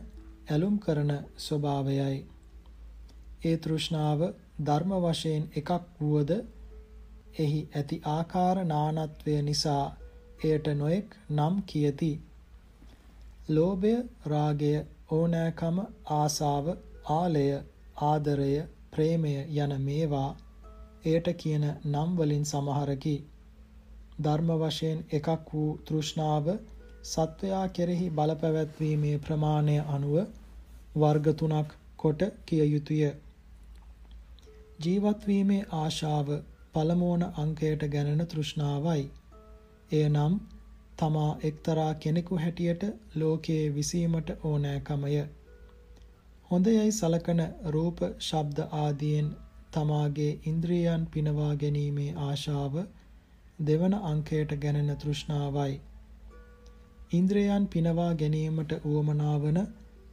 ඇලුම් 0.50 0.76
කරන 0.78 1.12
ස්වභාවයයි. 1.38 2.18
ඒ 3.42 3.56
තෘෂ්ණාව 3.58 4.20
ධර්ම 4.60 4.92
වශයෙන් 5.00 5.44
එකක් 5.54 5.70
වුවද 5.98 6.30
එහි 7.38 7.60
ඇති 7.72 7.96
ආකාර 8.08 8.56
නානත්වය 8.66 9.36
නිසා 9.42 9.84
එයට 10.42 10.66
නොඑක් 10.74 11.16
නම් 11.30 11.54
කියති. 11.64 12.12
ලෝභය, 13.48 13.94
රාගය, 14.26 14.74
ඕනෑකම, 15.10 15.76
ආසාව, 16.12 16.66
ආලය, 17.10 17.46
ආදරය, 18.02 18.52
ප්‍රේමය 18.92 19.34
යන 19.58 19.74
මේවා 19.80 20.30
එයට 21.04 21.28
කියන 21.36 21.64
නම් 21.84 22.10
වලින් 22.16 22.44
සමහරකි. 22.44 23.16
ධර්ම 24.20 24.50
වශයෙන් 24.58 24.98
එකක් 25.10 25.48
වූ 25.48 25.70
තෘෂ්ණාව 25.84 26.46
සත්වයා 27.04 27.66
කෙරෙහි 27.70 28.06
බලපැවැත්වීමේ 28.10 29.16
ප්‍රමාණය 29.20 29.76
අනුව 29.88 30.16
වර්ග 30.94 31.26
තුනක් 31.34 31.74
කොට 31.96 32.22
කිය 32.46 32.64
යුතුය. 32.66 33.12
ජීවත් 34.82 35.26
වීමේ 35.26 35.66
ආශාව 35.72 36.28
පළමුවන 36.74 37.22
අංකයට 37.36 37.82
ගැනෙන 37.92 38.26
තෘෂ්ණාවයි. 38.26 39.04
එය 39.92 40.08
නම් 40.08 40.34
තමා 40.96 41.38
එක්තරා 41.42 41.94
කෙනෙකු 41.94 42.38
හැටියට 42.38 42.82
ලෝකයේ 43.14 43.74
විසීමට 43.74 44.30
ඕනෑකමය. 44.44 45.12
හොඳයයි 46.50 46.92
සලකන 46.92 47.42
රූප, 47.66 47.98
ශබ්ද 48.18 48.58
ආදියෙන් 48.72 49.28
තමාගේ 49.72 50.32
ඉන්ද්‍රියයන් 50.46 51.06
පිනවා 51.06 51.52
ගැනීමේ 51.56 52.12
ආශාව 52.20 52.80
දෙවන 53.66 53.94
අංකයට 53.94 54.56
ගැනෙන 54.56 54.96
තෘෂ්ණාවයි. 54.96 55.80
ඉන්ද්‍රයන් 57.12 57.68
පිනවා 57.68 58.14
ගැනීමට 58.14 58.72
උවමනා 58.84 59.36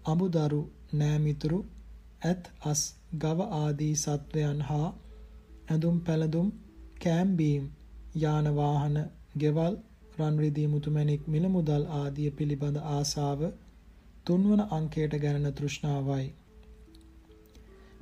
වන 0.08 0.14
අමුදරු, 0.14 0.70
නෑමිතුරු, 0.94 1.66
ඇත් 2.26 2.50
අස්, 2.66 2.96
ගව 3.18 3.40
ආදී 3.42 3.96
සත්වයන් 3.96 4.62
හා 4.62 4.96
ඇඳුම් 5.70 6.00
පැළඳුම්, 6.00 6.52
කෑම් 7.04 7.38
බීම්, 7.38 7.72
යාන 8.16 8.56
වාහන 8.56 9.10
ගෙවල්, 9.38 9.78
රන් 10.20 10.38
රිදී 10.38 10.68
මුතුමැණික් 10.68 11.28
මිල 11.28 11.50
මුදල් 11.50 11.86
ආදිය 11.86 12.32
පිළිබඳ 12.32 12.78
ආසාව 12.78 13.52
තුන්වන 14.26 14.60
අංකයට 14.60 15.14
ගැනෙන 15.22 15.54
තෘෂ්ණාවයි. 15.54 16.34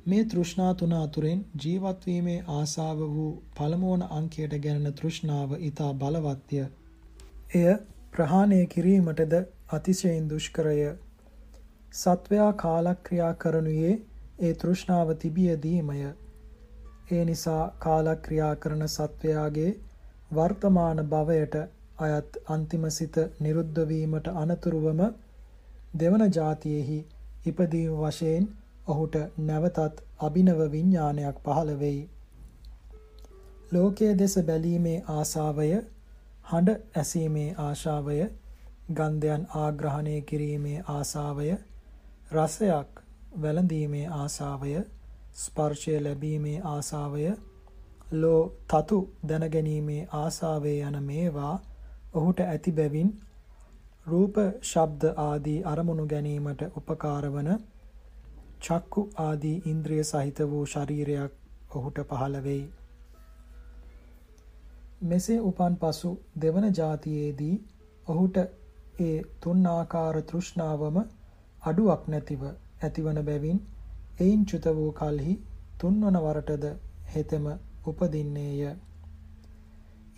මේ 0.06 0.24
තෘෂ්ණා 0.24 0.74
තුන 0.74 0.92
අතුරෙන් 0.92 1.44
ජීවත් 1.64 2.06
වීමේ 2.06 2.44
ආසාව 2.48 2.98
වූ 2.98 3.42
පළමුවන 3.58 4.02
අංකයට 4.02 4.52
ගැනෙන 4.58 4.94
තෘෂ්ණාව 4.94 5.50
ඊට 5.60 5.80
බලවත්ය. 5.98 6.66
එය 7.54 7.76
ප්‍රහාණය 8.12 8.66
කිරීමටද 8.66 9.34
අතිශයින් 9.72 10.30
දුෂ්කරය. 10.30 11.05
සත්වයා 11.92 12.52
කාලක්‍රියා 12.54 13.32
කරනුයේ 13.36 13.92
ඒ 14.40 14.52
තෘෂ්ණාව 14.54 15.10
තිබියදීමය. 15.16 15.98
ඒ 17.10 17.24
නිසා 17.24 17.62
කාලක්‍රියා 17.78 18.54
කරන 18.56 18.88
සත්වයාගේ 18.88 19.70
වර්තමාන 20.32 21.02
භවයට 21.06 21.56
අයත් 22.00 22.38
අන්තිම 22.48 22.84
සිත 22.90 23.16
නිරුද්ධ 23.40 23.80
වීමට 23.88 24.28
අනතුරුවම 24.34 25.02
දෙවන 25.94 26.24
જાතියෙහි 26.32 26.98
ඉපදීම 27.46 28.00
වශයෙන් 28.00 28.48
ඔහුට 28.86 29.16
නැවතත් 29.42 30.02
අභිනව 30.20 30.60
විඥානයක් 30.70 31.38
පහළ 31.44 31.70
වෙයි. 31.78 32.02
ලෝකයේ 33.72 34.18
දෙස 34.18 34.34
බැලීමේ 34.42 34.98
ආසාවය, 35.10 35.70
හඬ 36.44 36.98
ඇසීමේ 36.98 37.48
ආශාවය, 37.60 38.18
ගන්ධයන් 38.92 39.46
ආග්‍රහණය 39.56 40.20
කිරීමේ 40.22 40.84
ආසාවය, 40.88 41.48
රසයක් 42.30 43.00
වැළඳීමේ 43.42 44.06
ආසාවය, 44.12 44.70
ස්පර්ශය 45.34 46.00
ලැබීමේ 46.00 46.60
ආසාවය, 46.64 47.26
ලෝ 48.12 48.40
තතු 48.68 48.98
දැනගැනීමේ 49.28 50.08
ආසාවේ 50.12 50.80
යන 50.82 50.96
මේවා 51.02 51.54
ඔහුට 52.14 52.40
ඇති 52.42 52.72
බැවින් 52.72 53.12
රූප, 54.06 54.36
ශබ්ද 54.62 55.12
ආදී 55.18 55.62
අරමුණු 55.64 56.06
ගැනීමට 56.06 56.62
උපකාර 56.72 57.26
වන 57.32 57.50
චක්කු 58.60 59.04
ආදී 59.18 59.62
ඉන්ද්‍රිය 59.66 60.04
සහිත 60.04 60.38
වූ 60.50 60.64
ශරීරයක් 60.66 61.76
ඔහුට 61.76 62.00
පහළ 62.04 62.42
වෙයි. 62.42 62.64
මෙසේ 65.02 65.38
උපන් 65.42 65.76
පසු 65.76 66.10
දෙවන 66.40 66.66
જાතියේදී 66.72 67.54
ඔහුට 68.06 68.36
ඒ 69.00 69.16
තුන් 69.40 69.66
ආකාර 69.68 70.22
තෘෂ්ණාවම 70.22 71.00
අඩුවක් 71.66 72.02
නැතිව 72.08 72.42
ඇතිවන 72.46 73.20
බැවින් 73.24 73.60
එයින් 74.20 74.42
චුත 74.44 74.66
වූ 74.74 74.90
කලෙහි 74.92 75.34
තුන්වන 75.78 76.18
වරටද 76.18 76.66
හෙතෙම 77.14 77.46
උපදින්නේය. 77.86 78.60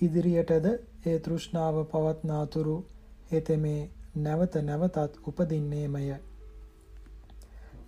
ඉදිරියටද 0.00 0.66
ඒ 1.06 1.18
තෘෂ්ණාව 1.18 1.76
පවත්නාතුරු 1.86 2.76
හෙතෙමේ 3.30 3.80
නැවත 4.16 4.54
නැවතත් 4.62 5.16
උපදින්නේමය. 5.26 6.04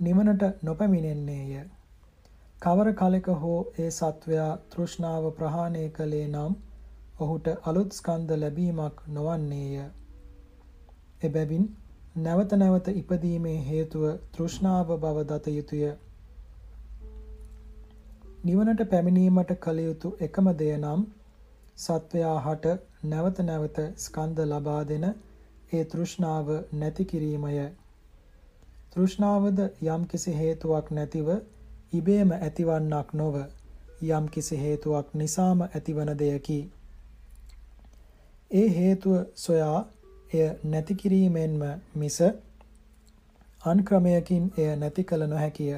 නිවනට 0.00 0.42
නොපැමිණෙන්නේය. 0.62 1.68
කවර 2.62 2.88
කලෙක 2.94 3.26
හෝ 3.36 3.61
ඒ 3.78 3.90
සත්වයා 3.90 4.50
තෘෂ්ණාව 4.70 5.30
ප්‍රහාණය 5.36 5.84
කළේ 5.90 6.26
නම් 6.28 6.54
ඔහුට 7.20 7.46
අලුත් 7.64 7.92
ස්කන්ධ 7.92 8.34
ලැබීමක් 8.36 8.96
නොවන්නේය. 9.08 9.86
එබැවින් 11.22 11.66
නැවත 12.16 12.52
නැවත 12.52 12.88
ඉපදීමේ 12.90 13.58
හේතුව 13.64 14.04
තෘෂ්ණාව 14.32 14.88
බව 14.96 15.22
දත 15.24 15.46
යුතුය. 15.48 15.82
නිවනට 18.44 18.80
පැමිණීමට 18.90 19.52
කළ 19.58 19.78
යුතු 19.78 20.11
එකම 20.20 20.48
දෙය 20.54 20.72
නම් 20.76 21.04
සත්වයා 21.78 22.38
හට 22.40 22.72
නැවත 23.04 23.38
නැවත 23.40 23.78
ස්කන්ධ 23.96 24.42
ලබා 24.44 24.82
දෙන 24.84 25.06
ඒ 25.06 25.84
තෘෂ්ණාව 25.84 26.50
නැති 26.72 27.04
කිරීමය. 27.04 27.68
තෘෂ්ණාවද 28.92 29.62
යම් 29.88 30.06
කිසි 30.06 30.34
හේතුවක් 30.34 30.90
නැතිව 30.90 31.30
ඉබේම 31.92 32.32
ඇතිවන්නක් 32.32 33.14
නොව 33.14 33.40
යම් 34.11 34.28
කිසි 34.28 34.56
හේතුවක් 34.56 35.14
නිසාම 35.14 35.62
ඇතිවන 35.62 36.12
දෙයකි. 36.18 36.61
ඒ 38.50 38.68
හේතුව 38.70 39.24
සොයා 39.36 39.78
එය 40.33 40.49
නැති 40.64 40.95
කිරීමෙන්ම 40.95 41.62
මිස 41.95 42.18
අන් 43.62 43.78
ක්‍රමයකින් 43.85 44.45
එය 44.57 44.68
නැති 44.76 45.03
කළ 45.05 45.22
නොහැකිය. 45.26 45.74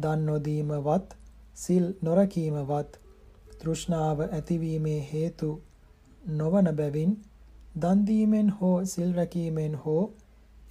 දන් 0.00 0.20
නොදීමවත් 0.26 1.08
සිල් 1.54 1.86
නොරකීමවත් 2.02 2.90
තෘෂ්ණාව 3.60 4.18
ඇතිවීමේ 4.26 5.00
හේතු 5.12 5.50
නොවන 6.32 6.68
බැවින් 6.76 7.12
දන් 7.76 8.04
දීමෙන් 8.06 8.48
හෝ 8.50 8.76
සිල් 8.84 9.10
රැකීමෙන් 9.12 9.74
හෝ 9.76 10.02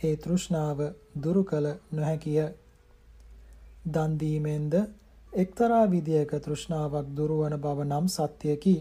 ඒ 0.04 0.16
තෘෂ්ණාව 0.18 0.80
දුරු 1.24 1.44
කළ 1.44 1.68
නොහැකිය. 1.92 2.46
දන් 3.94 4.12
දීමෙන්ද 4.20 4.74
එක්තරා 5.34 5.86
විදියක 5.92 6.32
තෘෂ්ණාවක් 6.46 7.08
දුරවන 7.18 7.56
බව 7.58 7.80
නම් 7.84 8.08
සත්‍යකි. 8.08 8.78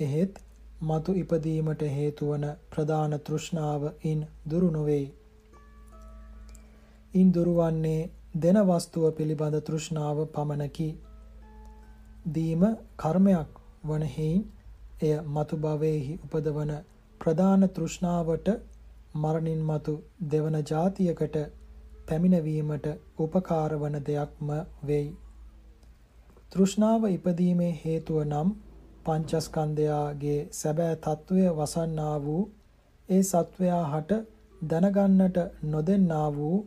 එහෙත් 0.00 0.34
මතු 0.82 1.12
ඉපදීමට 1.14 1.82
හේතු 1.90 2.28
වන 2.28 2.44
ප්‍රධාන 2.70 3.12
තෘෂ්ණාව 3.20 3.82
ඉන් 4.04 4.20
දුරු 4.50 4.70
නොවේ. 4.70 5.04
ඉන් 7.14 7.28
දුරවන්නේ 7.34 8.00
දෙන 8.36 8.58
වස්තුව 8.62 9.04
පිළිබඳ 9.12 9.56
තෘෂ්ණාව 9.60 10.22
පමණකි. 10.28 10.88
දීම 12.34 12.62
කර්මයක් 12.98 13.60
වන 13.84 14.04
හේයින් 14.08 14.42
එය 15.02 15.14
මතු 15.28 15.56
භවයේහි 15.58 16.18
උපදවන 16.24 16.72
ප්‍රධාන 17.20 17.68
තෘෂ්ණාවට 17.70 18.48
මරණින් 19.16 19.62
මතු 19.62 19.94
දෙවන 20.30 20.58
જાතියකට 20.64 21.36
පැමිණවීමට 22.06 22.86
උපකාර 23.18 23.78
වන 23.80 23.96
දෙයක්ම 24.06 24.52
වෙයි. 24.86 25.08
තෘෂ්ණාව 26.52 27.02
ඉපදීමේ 27.08 27.72
හේතුව 27.84 28.22
නම් 28.24 28.54
පංචස්කන්ධයාගේ 29.04 30.40
සැබෑ 30.52 30.96
తත්වය 30.98 31.44
වසන්නා 31.52 32.16
වූ 32.20 32.42
ඒ 33.08 33.22
සත්වයා 33.24 33.84
හට 33.86 34.20
දැනගන්නට 34.62 35.38
නොදෙන්නා 35.64 36.28
වූ 36.32 36.58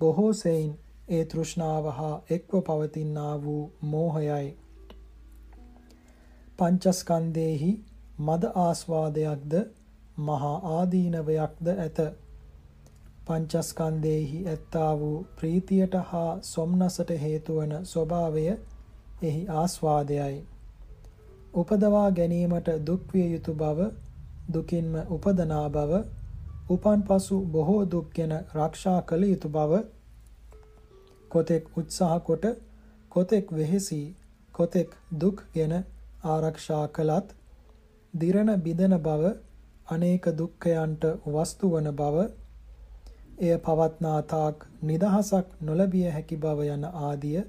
බොහෝ 0.00 0.32
සෙයින් 0.34 0.72
ඒ 1.08 1.24
තෘෂ්ණාව 1.24 1.86
හා 1.92 2.16
එක්ව 2.30 2.56
පවතිනා 2.62 3.34
වූ 3.42 3.62
මෝහයයි. 3.84 4.48
පංචස්කන්ධේහි 6.58 7.70
මද 8.20 8.50
ආස්වාදයක්ද 8.56 9.54
මහා 10.20 10.56
ආදීනවයක්ද 10.70 11.68
ඇත. 11.76 11.98
පංචස්කන්ධේහි 13.26 14.44
ඇත්තා 14.46 14.92
වූ 14.98 15.16
ප්‍රීතියට 15.36 15.94
හා 16.06 16.38
සොම්නසට 16.44 17.10
හේතු 17.20 17.56
වන 17.56 17.74
ස්වභාවය 17.86 18.46
එහි 19.22 19.42
ආස්වාදයයි. 19.56 20.38
උපදවා 21.58 22.08
ගැනීමට 22.12 22.68
දුක් 22.82 23.02
විය 23.12 23.28
යුතු 23.32 23.52
බව, 23.54 23.78
දුකින්ම 24.48 24.92
උපදනා 25.10 25.66
බව, 25.70 25.92
උපන් 26.70 27.00
පසු 27.02 27.36
බොහෝ 27.46 27.82
දුක් 27.86 28.06
ගැන 28.14 28.32
ආරක්ෂා 28.34 29.00
කළ 29.02 29.22
යුතු 29.24 29.48
බව, 29.50 29.72
කොතෙක් 31.30 31.64
උත්සාහ 31.76 32.20
කොට 32.20 32.44
කොතෙක් 33.12 33.46
වෙහෙසි 33.50 34.02
කොතෙක් 34.54 34.90
දුක් 35.12 35.36
ගැන 35.54 35.74
ආරක්ෂා 36.24 36.84
කළත් 36.88 37.28
දිරණ 38.14 38.50
බිඳන 38.58 38.94
බව 39.00 39.32
අනේක 39.88 40.24
දුක්ඛයන්ට 40.32 41.04
වස්තු 41.26 41.70
වන 41.70 41.88
බව 41.92 42.16
එය 43.40 43.56
පවත්නා 43.58 44.20
තාක් 44.24 44.66
නිදහසක් 44.82 45.46
නොලැබිය 45.60 46.08
හැකි 46.08 46.36
බව 46.36 46.58
යන 46.68 46.84
ආදිය 47.00 47.40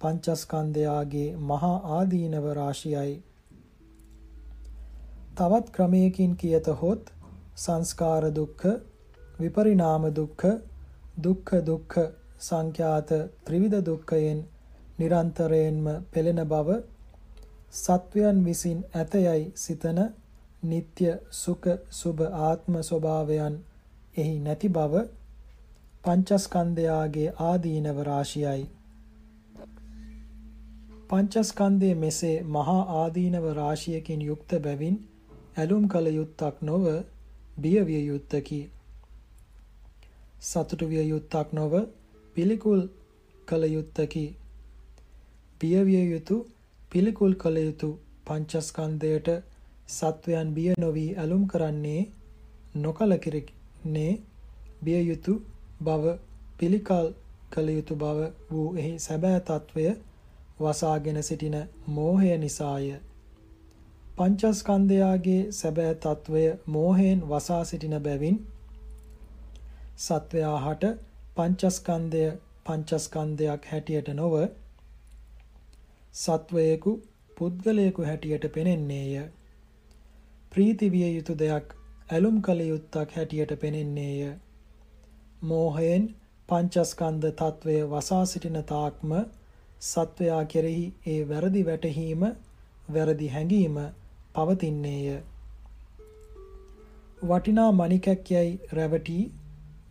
පංචස්කන්ධයාගේ 0.00 1.28
මහා 1.42 1.76
ආදීනව 1.92 2.46
රාශියයි. 2.52 3.14
තවත් 5.34 5.70
ක්‍රමයකින් 5.70 6.32
කියතහොත් 6.36 7.12
සංස්කාර 7.56 8.24
දුක්ඛ 8.32 8.66
විපරිණාම 9.38 10.04
දුක්ඛ 10.12 10.44
දුක්ඛ 11.18 11.54
දුක්ඛ 11.62 11.96
සංඛ්‍යාත 12.40 13.10
ත්‍රිවිධ 13.44 13.80
දුක්ඛයෙන් 13.82 14.40
නිරන්තරයෙන්ම 14.98 15.86
පෙළෙන 16.10 16.40
බව 16.46 16.76
සත්වයන් 17.74 18.38
විසින් 18.44 18.84
ඇතයයි 18.92 19.42
සිතන 19.56 19.98
නিত্য 20.64 21.16
සුඛ 21.32 21.66
සුභ 21.92 22.22
ආත්ම 22.42 22.74
ස්වභාවයන් 22.82 23.56
එහි 24.16 24.36
නැති 24.40 24.68
බව 24.68 25.02
පංචස්කන්ධයාගේ 26.04 27.34
ආදීනව 27.40 27.98
රාශියයි. 28.02 28.62
පංචස්කන්ධයේ 31.08 31.96
මෙසේ 31.96 32.36
මහා 32.50 32.82
ආදීනව 32.98 33.50
රාශියකින් 33.54 34.22
යුක්ත 34.22 34.56
බැවින් 34.60 34.96
ඇලුම් 35.56 35.84
කල 35.88 36.06
යුත්තක් 36.10 36.56
නොව 36.62 36.84
බිය 37.56 37.78
විය 37.82 38.02
යුත්තකි. 38.02 38.60
සතුටු 40.40 40.84
විය 40.86 41.04
යුත්තක් 41.04 41.48
නොව 41.52 41.72
පිළිකුල් 42.36 42.80
කල 43.48 43.62
යුත්තකි. 43.66 44.26
බිය 45.60 45.76
විය 45.84 46.04
යුතු 46.06 46.36
පිළිකුල් 46.92 47.32
කල 47.36 47.56
යුතු 47.58 47.88
පංචස්කන්ධයට 48.26 49.28
සත්වයන් 49.88 50.48
බිය 50.54 50.70
නොවි 50.76 51.06
ඇලුම් 51.14 51.42
කරන්නේ 51.46 52.02
නොකල 52.76 53.12
කිරන්නේ 53.18 54.12
බිය 54.82 55.00
යුතු 55.02 55.32
බව 55.80 56.04
පිළිකල් 56.58 57.06
කළ 57.52 57.68
යුතු 57.68 57.94
බව 57.96 58.18
වූ 58.50 58.68
එහි 58.76 58.92
සැබෑ 58.98 59.40
తත්වය 59.42 59.84
වසාගෙන 60.60 61.22
සිටින 61.22 61.56
මෝහය 61.88 62.38
නිසාය. 62.38 62.86
පංචස්කන්ධයාගේ 64.16 65.40
සැබෑ 65.52 65.94
తත්වය 66.02 66.42
මෝහයෙන් 66.68 67.22
වසා 67.28 67.62
සිටින 67.64 67.96
බැවින් 68.02 68.36
සත්වයා 69.98 70.58
හට 70.60 70.90
පංචස්කන්ධය 71.36 72.26
පංචස්කන්ධයක් 72.66 73.70
හැටියට 73.70 74.10
නොව 74.14 74.36
සත්වයෙකු 76.14 76.92
පුද්ගලයෙකු 77.36 78.04
හැටියට 78.04 78.46
පෙනෙන්නේය 78.52 79.24
ප්‍රීති 80.52 80.92
විය 80.92 81.08
යුතු 81.08 81.38
දෙයක් 81.38 81.74
ඇලුම් 82.08 82.36
කළ 82.42 82.60
යුත්තක් 82.62 83.16
හැටියට 83.16 83.52
පෙනෙන්නේය. 83.60 84.32
මෝහයෙන් 85.42 86.04
පංචස්කන්ධ 86.48 87.30
తත්වය 87.32 87.76
වසා 87.88 88.24
සිටින 88.26 88.60
තාක්ම 88.64 89.12
සත්වයා 89.82 90.44
කෙරෙහි 90.46 90.86
ඒ 91.06 91.20
වැරදි 91.28 91.66
වැටහීම 91.66 92.24
වැරදි 92.88 93.28
හැඟීම 93.28 93.76
පවතින්නේය. 94.34 95.08
වටිනා 97.22 97.70
මණිකක් 97.72 98.30
යයි 98.30 98.48
රැවටි 98.72 99.18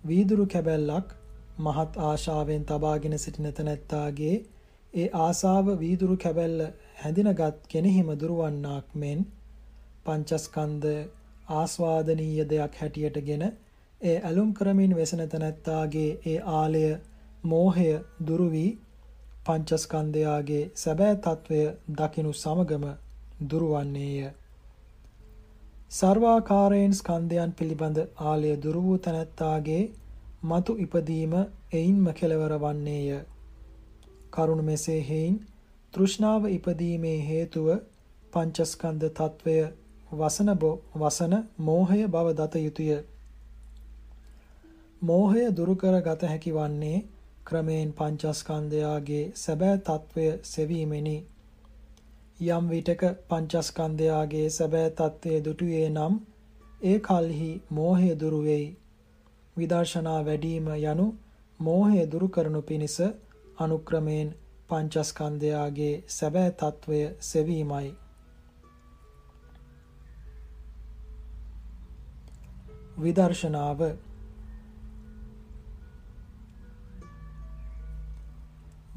වීදුරු 0.05 0.45
කැබැල්ලක් 0.47 1.13
මහත් 1.59 2.01
ආශාවෙන් 2.03 2.65
තබාගෙන 2.65 3.15
සිටින 3.19 3.47
තැනැත්තාගේ 3.51 4.35
ඒ 4.93 5.07
ආසාව 5.19 5.69
වීදුරු 5.79 6.17
කැබැල්ල 6.17 6.61
හැඳිනගත් 6.97 7.61
කෙනෙහිම 7.67 8.09
දුරවන්නාක් 8.17 8.95
මෙන් 8.95 9.21
පංචස්කන්ධ 10.05 10.89
ආස්වාදනීය 11.53 12.45
දෙයක් 12.47 12.75
හැටියටගෙන 12.75 13.43
ඒ 14.01 14.17
ඇලුම් 14.21 14.51
කරමින් 14.53 14.95
වෙසෙන 14.95 15.23
තැනැත්තාගේ 15.27 16.09
ඒ 16.25 16.37
ආලය 16.55 16.83
මෝහය 17.43 17.87
දුරු 18.27 18.47
වී 18.51 18.71
පංචස්කන්ධයාගේ 19.45 20.63
සැබෑ 20.77 21.15
తත්වය 21.21 21.61
දකිනු 21.93 22.33
සමගම 22.35 22.85
දුරවන්නේය. 23.43 24.31
සර්වාකාරයෙන් 25.91 26.93
ස්කන්ධයන් 26.93 27.51
පිළිබඳ 27.53 27.97
ආලය 28.23 28.51
දුරු 28.57 28.81
වූ 28.83 28.97
තැනැත්තාගේ 28.99 29.83
මතු 30.43 30.73
ඉපදීම 30.79 31.33
එයින්ම 31.73 32.05
කෙලවර 32.13 32.53
වන්නේය. 32.59 33.09
කරුණ 34.31 34.65
මෙසේ 34.65 35.01
හේයින් 35.03 35.35
තෘෂ්ණාව 35.93 36.43
ඉපදීමේ 36.49 37.17
හේතුව 37.23 37.67
පංචස්කන්ධ 38.33 39.09
తත්වය 39.11 39.57
වසන 40.11 40.49
වසන 40.95 41.33
මෝහය 41.59 41.99
බව 42.07 42.27
දත 42.33 42.55
යුතුය. 42.57 42.97
මෝහය 45.01 45.43
දුරු 45.51 45.75
කර 45.75 45.97
ගත 46.01 46.21
හැකි 46.25 46.51
වන්නේ 46.51 47.03
ක්‍රමයෙන් 47.45 47.93
පංචස්කන්ධයාගේ 47.93 49.23
සැබෑ 49.35 49.77
తත්වය 49.81 50.27
සෙවීමෙනි. 50.43 51.15
යම් 52.39 52.69
විටක 52.69 53.03
පංචස්කන්ධයාගේ 53.29 54.47
සැබෑ 54.49 54.89
తත්වයේ 54.91 55.41
දුටුවේ 55.45 55.89
නම් 55.89 56.13
ඒ 56.83 56.99
කල්හි 56.99 57.51
මෝහය 57.69 58.09
දුරු 58.19 58.39
වෙයි. 58.43 58.65
විදර්ශනා 59.57 60.21
වැඩිම 60.25 60.67
යනු 60.67 61.05
මෝහය 61.59 62.05
දුරු 62.11 62.27
කරනු 62.29 62.61
පිණිස 62.61 62.97
අනුක්‍රමයෙන් 63.57 64.33
පංචස්කන්ධයාගේ 64.69 65.93
සැබෑ 66.07 66.51
తත්වය 66.53 67.01
සෙවීමයි. 67.21 67.89
විදර්ශනාව 72.99 73.79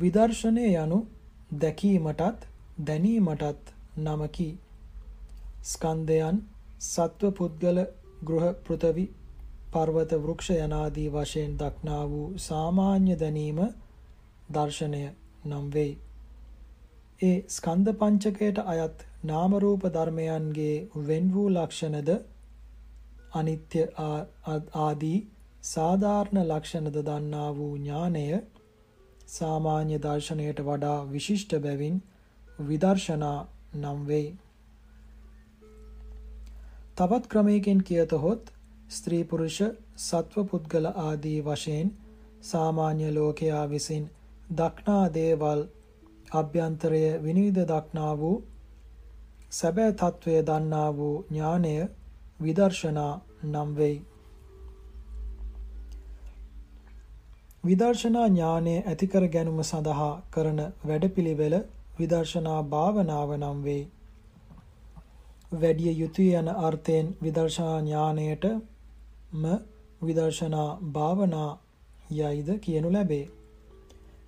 විදර්ශනය 0.01 0.67
යනු 0.75 0.99
දැකීමටත් 1.61 2.47
දැනීමටත් 2.79 3.73
නමකි. 3.99 4.49
ස්කන්ධයන් 5.65 6.41
සත්ව 6.81 7.31
පුද්ගල 7.33 7.79
ගෘහ 8.23 8.49
පෘථවි 8.65 9.05
පර්වත 9.73 10.13
වෘක්ෂ 10.17 10.51
යනාදී 10.57 11.09
වශයෙන් 11.11 11.55
දක්නා 11.57 12.03
වූ 12.09 12.27
සාමාන්‍ය 12.39 13.15
දැනීම 13.17 13.61
දර්ශනය 14.51 15.05
නම් 15.45 15.71
වෙයි. 15.71 15.95
ඒ 17.21 17.37
ස්කන්ධ 17.49 17.93
පංචකයට 17.95 18.59
අයත් 18.65 19.07
නාම 19.25 19.57
රූප 19.59 19.87
ධර්මයන්ගේ 19.91 21.05
වෙන් 21.05 21.31
වූ 21.35 21.47
ලක්ෂණද 21.51 22.11
අනිත්‍ය 23.35 23.87
ආදී 24.81 25.19
සාධාරණ 25.65 26.43
ලක්ෂණද 26.43 27.01
දන්නා 27.01 27.49
වූ 27.55 27.73
ඥානය 27.77 28.27
සාමාන්‍ය 29.29 29.97
දර්ශනයට 30.01 30.63
වඩා 30.63 30.99
විශිෂ්ට 31.07 31.57
බැවින් 31.61 31.97
විදර්ශනා 32.59 33.47
නම් 33.75 34.07
වෙයි. 34.07 34.29
තවත් 36.97 37.25
ක්‍රමයකින් 37.27 37.81
කියතහොත් 37.83 38.53
ස්ත්‍රී 38.89 39.25
පුරුෂ 39.25 39.59
සත්ව 39.99 40.45
පුද්ගල 40.51 40.87
ආදී 40.87 41.41
වශයෙන් 41.41 41.89
සාමාන්‍ය 42.43 43.09
ලෝකයා 43.15 43.65
විසින් 43.71 44.05
දක්නා 44.51 45.05
දේවල් 45.15 45.61
අභ්‍යන්තරය 46.33 47.03
විනිවිද 47.23 47.59
දක්නා 47.65 48.13
වූ 48.19 48.37
සැබෑ 49.51 49.93
తත්වය 49.93 50.43
දන්නා 50.43 50.91
වූ 50.97 51.17
ඥානය 51.31 51.75
විදර්ශනා 52.43 53.15
නම් 53.45 53.71
වෙයි. 53.77 53.97
විදර්ශනා 57.65 58.27
ඥානය 58.29 58.75
ඇති 58.81 59.07
කර 59.07 59.25
ගැනීම 59.29 59.63
සඳහා 59.63 60.13
කරන 60.31 60.61
වැඩපිළිවෙල 60.87 61.55
විදර්ශනා 61.99 62.61
භාවනාව 62.69 63.31
නම් 63.35 63.59
වේ. 63.63 63.85
වැඩි 65.55 65.93
යුතුය 65.95 66.29
යන 66.35 66.49
අර්ථයෙන් 66.61 67.07
විදර්ශනා 67.23 67.79
ඥානයටම 67.81 69.45
විදර්ශනා 70.03 70.71
භාවනා 70.93 71.51
යයිද 72.13 72.51
කියනු 72.61 72.93
ලැබේ. 72.93 73.25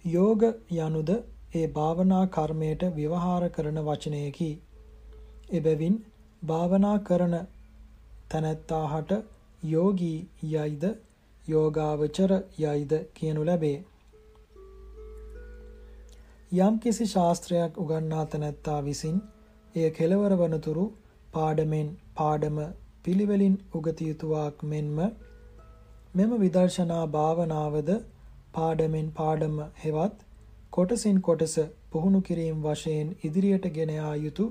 යෝග 0.06 0.42
යනුද 0.78 1.10
ඒ 1.54 1.66
භාවනා 1.70 2.24
කර්මයට 2.28 2.82
ව්‍යවහාර 2.94 3.44
කරන 3.50 3.78
වචනයකි. 3.82 4.50
එබැවින් 5.52 5.96
භාවනා 6.42 6.96
කරන 7.00 7.36
තැනැත්තාහට 8.30 9.12
යෝගී 9.62 10.18
යයිද 10.46 10.84
යෝගාවචර 11.44 12.32
යයිද 12.58 12.92
කියනු 13.14 13.44
ලැබේ. 13.44 13.84
යම්කිසි 16.52 17.06
ශාස්ත්‍රයක් 17.06 17.74
උගන්නා 17.76 18.24
තැනැත්තා 18.24 18.76
විසින් 18.82 19.16
එය 19.74 19.88
කෙලවර 19.90 20.34
වනතුරු 20.34 20.84
පාඩමෙන් 21.32 21.88
පාඩම 22.16 22.60
පිළිවෙලින් 23.04 23.56
උගත 23.74 23.98
යුතුවාක් 24.00 24.62
මෙන්ම 24.64 25.02
මෙම 26.14 26.32
විදර්ශනා 26.38 27.02
භාවනාවද 27.08 27.90
පාඩමෙන් 28.54 29.10
පාඩම 29.10 29.58
හෙවත් 29.82 30.24
කොටසින් 30.70 31.18
කොටස 31.20 31.58
පුහුණු 31.92 32.22
කිරීම 32.22 32.64
වශයෙන් 32.64 33.12
ඉදිරියට 33.22 33.68
ගෙන 33.70 33.92
යා 33.92 34.14
යුතු 34.16 34.48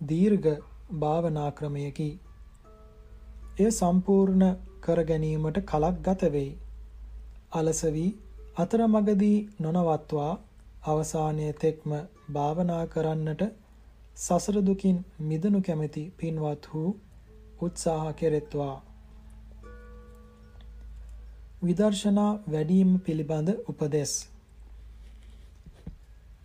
දීර්ඝ 0.00 0.50
භාවනා 0.98 1.48
ක්‍රමයකි. 1.52 2.10
එය 3.58 3.70
සම්පූර්ණ 3.70 4.46
කර 4.80 5.00
ගැනීමට 5.04 5.64
කලක් 5.64 5.96
ගත 6.02 6.32
වෙයි. 6.32 6.52
අලස 7.52 7.82
වී 7.88 8.08
අතරමඟදී 8.58 9.36
නොනවත්වා 9.60 10.32
අවසානයේ 10.82 11.52
තෙක්ම 11.52 11.92
භාවනා 12.32 12.84
කරන්නට 12.86 13.42
සසර 14.16 14.56
දුකින් 14.62 14.98
මිදනු 15.22 15.60
කැමැති 15.62 16.04
පින්වත් 16.16 16.68
වූ 16.74 16.90
උත්සාහ 17.60 18.12
කෙරෙත්වා 18.14 18.76
විදර්ශනා 21.62 22.30
වැඩිම 22.52 22.92
පිළිබඳ 22.98 23.50
උපදෙස් 23.68 24.14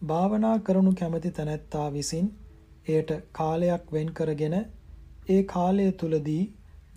භාවනා 0.06 0.58
කරනු 0.60 0.94
කැමැති 0.94 1.32
තැනැත්තා 1.32 1.88
විසින් 1.94 2.28
එයට 2.88 3.14
කාලයක් 3.32 3.94
වෙන් 3.94 4.12
කරගෙන 4.14 4.58
ඒ 5.30 5.44
කාලය 5.46 5.88
තුලදී 5.94 6.44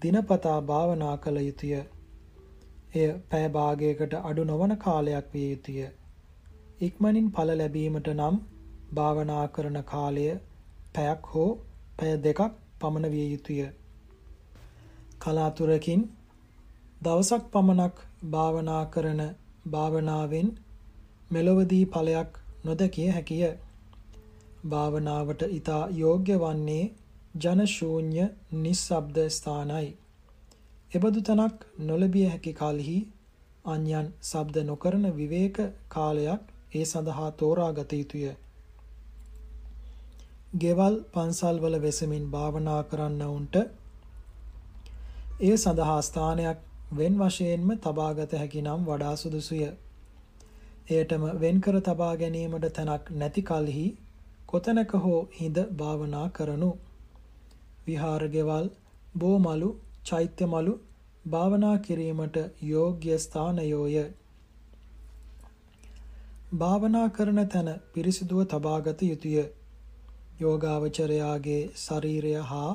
දිනපතා 0.03 0.59
භාවනා 0.63 1.15
කළ 1.19 1.39
යුතුය. 1.41 1.73
එය 2.95 3.09
පෑ 3.31 3.49
භාගයකට 3.49 4.19
අඩු 4.23 4.45
නොවන 4.45 4.77
කාලයක් 4.79 5.33
විය 5.33 5.49
යුතුය. 5.51 5.87
ඉක්මනින් 6.81 7.29
ඵල 7.31 7.51
ලැබීමට 7.53 8.09
නම් 8.11 8.37
භාවනා 8.95 9.45
කරන 9.49 9.79
කාලය 9.85 10.27
පැයක් 10.95 11.23
හෝ 11.31 11.49
පැය 11.99 12.13
දෙකක් 12.19 12.41
පමණ 12.81 13.07
විය 13.11 13.27
යුතුය. 13.31 13.63
කලාතුරකින් 15.21 16.03
දවසක් 17.03 17.45
පමණක් 17.53 17.97
භාවනා 18.27 18.83
කරන 18.87 19.23
භාවනාවෙන් 19.67 20.49
මෙලොවදී 21.31 21.85
ඵලයක් 21.87 22.31
නොදකිය 22.65 23.09
හැකිය. 23.09 23.51
භාවනාවට 24.67 25.43
ඊතා 25.49 25.83
යෝග්‍ය 25.95 26.31
වන්නේ 26.37 26.85
ජන 27.37 27.61
ශූන්‍ය 27.69 28.29
නිස්සබ්ද 28.59 29.19
ස්ථානයි. 29.31 29.89
එබඳු 30.93 31.21
තනක් 31.23 31.57
නොලැබිය 31.83 32.27
හැකි 32.27 32.53
කලෙහි 32.55 32.99
අන්‍යයන් 33.67 34.07
ශබ්ද 34.23 34.65
නොකරන 34.65 35.05
විවේක 35.13 35.57
කාලයක් 35.89 36.47
ඒ 36.73 36.85
සඳහා 36.85 37.31
තෝරාගත 37.33 37.93
යුතුය. 37.93 38.31
ගෙවල් 40.57 40.95
පන්සල්වල 41.13 41.77
වෙසමින් 41.81 42.25
භාවනා 42.31 42.81
කරන්නවුන්ට 42.85 43.57
ඒ 45.41 45.57
සඳහා 45.57 46.01
ස්ථානයක් 46.03 46.59
වෙන් 46.93 47.19
වශයෙන්ම 47.19 47.71
තබාගත 47.79 48.33
හැකි 48.35 48.63
නම් 48.63 48.85
වඩා 48.85 49.15
සුදුසුය. 49.17 49.63
එයටම 50.91 51.25
වෙන්කර 51.39 51.81
තබා 51.83 52.13
ගැනීමට 52.17 52.69
තැනක් 52.73 53.11
නැති 53.13 53.43
කලෙහි 53.43 53.87
කොතැනක 54.47 54.93
හෝ 54.99 55.21
හිඳ 55.33 55.59
භාවනා 55.77 56.29
කරනු. 56.31 56.71
විහාර 57.87 58.23
ගෙවල්, 58.29 58.71
බෝමලු, 59.19 59.69
චෛත්‍යමලු, 60.05 60.75
භාවනා 61.29 61.77
කිරීමට 61.79 62.37
යෝග්‍ය 62.63 63.19
ස්ථානයෝය. 63.19 63.97
භාවනා 66.53 67.09
කරන 67.11 67.41
තැන 67.47 67.81
පිරිසිදුව 67.93 68.45
තබාගත 68.47 69.03
යුතුය. 69.03 69.45
යෝගාවචරයාගේ 70.41 71.63
ශරීරය 71.77 72.33
හා 72.43 72.71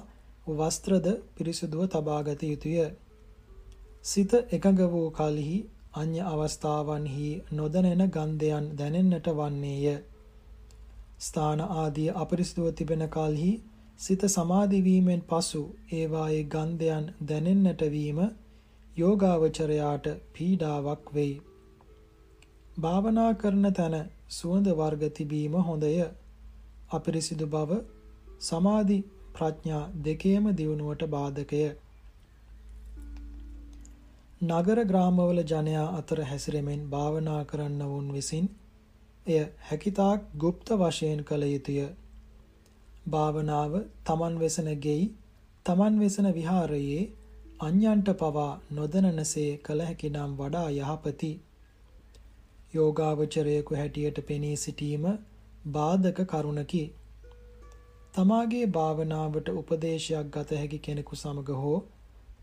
වස්ත්‍රද 0.50 1.08
පිරිසිදුව 1.36 1.88
තබාගත 1.88 2.44
යුතුය. 2.44 2.92
සිත 4.04 4.32
එකඟ 4.34 4.82
වූ 4.88 5.10
කලෙහි 5.12 5.58
අන්‍ය 5.94 6.20
අවස්ථාවන්හි 6.24 7.30
නොදැනෙන 7.52 8.04
ගන්ධයන් 8.10 8.66
දැනෙන්නට 8.78 9.28
වන්නේය. 9.32 9.98
ස්ථාන 11.20 11.62
ආදී 11.62 12.10
අපරිසිදුව 12.18 12.68
තිබෙන 12.74 13.10
කලෙහි 13.10 13.52
සිත 14.00 14.22
සමාධි 14.28 14.84
වීමෙන් 14.84 15.22
පසු 15.24 15.64
ඒවායේ 15.92 16.44
ගන්ධයන් 16.48 17.06
දැනෙන්නට 17.24 17.82
වීම 17.92 18.20
යෝගාවචරයාට 18.96 20.06
පීඩාවක් 20.32 21.14
වෙයි. 21.14 21.34
භාවනා 22.79 23.31
කරන 23.35 23.67
තැන 23.73 23.97
සුවඳ 24.31 24.69
වර්ග 24.75 25.03
තිබීම 25.13 25.55
හොඳය. 25.63 25.93
අපිරිසිදු 26.91 27.47
බව 27.49 27.81
සමාධි 28.43 28.99
ප්‍රඥා 29.35 29.85
දෙකේම 30.03 30.49
දියුණුවට 30.55 31.05
බාධකය. 31.09 31.63
නගර 34.41 34.79
ග්‍රාමවල 34.85 35.41
ජනයා 35.45 35.87
අතර 35.95 36.19
හැසිරෙමින් 36.25 36.83
භාවනා 36.89 37.41
කරන්නවුන් 37.45 38.11
විසින් 38.13 38.47
එය 39.27 39.39
හැකිතාක් 39.69 40.29
গুপ্ত 40.39 40.69
වශයෙන් 40.77 41.25
කළ 41.25 41.45
යුතුය. 41.47 41.81
භාවනාව 43.09 43.73
තමන් 44.05 44.39
වෙසන 44.39 44.69
ගෙයි 44.81 45.09
තමන් 45.67 45.99
වෙසන 45.99 46.29
විහාරයේ 46.33 47.03
අන්‍යන්ට 47.61 48.09
පවා 48.17 48.53
නොදැනනසේ 48.71 49.51
කළ 49.59 49.81
හැකි 49.83 50.09
නම් 50.11 50.33
වඩා 50.37 50.69
යහපති. 50.73 51.31
යෝගාවචරයෙකු 52.74 53.76
හැටියට 53.76 54.20
පෙනී 54.28 54.58
සිටීම 54.58 55.06
බාධක 55.70 56.20
කරුණකි. 56.28 56.84
තමාගේ 58.14 58.66
භාවනාවට 58.70 59.52
උපදේශයක් 59.52 60.32
ගත 60.32 60.58
හැකි 60.58 60.80
කෙනෙකු 60.80 61.16
සමග 61.16 61.58
හෝ 61.58 61.78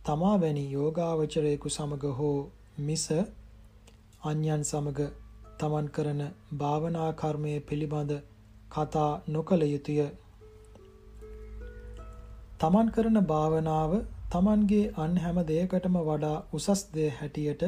තමා 0.05 0.37
වැනි 0.39 0.65
යෝගාවචරයෙකු 0.73 1.71
සමග 1.71 2.13
හෝ 2.15 2.39
මිස 2.81 3.07
අන්‍යයන් 4.25 4.65
සමග 4.65 5.09
තමන් 5.59 5.91
කරන 5.91 6.23
භාවනා 6.57 7.11
කර්මය 7.15 7.55
පිළිබඳ 7.63 8.13
කතා 8.71 9.11
නොකළ 9.29 9.65
යුතුය. 9.65 10.01
තමන් 12.61 12.89
කරන 12.91 13.21
භාවනාව 13.27 13.93
තමන්ගේ 14.33 14.93
අන් 14.99 15.19
හැම 15.19 15.39
දෙයකටම 15.47 15.99
වඩා 16.03 16.37
උසස් 16.53 16.83
දෙය 16.93 17.11
හැටියට 17.15 17.63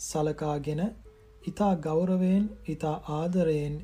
සලකාගෙන 0.00 0.82
ඊතා 1.48 1.74
ගෞරවයෙන් 1.78 2.46
ඊතා 2.68 2.96
ආදරයෙන් 3.14 3.76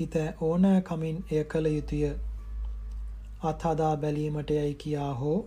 ඊත 0.00 0.16
ඕනෑකමින් 0.40 1.22
එය 1.30 1.44
කළ 1.44 1.68
යුතුය. 1.68 2.02
අත්හදා 3.42 3.94
බැලීමට 3.96 4.50
යයි 4.52 4.74
කියා 4.76 5.12
හෝ 5.14 5.38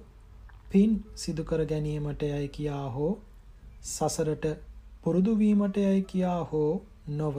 පින් 0.72 0.92
සිදු 1.16 1.44
කර 1.44 1.62
ගැනීමට 1.66 2.22
යයි 2.26 2.48
කියා 2.50 2.86
හෝ 2.90 3.12
සසරට 3.86 4.46
පුරුදු 5.04 5.34
වීමට 5.38 5.78
යයි 5.80 6.02
කියා 6.04 6.40
හෝ 6.46 6.72
නොව 7.14 7.38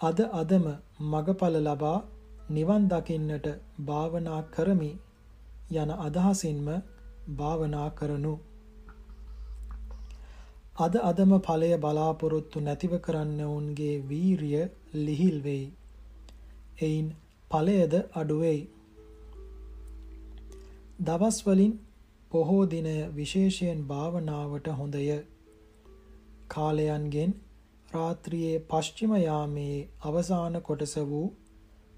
අද 0.00 0.18
අදම 0.34 0.66
මගඵල 1.04 1.56
ලබා 1.60 1.98
නිවන් 2.50 2.88
දකින්නට 2.88 3.46
භාවනා 3.84 4.40
කරමි 4.50 4.90
යන 5.74 5.90
අදහසින්ම 5.98 6.66
භාවනා 7.36 7.88
කරනු 7.92 8.34
අද 10.76 10.94
අදම 11.00 11.32
ඵලය 11.38 11.70
බලාපොරොත්තු 11.78 12.60
නැතිව 12.60 12.94
කරන්නවුන්ගේ 13.00 13.96
වීරිය 14.04 14.62
ලිහිල් 14.96 15.36
වෙයි. 15.42 15.66
එයින් 16.80 17.08
ඵලයද 17.50 17.94
අඩු 18.14 18.38
වෙයි. 18.40 18.62
දවස් 21.00 21.38
වලින් 21.44 21.78
පොහෝ 22.32 22.64
දිනය 22.66 22.96
විශේෂයෙන් 23.12 23.86
භාවනාවට 23.86 24.66
හොඳය. 24.74 25.06
කාලයන්ගෙන් 26.48 27.38
රාත්‍රියේ 27.88 28.58
පශ්චිම 28.68 29.12
යාමේ 29.18 29.78
අවසාන 30.04 30.62
කොටස 30.62 30.94
වූ 31.06 31.26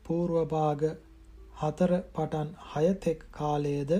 పూర్ව 0.04 0.36
භාග 0.48 0.82
4 1.62 2.04
පටන් 2.14 2.48
6 2.72 2.96
තෙක් 3.02 3.28
කාලයේද 3.32 3.92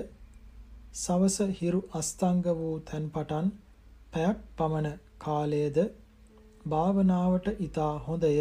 සවස 0.95 1.37
හිරු 1.57 1.79
අස්තංග 1.93 2.43
වූ 2.55 2.75
තැන් 2.81 3.07
පටන් 3.09 3.55
පැයක් 4.13 4.37
පමණ 4.55 4.99
කාලයේද 5.19 5.77
භාවනාවට 6.65 7.47
ඊතා 7.55 7.91
හොඳය. 8.01 8.31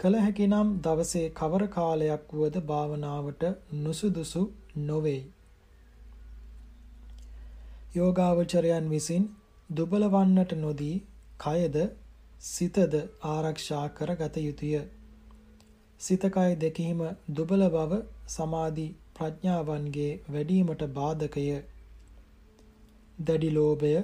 කල 0.00 0.14
හැකිනම් 0.16 0.72
දවසේ 0.80 1.26
කවර 1.32 1.64
කාලයක් 1.70 2.32
වුවද 2.32 2.56
භාවනාවට 2.64 3.42
නුසුදුසු 3.78 4.42
නොවේ. 4.82 5.22
යෝගාවචරයන් 7.94 8.90
විසින් 8.90 9.24
දුබල 9.70 10.04
වන්නට 10.08 10.52
නොදී 10.56 10.96
කයද 11.40 11.76
සිතද 12.42 12.94
ආරක්ෂා 13.26 13.86
කරගත 13.90 14.36
යුතුය. 14.38 14.74
සිත 16.00 16.24
කය 16.30 16.50
දෙකෙහිම 16.56 17.00
දුබල 17.30 17.62
බව 17.70 18.02
සමාධි 18.28 18.86
ප්‍රඥාවන්ගේ 19.14 20.12
වැඩිවීමට 20.28 20.82
බාධකය. 20.92 21.46
දැඩි 23.18 23.50
ලෝභය, 23.50 23.94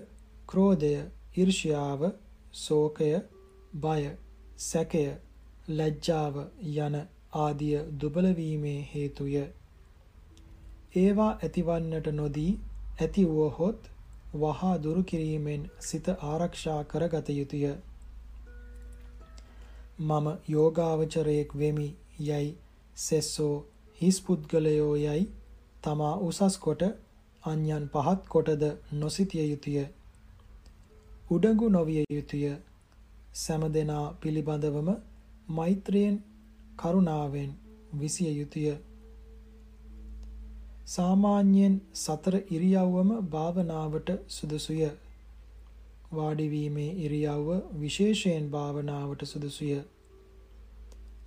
ක්‍රෝධය, 0.48 0.92
ඊර්ෂ්‍යාව, 1.36 2.02
ශෝකය, 2.54 3.10
බය, 3.76 4.02
සැකය, 4.58 5.04
ලැජ්ජාව 5.70 6.38
යන 6.78 6.96
ආදිය 7.36 7.78
දුබල 8.00 8.28
වීමේ 8.34 8.80
හේතුය. 8.94 9.36
ඒවා 10.96 11.30
ඇතිවන්නට 11.38 12.12
නොදී 12.12 12.50
ඇති 13.00 13.24
වුවහොත් 13.26 13.88
වහා 14.34 14.74
දුරු 14.82 15.02
කිරීමෙන් 15.04 15.70
සිත 15.80 16.08
ආරක්ෂා 16.08 16.80
කරගත 16.84 17.28
යුතුය. 17.30 17.64
මම 20.00 20.26
යෝගාවචරයෙක් 20.48 21.58
වෙමි 21.58 21.88
යයි 22.20 22.48
සෙස්සෝ 22.96 23.54
හිස් 24.00 24.20
පුද්ගලයෝ 24.22 24.94
යයි 24.96 25.24
තමා 25.84 26.14
උසස් 26.20 26.58
කොට 26.58 26.82
අන්‍යයන් 27.44 27.84
පහත් 27.88 28.28
කොටද 28.28 28.62
නොසිතිය 28.94 29.46
යුතුය. 29.46 29.86
උඩඟු 31.30 31.68
නොවිය 31.68 32.04
යුතුය. 32.10 32.44
සෑම 33.34 33.64
දෙනා 33.70 34.04
පිළිබඳවම 34.20 34.88
මෛත්‍රියෙන් 35.48 36.16
කරුණාවෙන් 36.76 37.50
විසිය 37.94 38.32
යුතුය. 38.32 38.66
සාමාන්‍යයෙන් 40.86 41.74
සතර 41.96 42.34
ඉරියව්වම 42.50 43.10
භාවනාවට 43.28 44.08
සුදුසුය. 44.28 44.90
වාඩි 46.12 46.50
වීමේ 46.50 46.90
ඉරියව්ව 47.00 47.48
විශේෂයෙන් 47.76 48.50
භාවනාවට 48.50 49.24
සුදුසුය. 49.26 49.76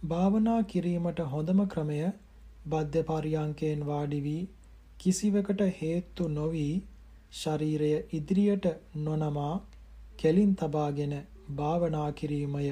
භාවනා 0.07 0.61
කිරීමට 0.66 1.20
හොඳම 1.30 1.66
ක්‍රමය 1.68 2.03
බද්ධ 2.68 3.03
පරියංකයෙන් 3.05 3.86
වාඩි 3.86 4.20
වී 4.24 4.43
කිසිවකට 5.06 5.64
හේතු 5.78 6.28
නොවි 6.32 6.66
ශරීරය 7.34 7.89
ඉදිරියට 8.14 8.68
නොනමා 9.01 9.53
කෙලින් 10.20 10.53
තබාගෙන 10.56 11.14
භාවනා 11.51 12.08
කිරීමය. 12.14 12.70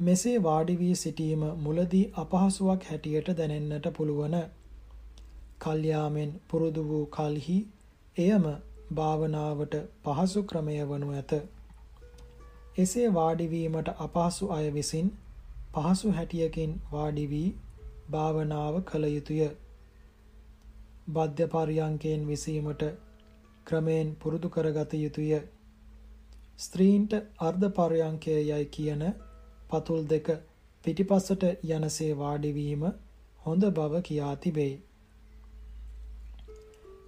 මෙසේ 0.00 0.36
වාඩි 0.42 0.78
වී 0.78 0.94
සිටීම 0.94 1.44
මුලදී 1.58 2.04
අපහසුාවක් 2.16 2.88
හැටියට 2.90 3.28
දැනෙන්නට 3.36 3.90
පුළුවන්. 3.92 4.38
කල්යාමෙන් 5.60 6.34
පුරුදු 6.48 6.88
වූ 6.88 7.04
කලෙහි 7.10 7.58
එයම 8.16 8.50
භාවනාවට 8.94 9.78
පහසු 10.04 10.46
ක්‍රමය 10.46 10.80
වනු 10.86 11.12
ඇත. 11.12 11.38
එසේ 12.78 13.08
වාඩි 13.14 13.46
වීමට 13.50 13.94
අපහසු 14.00 14.52
අය 14.52 14.66
විසින් 14.72 15.14
පහසු 15.74 16.12
හැටියකින් 16.12 16.76
වාඩි 16.92 17.30
වී 17.30 17.48
භාවනාව 18.10 18.84
කළ 18.84 19.10
යුතුය. 19.10 19.48
බද්ධ 21.08 21.46
පරියංකයෙන් 21.50 22.26
විසීමට 22.26 22.82
ක්‍රමයෙන් 23.66 24.08
පුරුදු 24.16 24.48
කරගත 24.50 24.92
යුතුය. 24.96 25.30
ස්ත්‍රීන්ට 26.58 27.12
අර්ධ 27.40 27.66
පරියංකය 27.74 28.34
යයි 28.40 28.64
කියන 28.68 29.04
පතුල් 29.70 30.02
දෙක 30.06 30.28
පිටිපසට 30.84 31.44
යනසේ 31.68 32.10
වාඩි 32.16 32.50
වීම 32.54 32.84
හොඳ 33.42 33.64
බව 33.72 34.02
කියා 34.02 34.34
තිබේ. 34.38 34.74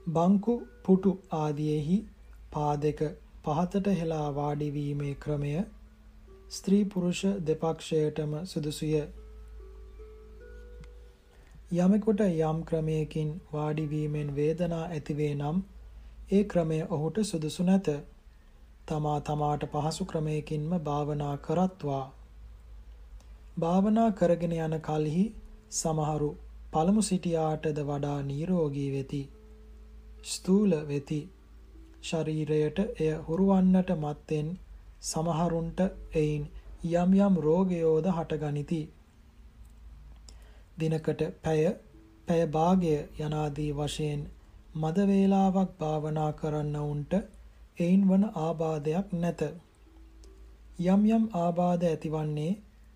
බංකු 0.08 0.54
පුටු 0.84 1.12
ආදීෙහි 1.38 1.98
පා 2.52 2.72
දෙක 2.78 3.00
පහතට 3.44 3.94
හෙලා 3.96 4.28
වාඩි 4.34 4.72
වීමේ 4.72 5.14
ක්‍රමය 5.18 5.54
ස්ත්‍රී 6.50 6.84
පුරුෂ 6.86 7.22
දෙපක්ෂයටම 7.46 8.32
සුදුසුය. 8.46 8.94
යමෙකුට 11.70 12.20
යම් 12.20 12.62
ක්‍රමයකින් 12.64 13.28
වාඩි 13.50 13.82
වීමෙන් 13.88 14.30
වේදනා 14.34 14.86
ඇතිවේ 14.86 15.34
නම් 15.34 15.58
ඒ 16.32 16.40
ක්‍රමය 16.44 16.78
ඔහුට 16.88 17.18
සුදුසු 17.24 17.62
නැත. 17.62 17.90
තමා 18.86 19.20
තමාට 19.20 19.66
පහසු 19.66 20.04
ක්‍රමයකින්ම 20.04 20.72
භාවනා 20.80 21.36
කරත්වා. 21.38 22.06
භාවනා 23.58 24.08
කරගෙන 24.12 24.56
යන 24.58 24.76
කලෙහි 24.80 25.24
සමහරු 25.72 26.30
පළමු 26.72 27.02
සිටියාටද 27.02 27.78
වඩා 27.84 28.18
නිරෝගී 28.24 28.90
වෙති. 28.92 29.22
ස්ථූල 30.24 30.78
වෙති. 30.88 31.20
ශරීරයට 32.02 32.78
එය 32.98 33.12
හුරුවන්නට 33.26 33.98
මත්තෙන් 33.98 34.54
සමහරුන්ට 35.06 35.80
එයින් 36.16 36.44
යම් 36.94 37.20
යම් 37.20 37.34
රෝගයෝද 37.40 38.06
හටගනිති. 38.12 38.82
දිනකට 40.80 41.22
පැය 41.42 41.62
පැය 42.28 42.42
භාගය 42.48 42.94
යනාදී 43.20 43.72
වශයෙන් 43.74 44.20
මද 44.76 45.06
වේලාවක් 45.06 45.70
භාවනා 45.78 46.30
කරන්නවුන්ට 46.34 47.12
එයින් 47.78 48.02
වන 48.08 48.24
ආබාධයක් 48.38 49.06
නැත. 49.14 49.40
යම් 50.84 51.02
යම් 51.08 51.24
ආබාධ 51.36 51.84
ඇතිවන්නේ 51.86 52.52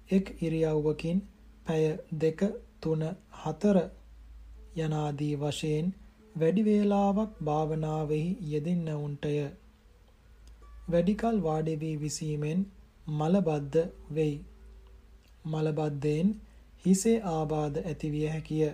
එක් 0.08 0.26
ඉරියව්වකින් 0.40 1.18
පැය 1.66 1.84
දෙක 2.18 2.40
තුන 2.80 3.02
හතර 3.40 3.76
යනාදී 4.76 5.34
වශයෙන් 5.36 5.86
වැඩි 6.34 6.62
වේලාවක් 6.62 7.30
භාවනාවෙහි 7.42 8.30
යෙදෙන්නවුන්ටය. 8.48 9.34
වැඩිකල් 10.88 11.36
වාඩි 11.40 11.74
වී 11.76 11.96
විසීමෙන් 11.96 12.60
මලබද්ධ 13.12 13.76
වෙයි. 14.10 14.34
මලබද්ධයෙන් 15.44 16.28
හිසේ 16.84 17.18
ආබාධ 17.26 17.78
ඇතිවිය 17.82 18.26
හැකිය. 18.28 18.70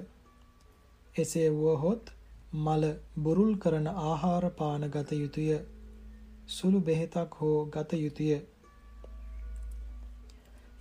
එසේ 1.14 1.48
වුවහොත් 1.52 2.10
මල 2.58 2.86
බුරුල් 3.18 3.52
කරන 3.56 3.86
ආහාර 3.88 4.50
පාන 4.52 4.88
ගත 4.88 5.10
යුතුය. 5.14 5.58
සුළු 6.48 6.80
බෙහෙතක් 6.82 7.38
හෝ 7.40 7.58
ගත 7.68 7.92
යුතුය. 7.94 8.40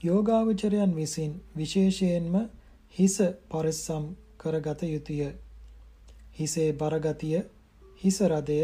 යෝගාවචරයන් 0.02 0.96
විසින් 0.96 1.32
විශේෂයෙන්ම 1.58 2.36
හිස 2.94 3.18
පරිස්සම් 3.50 4.06
කරගත 4.38 4.82
යුතුය. 4.86 5.32
හිසේ 6.40 6.70
බරගතිය, 6.74 7.40
හිස 7.98 8.22
රදය, 8.24 8.62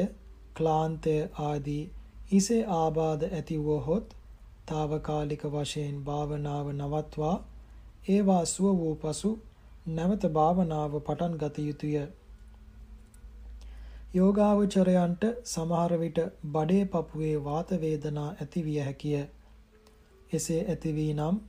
ක්ලාන්තය 0.53 1.16
ආදී 1.41 1.84
හිසේ 2.32 2.61
ආබාධ 2.74 3.24
ඇති 3.30 3.57
වුවහොත් 3.59 4.16
తాවකාලික 4.66 5.43
වශයෙන් 5.49 5.97
භාවනාව 6.03 6.68
නවත්වා 6.74 7.36
ඒවා 8.08 8.43
සුව 8.47 8.68
වූ 8.76 8.95
පසු 8.97 9.30
නැවත 9.89 10.26
භාවනාව 10.32 10.93
පටන් 10.99 11.38
ගත 11.38 11.58
යුතුය. 11.62 11.95
යෝගාවචරයන්ට 14.14 15.24
සමහර 15.45 15.93
විට 15.97 16.20
බඩේ 16.49 16.84
පපුවේ 16.88 17.34
වාත 17.43 17.74
වේදනා 17.80 18.28
ඇති 18.34 18.64
විය 18.64 18.78
හැකිය. 18.82 19.24
එසේ 20.32 20.62
ඇති 20.66 20.93
වී 20.93 21.14
නම් 21.14 21.39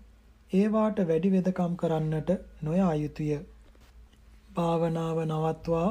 ඒවාට 0.53 1.03
වැඩි 1.05 1.33
වෙදකම් 1.33 1.77
කරන්නට 1.77 2.33
නොයා 2.63 2.95
යුතුය. 2.97 3.31
භාවනාව 4.55 5.21
නවත්වා 5.25 5.89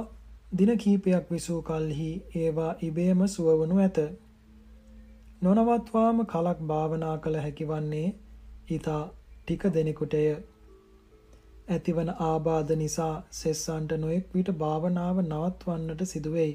දින 0.51 0.71
කීපයක් 0.77 1.31
විසූ 1.31 1.61
කලෙහි 1.61 2.09
ඒවා 2.35 2.73
ඉබේම 2.81 3.21
සුවවනු 3.27 3.79
ඇත. 3.79 3.97
නොනවත්වාම 5.41 6.25
කලක් 6.25 6.59
භාවනා 6.65 7.15
කළ 7.19 7.39
හැකි 7.39 7.65
වන්නේ 7.67 8.07
ඊතා 8.69 9.01
ටික 9.39 9.63
දෙනෙකුටය. 9.73 10.25
ඇතිවන 11.67 12.09
ආබාධ 12.21 12.71
නිසා 12.75 13.13
සෙස්සන්ට 13.33 13.93
නොයෙක් 13.97 14.33
විට 14.33 14.49
භාවනාව 14.55 15.21
නවත්වන්නට 15.23 16.01
සිදුවෙයි. 16.05 16.53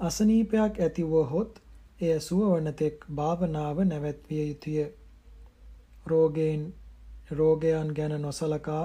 අසනීපයක් 0.00 0.80
ඇතිවහොත් 0.80 1.60
එය 2.00 2.14
සුවවන 2.20 2.72
තෙක් 2.74 3.04
භාවනාව 3.12 3.82
නැවැත්විය 3.84 4.44
යුතුය. 4.44 4.86
රෝගයෙන් 6.06 6.62
රෝගයන් 7.32 7.92
ගැන 7.92 8.14
නොසලකා 8.22 8.84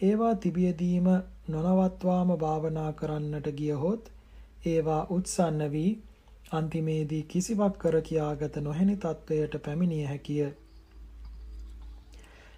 ඒවා 0.00 0.34
තිබියදීම 0.36 1.08
නොනවත්වාම 1.48 2.30
භාවනා 2.38 2.90
කරන්නට 2.92 3.52
ගියහොත් 3.54 4.10
ඒවා 4.66 5.02
උත්සන්න 5.10 5.66
වී 5.72 5.90
අන්තිමේදී 6.52 7.22
කිසිවක් 7.24 7.74
කර 7.78 7.96
කියාගත 8.02 8.56
නොහැනි 8.58 8.96
තත්වයට 8.96 9.62
පැමිණිය 9.64 10.04
හැකිය. 10.04 10.48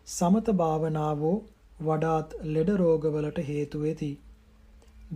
සමත 0.08 0.52
භාවනාවෝ 0.52 1.36
වඩාත් 1.80 2.32
ලෙඩ 2.46 2.70
රෝගවලට 2.76 3.36
හේතු 3.44 3.78
වෙති. 3.80 4.08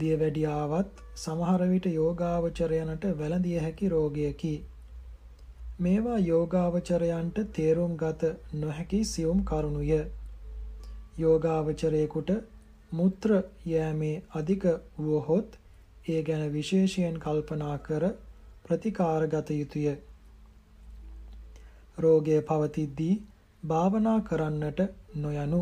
දියවැඩියාවත් 0.00 1.02
සමහර 1.14 1.64
විට 1.64 1.88
යෝගාවචරයනට 1.90 3.04
වැළඳිය 3.18 3.58
හැකි 3.58 3.88
රෝගයකි. 3.88 4.52
මේවා 5.80 6.20
යෝගාවචරයන්ට 6.20 7.42
තේරුම් 7.52 7.96
ගත 7.96 8.32
නොහැකි 8.54 9.02
සියුම් 9.04 9.44
කරුණුය. 9.44 10.00
යෝගාවචරයෙකුට 11.18 12.34
මුත්‍ර 12.92 13.36
යෑමේ 13.66 14.16
අධික 14.34 14.66
වුවහොත් 14.98 15.62
ඒ 16.08 16.20
ගැන 16.22 16.50
විශේෂයෙන් 16.52 17.16
කල්පනා 17.20 17.78
කර 17.80 18.12
ප්‍රතිකාර 18.64 19.26
ගත 19.28 19.48
යුතුය. 19.52 19.88
රෝගය 21.98 22.44
පවතිද්දී 22.44 23.14
භාවනා 23.66 24.18
කරන්නට 24.22 24.80
නොයනු 25.16 25.60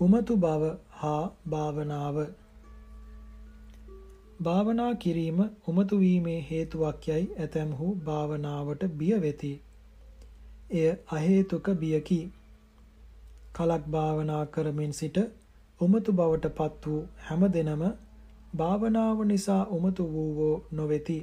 උමතු 0.00 0.34
බව 0.36 0.74
හා 0.96 1.22
භාවනාව 1.50 2.18
භාවනා 4.40 4.90
කිරීම 4.94 5.38
උමතු 5.66 5.96
වීමේ 6.00 6.40
හේතුවක් 6.50 7.06
යයි 7.08 7.24
ඇතැම්හු 7.36 7.86
භාවනාවට 8.04 8.82
බිය 8.98 9.16
වෙති. 9.20 9.50
එය 10.72 10.90
අහේතුක 11.12 11.70
බියකි. 11.76 12.18
කලක් 13.52 13.88
භාවනා 13.90 14.42
කරමින් 14.48 14.92
සිට 14.92 15.18
උමතු 15.80 16.12
බවට 16.12 16.52
පත් 16.52 16.86
වූ 16.86 17.00
හැම 17.24 17.42
දෙනම 17.48 17.82
භාවනාව 18.56 19.24
නිසා 19.24 19.62
උමතු 19.70 20.06
වූවෝ 20.12 20.54
නොවෙති. 20.72 21.18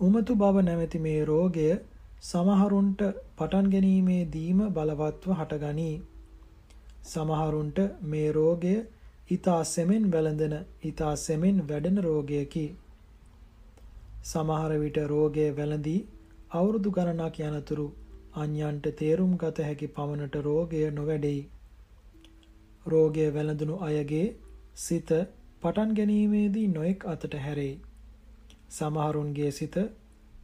උමතු 0.00 0.32
බව 0.36 0.64
නැමැති 0.64 0.98
මේ 0.98 1.20
රෝගය 1.24 1.68
සමහරුන්ට 2.22 3.00
පටන් 3.38 3.66
ගැනීමේදීම 3.72 4.60
බලවත්ව 4.76 5.32
හටගනී. 5.32 5.96
සමහරුන්ට 7.04 7.78
මේ 8.02 8.30
රෝගය 8.32 8.72
ඊතා 9.30 9.60
සෙමෙන් 9.64 10.04
වැළඳෙන 10.10 10.54
ඊතා 10.84 11.14
සෙමෙන් 11.16 11.58
වැඩෙන 11.68 11.98
රෝගයකි. 11.98 12.66
සමහර 14.24 14.72
විට 14.78 14.98
රෝගය 15.06 15.46
වැළඳී 15.58 16.00
අවුරුදු 16.50 16.90
ගණනක් 16.90 17.36
යනතුරු 17.40 17.86
අන්‍යයන්ට 18.34 18.88
තේරුම් 19.00 19.36
ගත 19.36 19.68
හැකි 19.68 19.88
පමණට 19.88 20.36
රෝගය 20.48 20.82
නොවැඩෙයි. 20.90 21.42
රෝගය 22.86 23.28
වැළඳුණු 23.36 23.76
අයගේ 23.88 24.26
සිත 24.76 25.12
පටන් 25.62 25.94
ගැනීමේදී 25.94 26.66
නොඑක් 26.68 27.06
අතට 27.06 27.38
හැරෙයි. 27.44 27.76
සමහරුන්ගේ 28.70 29.50
සිත 29.50 29.76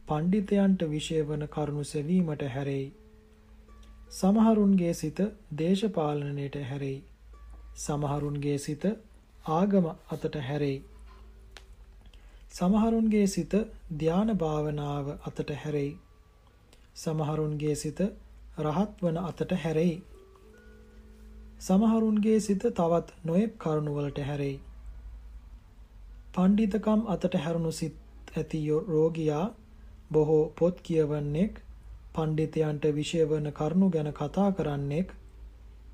පණ්ඩිතයන්ට 0.07 0.81
විෂය 0.85 1.19
වන 1.21 1.43
කරුණු 1.47 1.83
සෙවීමට 1.85 2.41
හැරෙයි. 2.49 2.87
සමහරුන්ගේ 4.11 4.93
සිත 4.93 5.19
දේශපාලනයට 5.57 6.57
හැරෙයි. 6.63 6.97
සමහරුන්ගේ 7.75 8.57
සිත 8.57 8.83
ආගම 9.51 9.85
අතට 10.09 10.35
හැරෙයි. 10.41 10.79
සමහරුන්ගේ 12.51 13.27
සිත 13.27 13.53
ධාන 13.97 14.35
භාවනාව 14.37 15.07
අතට 15.27 15.55
හැරෙයි. 15.57 15.93
සමහරුන්ගේ 16.95 17.75
සිත 17.75 18.03
රහත් 18.59 19.01
වන 19.01 19.17
අතට 19.23 19.57
හැරෙයි. 19.57 19.95
සමහරුන්ගේ 21.61 22.39
සිත 22.41 22.69
තවත් 22.73 23.17
නොයෙක් 23.25 23.57
කරුණු 23.57 23.91
වලට 23.95 24.23
හැරෙයි. 24.25 24.61
පණ්ඩිතකම් 26.33 27.01
අතට 27.07 27.33
හැරුණු 27.39 27.71
සිත් 27.73 27.95
ඇති 28.37 28.65
රෝගියා 28.87 29.45
බොහෝ 30.13 30.43
පොත් 30.57 30.81
කියවන්නෙක් 30.81 31.59
පණ්ඩිතයන්ට 32.13 32.85
විෂය 32.93 33.21
වන 33.25 33.47
කරුණු 33.53 33.87
ගැන 33.89 34.09
කතා 34.13 34.49
කරන්නෙක් 34.53 35.13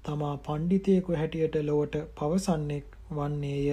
තමා 0.05 0.35
පණ්ඩිතයෙකු 0.39 1.15
හැටියට 1.15 1.55
ලොවට 1.63 1.95
පවසන්නෙක් 2.17 2.85
වන්නේය. 3.11 3.67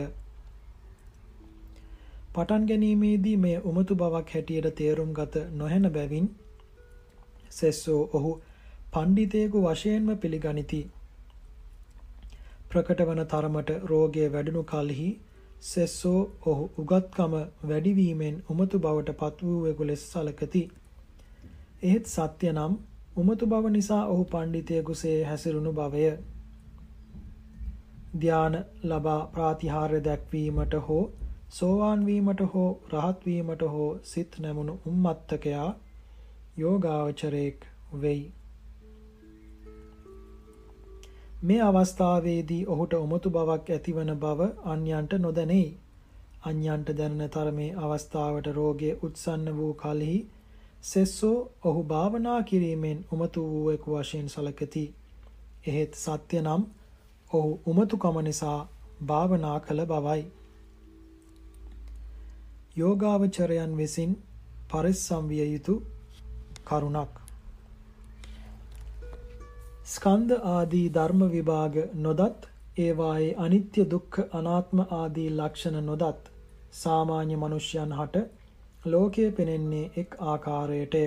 පටන් 2.32 2.66
ගැනීමේදී 2.68 3.36
මේ 3.39 3.59
උමතු 3.64 3.97
බවක් 3.97 4.35
හැටියට 4.35 4.68
තේරුම් 4.74 5.12
ගත 5.14 5.44
නොහැන 5.52 5.89
බැවින් 5.93 6.28
සෙස්සෝ 7.52 8.02
ඔහු 8.12 8.32
පණ්ඩිතයෙකු 8.93 9.64
වශයෙන්ම 9.64 10.10
පිළිගනිති. 10.18 10.81
ප්‍රකට 12.68 13.01
වන 13.05 13.23
තරමට 13.27 13.70
රෝගය 13.85 14.27
වැඩුණු 14.28 14.62
කල්හි 14.64 15.09
සෙස්සෝ 15.60 16.20
ඔහු 16.46 16.70
උගත්කම 16.78 17.34
වැඩිවීමෙන් 17.68 18.42
උමතු 18.50 18.78
බවට 18.78 19.16
පත් 19.16 19.42
වූවෙකු 19.42 19.86
ලෙස 19.86 20.02
සලකති. 20.12 20.62
එහෙත් 21.82 22.06
සත්‍ය 22.06 22.52
නම් 22.52 22.74
උමතු 23.16 23.46
බව 23.46 23.70
නිසා 23.70 24.06
ඔහු 24.06 24.24
පණ්ඩිතයෙකුසේ 24.24 25.24
හැසිරුණු 25.24 25.72
බවය. 25.72 26.06
ධාන 28.20 28.64
ලබා 28.82 29.20
ප්‍රාතිහාර්ය 29.26 30.00
දැක්වීමට 30.04 30.74
හෝ 30.88 31.04
සෝවාන් 31.50 32.06
වීමට 32.06 32.40
හෝ 32.54 32.70
රහත් 32.92 33.26
වීමට 33.26 33.62
හෝ 33.62 33.90
සිත් 34.02 34.38
නැමුණු 34.38 34.78
උම්මත්තකයා 34.86 35.68
යෝගාවචරයෙක් 36.58 37.66
වෙයි. 38.00 38.32
මේ 41.47 41.59
අවස්ථාවේදී 41.62 42.62
ඔහුට 42.66 42.94
උමතු 42.94 43.31
බවක් 43.31 43.66
ඇතිවන 43.70 44.12
බව 44.16 44.47
අන්‍යන්ට 44.66 45.12
නොදැනෙයි. 45.18 45.66
අන්‍යන්ට 46.44 46.89
දැනෙන 46.93 47.31
තරමේ 47.31 47.68
අවස්ථාවට 47.78 48.48
රෝගය 48.52 48.90
උත්සන්න 49.02 49.51
වූ 49.56 49.73
කලෙහි 49.74 50.16
සෙස්සෝ 50.82 51.36
ඔහු 51.64 51.82
භාවනා 51.85 52.40
කිරීමෙන් 52.43 53.05
උමතු 53.12 53.44
වූවෙකු 53.44 53.94
වශයෙන් 53.94 54.28
සලකති. 54.28 54.85
එහෙත් 55.66 55.94
සත්‍ය 55.97 56.40
නම් 56.40 56.64
ඔහු 57.31 57.51
උමතුකම 57.66 58.18
නිසා 58.23 58.59
භාවනා 59.05 59.59
කළ 59.60 59.85
බවයි. 59.85 60.24
යෝගාවචරයන් 62.77 63.77
විසින් 63.77 64.18
පරිස්සම් 64.70 65.24
විය 65.28 65.47
යුතු 65.47 65.74
කරුණක් 66.64 67.25
ස්කන්ධ 69.86 70.46
ආදී 70.50 70.86
ධර්ම 70.94 71.20
විභාග 71.32 71.76
නොදත් 71.96 72.46
ඒවායේ 72.76 73.34
අනිත්‍ය 73.42 73.82
දුක්ඛ 73.90 74.16
අනාත්ම 74.38 74.80
ආදී 74.84 75.26
ලක්ෂණ 75.32 75.76
නොදත් 75.84 76.30
සාමාන්‍ය 76.74 77.36
මනුෂ්‍යයන් 77.36 77.92
හට 77.98 78.22
ලෝකයේ 78.86 79.28
පෙනෙන්නේ 79.32 79.82
එක් 80.02 80.16
ආකාරයටය. 80.24 81.02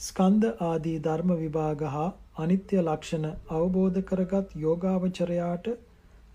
ස්කන්ධ 0.00 0.66
ආදී 0.66 0.98
ධර්ම 1.06 1.32
විභාග 1.36 1.84
හා 1.86 2.10
අනිත්‍ය 2.38 2.82
ලක්ෂණ 2.82 3.24
අවබෝධ 3.52 4.02
කරගත් 4.10 4.52
යෝගාවචරයාට 4.58 5.72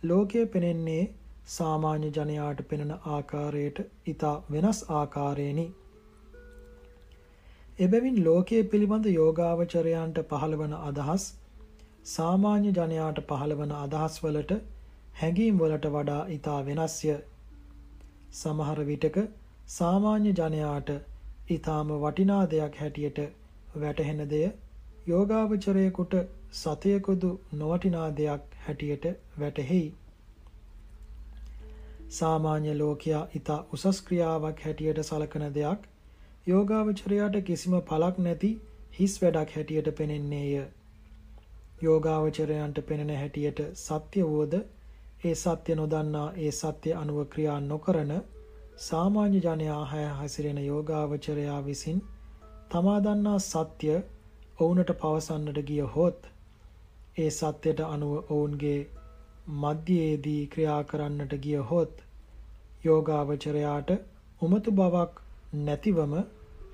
ලෝකයේ 0.03 0.47
පෙනෙන්නේ 0.47 1.03
සාමාන්‍ය 1.49 2.11
ජනයාට 2.11 2.65
පෙනෙන 2.67 2.95
ආකාරයට 3.11 3.83
ඊට 3.83 4.27
වෙනස් 4.49 4.81
ආකාරයෙනි. 4.93 5.67
එබැවින් 7.79 8.19
ලෝකයේ 8.23 8.65
පිළිබඳ 8.65 9.13
යෝගාවචරයන්ට 9.13 10.25
පහළවන 10.27 10.77
අදහස් 10.81 11.31
සාමාන්‍ය 12.03 12.71
ජනයාට 12.71 13.19
පහළවන 13.27 13.69
අදහස් 13.75 14.15
වලට 14.23 14.55
හැඟීම් 15.19 15.59
වලට 15.59 15.91
වඩා 15.91 16.23
ඊටා 16.27 16.57
වෙනස්ය. 16.65 17.13
සමහර 18.33 18.81
විටක 18.85 19.19
සාමාන්‍ය 19.69 20.33
ජනයාට 20.33 20.91
ඊටාම 20.93 21.93
වටිනා 22.01 22.41
දෙයක් 22.49 22.75
හැටියට 22.75 23.21
වැටහෙන 23.77 24.21
දෙය 24.29 24.43
යෝගාවචරයෙකුට 25.07 26.17
සතයකුදු 26.53 27.31
නොවටිනා 27.53 28.09
දෙයක් 28.17 28.59
හැටියට 28.65 29.09
වැටහෙයි. 29.39 29.87
සාමාන්‍ය 32.11 32.77
ලෝකයා 32.77 33.25
ඊට 33.33 33.55
උසස් 33.73 34.05
ක්‍රියාවක් 34.05 34.63
හැටියට 34.65 35.03
සලකන 35.03 35.49
දෙයක් 35.55 35.89
යෝගාවචරයාට 36.47 37.43
කිසිම 37.47 37.81
පළක් 37.89 38.23
නැති 38.23 38.55
හිස් 38.99 39.21
වැඩක් 39.21 39.53
හැටියට 39.55 39.93
පෙනෙන්නේය. 39.97 40.63
යෝගාවචරයන්ට 41.83 42.81
පෙනෙන 42.83 43.13
හැටියට 43.13 43.61
සත්‍ය 43.77 44.25
වූද 44.25 44.53
ඒ 45.23 45.35
සත්‍ය 45.37 45.75
නොදන්නා 45.75 46.27
ඒ 46.39 46.51
සත්‍ය 46.53 46.95
අනුව 46.95 47.19
ක්‍රියා 47.29 47.59
නොකරන 47.63 48.13
සාමාන්‍ය 48.81 49.39
ජනයා 49.41 49.83
හැය 49.87 50.07
හැසිරෙන 50.13 50.59
යෝගාවචරයා 50.63 51.61
විසින් 51.63 52.03
තමා 52.71 52.99
දන්නා 53.01 53.39
සත්‍ය 53.41 53.95
ඔවුන්ට 54.57 54.91
පවසන්නට 54.95 55.59
ගිය 55.65 55.83
හොත් 55.91 56.29
ඒ 57.17 57.29
සත්‍යයට 57.31 57.79
අනුව 57.85 58.13
ඔවුන්ගේ 58.27 58.79
මධ්‍යයේදී 59.57 60.47
ක්‍රියා 60.47 60.83
කරන්නට 60.83 61.33
ගිය 61.41 61.59
හොත් 61.67 61.99
යෝගාවචරයාට 62.83 63.89
උමතු 64.41 64.71
බවක් 64.71 65.11
නැතිවම 65.59 66.13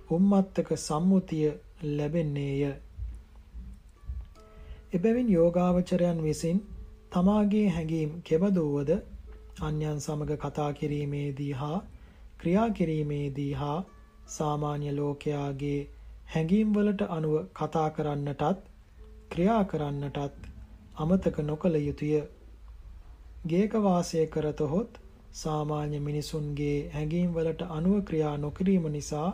උම්මත්තක 0.10 0.70
සම්මුතිය 0.78 1.50
ලැබෙන්නේය. 1.90 2.62
එබැවින් 4.94 5.28
යෝගාවචරයන් 5.30 6.20
විසින් 6.20 6.60
තමාගේ 7.12 7.66
හැඟීම් 7.70 8.14
කෙබඳුවද 8.24 8.92
අන්‍යයන් 9.62 10.00
සමග 10.00 10.38
කතා 10.38 10.70
කිරීමේදී 10.74 11.50
හා 11.54 11.78
ක්‍රියා 12.38 12.70
කිරීමේදී 12.70 13.52
හා 13.54 13.76
සාමාන්‍ය 14.28 14.94
ලෝකයාගේ 14.94 15.78
හැඟීම් 16.34 16.72
වලට 16.74 17.08
අනුව 17.10 17.36
කතා 17.56 17.84
කරන්නටත් 17.90 18.64
ක්‍රියා 19.30 19.60
කරන්නටත් 19.66 20.48
අමතක 20.96 21.38
නොකළ 21.44 21.78
යුතුය. 21.80 22.24
ගේක 23.46 23.78
වාසය 23.80 24.26
කරතොත් 24.28 24.98
සාමාන්‍ය 25.34 26.00
මිනිසුන්ගේ 26.00 26.78
හැඟීම් 26.94 27.30
වලට 27.34 27.70
අනුව 27.72 28.02
ක්‍රියා 28.04 28.34
නොකිරීම 28.38 28.90
නිසා 28.92 29.30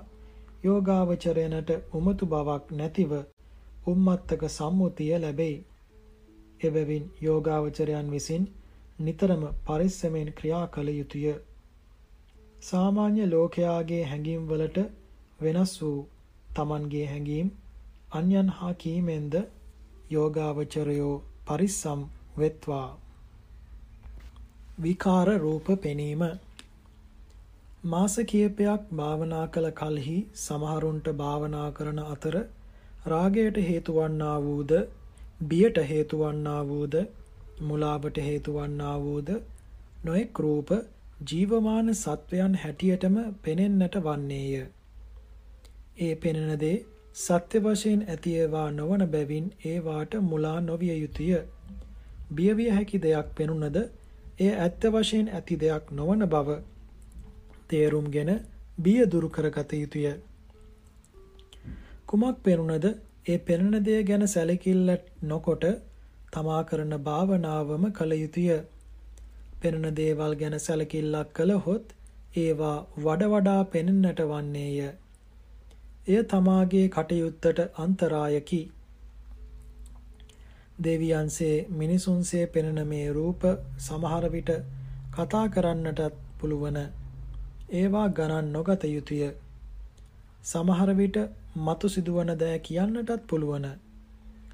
යෝගාවචරයනට 0.63 1.73
උමතු 1.93 2.25
බවක් 2.25 2.65
නැතිව 2.73 3.15
උම්මත්තක 3.87 4.43
සම්මුතිය 4.49 5.13
ලැබෙයි. 5.19 5.57
එබැවින් 6.63 7.05
යෝගාවචරයන් 7.21 8.07
විසින් 8.11 8.45
නිතරම 8.99 9.43
පරිස්සමෙන් 9.65 10.29
ක්‍රියා 10.33 10.65
කළ 10.67 10.89
යුතුය. 10.91 11.35
සාමාන්‍ය 12.61 13.25
ලෝකයාගේ 13.27 14.03
හැඟීම් 14.05 14.43
වලට 14.47 14.85
වෙනස් 15.41 15.73
වූ 15.81 15.99
Tamanගේ 16.55 17.05
හැඟීම් 17.05 17.49
අන්‍යයන් 18.11 18.49
හා 18.49 18.73
කීමෙන්ද 18.75 19.33
යෝගාවචරයෝ 20.11 21.15
පරිස්සම් 21.47 22.01
වෙත්වා. 22.37 22.89
විකාර 24.79 25.29
රූප 25.37 25.67
පෙනීම 25.81 26.23
මාස 27.85 28.15
කීපයක් 28.27 28.83
භාවනා 28.93 29.45
කළ 29.47 29.69
කලෙහි 29.71 30.17
සමහරුන්ට 30.39 31.07
භාවනා 31.15 31.67
කරන 31.71 31.99
අතර 32.05 32.35
රාගයට 33.05 33.57
හේතු 33.63 33.93
වන්නා 33.93 34.37
වූද 34.41 34.71
බියට 35.45 35.77
හේතු 35.87 36.19
වන්නා 36.19 36.61
වූද 36.67 36.95
මුලාවට 37.61 38.17
හේතු 38.19 38.53
වන්නා 38.53 38.95
වූද 39.01 39.29
නොඑක් 40.05 40.39
රූප 40.39 40.71
ජීවමාන 41.23 41.95
සත්වයන් 41.95 42.55
හැටියටම 42.55 43.15
පෙනෙන්නට 43.43 43.95
වන්නේය. 44.03 44.65
ඒ 45.97 46.15
පෙනෙන 46.17 46.59
දේ 46.59 46.75
සත්‍ය 47.15 47.59
වශයෙන් 47.59 48.01
ඇති 48.07 48.35
ඒවා 48.35 48.69
නොවන 48.71 49.07
බැවින් 49.07 49.47
ඒවාට 49.65 50.15
මුලා 50.23 50.59
නොවිය 50.61 50.95
යුතුය. 50.95 51.37
බියවිය 52.31 52.69
හැකි 52.69 53.01
දෙයක් 53.01 53.27
පෙනුනද 53.35 53.77
එය 54.39 54.51
ඇත්ත 54.57 54.87
වශයෙන් 54.91 55.27
ඇති 55.31 55.55
දෙයක් 55.57 55.91
නොවන 55.91 56.25
බව 56.27 56.57
තේරුම්ගෙන 57.69 58.31
බිය 58.79 59.05
දුරු 59.07 59.29
කරගත 59.29 59.71
යුතුය. 59.75 60.07
කුමක් 62.07 62.37
පෙනුනද 62.43 62.85
ඒ 63.25 63.37
පෙනෙන 63.39 63.75
දේ 63.83 64.01
ගැන 64.03 64.23
සැලකිල්ල 64.27 64.89
නොකොට 65.23 65.63
තමා 66.31 66.61
කරන 66.63 66.93
භාවනාවම 66.99 67.85
කළ 67.91 68.11
යුතුය. 68.15 68.49
පෙනෙන 69.61 69.95
දේවල් 69.95 70.33
ගැන 70.35 70.55
සැලකිල්ලක් 70.59 71.29
කළහොත් 71.33 71.85
ඒවා 72.35 72.77
වඩ 72.97 73.29
වඩා 73.33 73.61
පෙනෙන්නට 73.67 74.19
වන්නේය. 74.23 74.77
එය 76.07 76.21
තමාගේ 76.25 76.87
කටයුත්තට 76.89 77.59
අන්තරායකි. 77.77 78.61
දෙවියන්සේ 80.79 81.55
මිනිසුන්සේ 81.71 82.45
පෙනෙන 82.47 82.81
මේ 82.87 83.07
රූප 83.11 83.41
සමහර 83.79 84.27
විට 84.31 84.51
කතා 85.15 85.45
කරන්නටත් 85.49 86.21
පුළුවන්. 86.39 86.77
ඒවා 87.71 88.07
ගණන් 88.11 88.53
නොගත 88.53 88.83
යුතුය. 88.87 89.23
සමහර 90.43 90.91
විට 90.93 91.17
මතු 91.57 91.89
සිදුවන 91.89 92.31
දෑ 92.35 92.59
කියන්නටත් 92.61 93.27
පුළුවන්. 93.27 93.65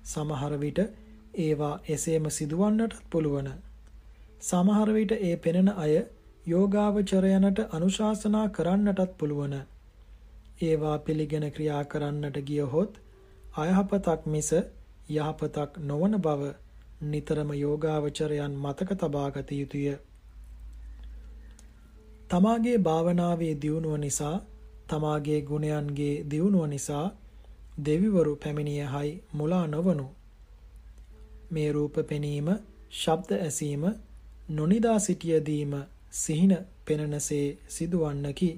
සමහර 0.06 0.54
විට 0.60 0.80
ඒවා 1.36 1.76
එසේම 1.90 2.26
සිදුවන්නටත් 2.30 3.04
පුළුවන්. 3.10 3.50
සමහර 4.42 4.94
විට 4.94 5.12
ඒ 5.14 5.36
පෙනෙන 5.38 5.70
අය 5.76 5.94
යෝගාවචරයනට 6.46 7.60
අනුශාසනා 7.72 8.50
කරන්නටත් 8.50 9.18
පුළුවන්. 9.18 9.56
ඒවා 10.62 10.98
පිළිගෙන 11.00 11.46
ක්‍රියා 11.52 11.84
කරන්නට 11.86 12.38
ගියහොත් 12.44 13.02
අයහපතක් 13.56 14.26
මිස 14.28 14.52
යහපතක් 15.10 15.78
නොවන 15.82 16.14
බව 16.20 16.54
නිතරම 17.04 17.52
යෝගාවචරයන් 17.56 18.54
මතක 18.58 18.90
තබා 18.96 19.30
ගත 19.32 19.52
යුතුය. 19.54 19.98
තමාගේ 22.30 22.78
භාවනාවේ 22.80 23.56
දියුණුව 23.58 23.98
නිසා 23.98 24.36
තමාගේ 24.92 25.42
ගුණයන්ගේ 25.44 26.16
දියුණුව 26.26 26.66
නිසා 26.68 27.06
දෙවිවරු 27.80 28.34
පැමිණියහයි 28.36 29.12
මුලා 29.34 29.66
නොවනු. 29.68 30.08
මේ 31.52 31.72
රූප 31.72 31.96
පෙනීම, 32.08 32.48
ශබ්ද 32.92 33.32
ඇසීම, 33.38 33.84
නොනිදා 34.50 35.00
සිටියදීම 35.00 35.74
සිහින 36.14 36.58
පෙනෙනසේ 36.86 37.58
සිදුවන්නකි. 37.68 38.52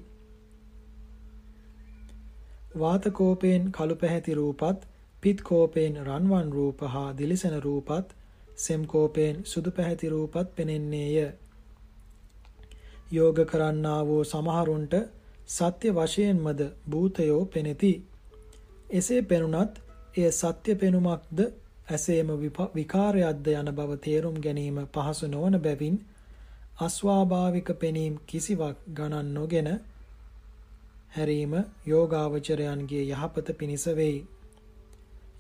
වාතකෝපයෙන් 2.80 3.72
කළු 3.72 3.96
පැහැති 3.96 4.34
රූපත්, 4.34 4.80
පිත් 5.24 5.42
කෝපයෙන් 5.42 5.96
රන්වන් 6.06 6.52
රූප 6.52 6.80
හා 6.88 7.18
දිලිසෙන 7.18 7.64
රූපත්, 7.64 8.08
සෙම්කෝපයෙන් 8.58 9.46
සුදු 9.46 9.72
පැහැති 9.72 10.10
රූපත් 10.10 10.56
පෙනෙන්නේය. 10.56 11.18
යෝග 13.12 13.38
කරන්නා 13.46 14.02
වූ 14.06 14.24
සමහරුන්ට 14.26 14.94
සත්‍ය 15.48 15.90
වශයෙන්මද 15.92 16.62
භූතයෝ 16.90 17.46
පෙනෙති. 17.48 17.94
එසේ 18.90 19.22
පෙනුනත් 19.24 19.74
එය 20.16 20.32
සත්‍ය 20.32 20.76
පෙනුමක්ද 20.76 21.40
ඇසේම 21.88 22.30
විකාරයක්ද 22.74 23.48
යන 23.54 23.70
බව 23.72 23.92
තේරුම් 24.00 24.36
ගැනීම 24.40 24.78
පහසු 24.88 25.28
නොවන 25.28 25.56
බැවින් 25.60 25.98
අස්වාභාවික 26.80 27.70
පෙනීම් 27.76 28.14
කිසිවක් 28.26 28.78
ගණන් 28.90 29.34
නොගෙන 29.34 29.70
හැරීම 31.12 31.54
යෝගාවචරයන්ගේ 31.86 33.04
යහපත 33.08 33.48
පිණිස 33.54 33.86
වෙයි. 33.92 34.18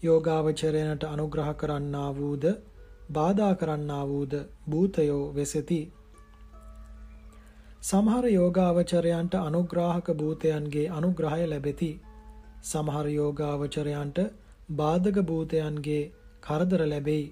යෝගාවචරයනට 0.03 1.03
අනුග්‍රහ 1.05 1.49
කරන්නා 1.55 2.09
වූද 2.13 2.43
බාධා 3.09 3.53
කරන්නා 3.55 4.03
වූද 4.07 4.33
භූතයෝ 4.69 5.23
වෙසෙති. 5.35 5.81
සමහර 7.83 8.25
යෝගාවචරයන්ට 8.29 9.33
අනුග්‍රාහක 9.37 10.09
භූතයන්ගේ 10.13 10.83
අනුග්‍රහය 10.89 11.45
ලැබෙති. 11.45 11.89
සමහර 12.63 13.07
යෝගාවචරයන්ට 13.11 14.19
බාධක 14.71 15.17
භූතයන්ගේ 15.21 16.03
කරදර 16.43 16.81
ලැබෙයි. 16.85 17.25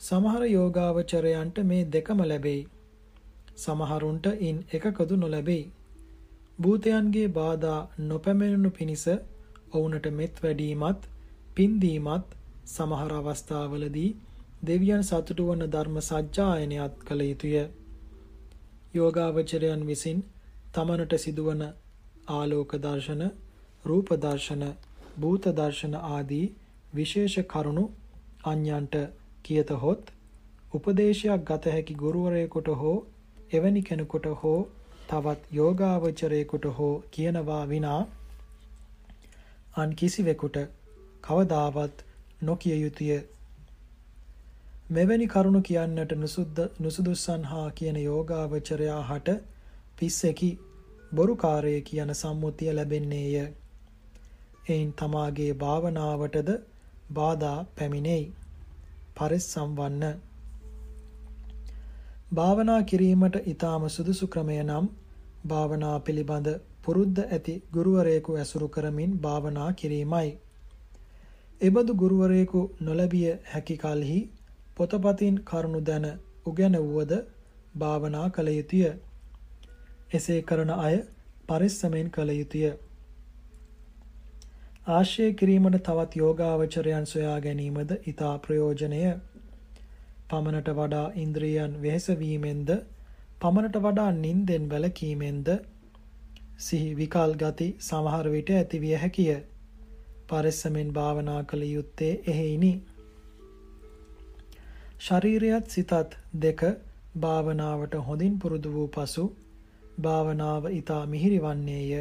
සමහර 0.00 0.42
යෝගාවචරයන්ට 0.48 1.56
මේ 1.64 1.80
දෙකම 1.86 2.20
ලැබෙයි. 2.24 2.60
සමහරුන්ට 3.56 4.26
ඉන් 4.40 4.60
එකකදු 4.72 5.16
නොලැබෙයි. 5.16 5.64
භූතයන්ගේ 6.58 7.26
බාධා 7.30 7.80
නොපැමිණුණු 8.02 8.70
පිණිස 8.70 9.04
ඔවුනට 9.72 10.06
මෙත් 10.12 10.38
වැඩීමත් 10.42 11.08
පින්දීමත් 11.56 12.36
සමහර 12.66 13.12
අවස්ථාවලදී 13.14 14.10
දෙවියන් 14.62 15.04
සතුටු 15.04 15.48
වන 15.48 15.66
ධර්ම 15.68 15.98
සජ්ජායනයත් 16.02 17.04
කළ 17.04 17.22
යුතුය. 17.22 17.66
යෝගාවචරයන් 18.96 19.82
විසින් 19.84 20.22
තමනට 20.74 21.18
සිදුවන 21.18 21.62
ආලෝක 22.30 22.72
දර්ශන, 22.78 23.22
රූප 23.84 24.08
දර්ශන, 24.18 24.64
භූත 25.18 25.44
දර්ශන 25.54 25.94
ආදී 26.06 26.46
විශේෂ 26.92 27.36
කරුණු 27.46 27.84
අන්‍යන්ට 28.44 28.96
කියතහොත් 29.44 30.10
උපදේශයක් 30.72 31.44
ගත 31.44 31.72
හැකි 31.72 31.94
ගුරුවරයෙකුට 31.96 32.68
හෝ 32.76 32.96
එවැනි 33.52 33.82
කෙනෙකුට 33.82 34.26
හෝ 34.40 34.58
තවත් 35.08 35.40
යෝගාවචරයෙකුට 35.52 36.64
හෝ 36.74 36.94
කියනවා 37.10 37.64
විනා 37.66 38.00
අන් 39.74 39.90
කිසිවෙකුට 39.94 40.56
කවදාවත් 41.24 42.04
නොකිය 42.42 42.76
යුතුය. 42.76 43.18
මෙවැනි 44.88 45.26
කරුණු 45.26 45.60
කියන්නට 45.62 46.12
නුසුද්ද 46.14 46.58
නුසුදුස්සන් 46.78 47.44
හා 47.44 47.70
කියන 47.72 47.96
යෝගාවචරයා 47.98 48.98
හට 49.02 49.32
පිස්සෙකි 49.98 50.50
බොරුකාරය 51.12 51.72
කියන 51.82 52.12
සම්මුතිය 52.14 52.70
ලැබෙන්නේය. 52.72 53.34
එයින් 54.68 54.92
තමාගේ 54.92 55.48
භාවනාවටද 55.54 56.52
බාධා 57.12 57.58
පැමිණෙයි. 57.74 58.24
පරිස්සම් 59.16 59.74
වන්න. 59.74 60.22
භාවනා 62.32 62.80
කිරීමට 62.84 63.42
ඊටාම 63.42 63.88
සුදුසු 63.88 64.28
ක්‍රමය 64.28 64.62
නම් 64.62 64.88
භාවනා 65.46 65.98
පිළිබඳ 66.00 66.48
පුරුද්ද 66.82 67.18
ඇති 67.24 67.58
ගුරුවරයෙකු 67.72 68.36
ඇසුරු 68.36 68.68
කරමින් 68.70 69.18
භාවනා 69.20 69.70
කිරීමයි. 69.74 70.32
එබඳු 71.60 71.92
ගුරුවරයෙකු 71.96 72.66
නොලැබිය 72.80 73.30
හැකි 73.50 73.76
කලෙහි 73.78 74.20
පොතපතින් 74.76 75.36
කරුණු 75.44 75.80
දැන 75.82 76.06
උගැනුවද 76.46 77.12
භාවනා 77.78 78.26
කළ 78.30 78.48
යුතුය. 78.50 78.88
එසේ 80.12 80.40
කරන 80.42 80.72
අය 80.78 80.96
පරිස්සමෙන් 81.48 82.10
කළ 82.10 82.32
යුතුය. 82.32 82.66
ආශ්‍රය 84.88 85.28
කිරීමට 85.34 85.78
තවත් 85.82 86.12
යෝගාවචරයන් 86.16 87.06
සොයා 87.06 87.38
ගැනීමද 87.40 87.94
ඊතා 87.94 88.34
ප්‍රයෝජනය. 88.38 89.00
පමණට 90.28 90.68
වඩා 90.74 91.06
ඉන්ද්‍රියන් 91.16 91.78
වෙහෙස 91.82 92.06
වීමෙන්ද 92.20 92.70
පමණට 93.40 93.78
වඩා 93.82 94.10
නින්දෙන් 94.16 94.68
වැළකීමෙන්ද 94.70 95.48
සිහි 96.58 96.90
විකල් 96.96 97.34
ගති 97.42 97.68
සමහර 97.80 98.28
විට 98.30 98.52
ඇතිවිය 98.52 98.94
හැකිය. 98.96 99.32
පරිස්සමෙන් 100.28 100.92
භාවනා 100.92 101.40
කළ 101.44 101.66
යුත්තේ 101.68 102.12
එහෙයිනි. 102.26 102.72
ශරීරයත් 104.98 105.66
සිතත් 105.68 105.92
දෙක 106.36 106.60
භාවනාවට 107.16 107.94
හොඳින් 108.02 108.38
පුරුදු 108.38 108.70
වූ 108.72 108.88
පසු 108.88 109.24
භාවනාව 110.00 110.62
ඊතා 110.68 111.02
මිහිරි 111.06 111.38
වන්නේය. 111.38 111.92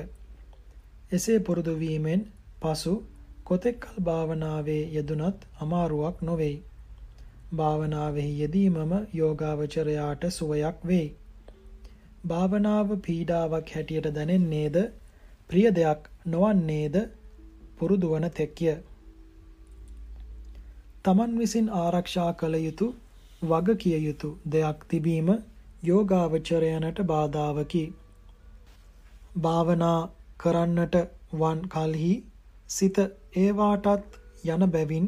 එසේ 1.11 1.39
පුරුදු 1.39 1.73
වීමෙන් 1.75 2.21
පසු 2.61 2.93
කොතෙක්කල් 3.43 3.97
භාවනාවේ 4.01 4.83
යෙදුනත් 4.93 5.39
අමාරුවක් 5.59 6.17
නොවේයි. 6.21 6.63
භාවනාවෙහි 7.53 8.31
යෙදීමම 8.39 8.91
යෝගාවචරයාට 9.13 10.23
සුවයක් 10.31 10.77
වෙයි. 10.83 11.07
භාවනාව 12.27 12.89
පීඩාවක් 13.01 13.67
හැටියට 13.69 14.07
දැනෙන්නේද 14.13 14.77
ප්‍රිය 15.49 15.67
දෙයක් 15.71 16.01
නොවන්නේද 16.25 16.95
පුරුදු 17.77 18.07
වන 18.09 18.27
තෙක්ය. 18.31 18.73
තමන් 21.05 21.33
විසින් 21.37 21.67
ආරක්ෂා 21.75 22.29
කළ 22.33 22.55
යුතු 22.59 22.85
වග 23.43 23.75
කිය 23.77 23.97
යුතු 23.99 24.29
දෙයක් 24.51 24.85
තිබීම 24.87 25.27
යෝගාවචරයනට 25.83 27.01
බාධාවකි. 27.03 27.83
භාවනා 29.39 29.99
කරන්නට 30.39 30.95
වන් 31.33 31.61
කලෙහි 31.67 32.13
සිත 32.69 32.97
ඒවාටත් 33.35 34.17
යන 34.47 34.65
බැවින් 34.69 35.05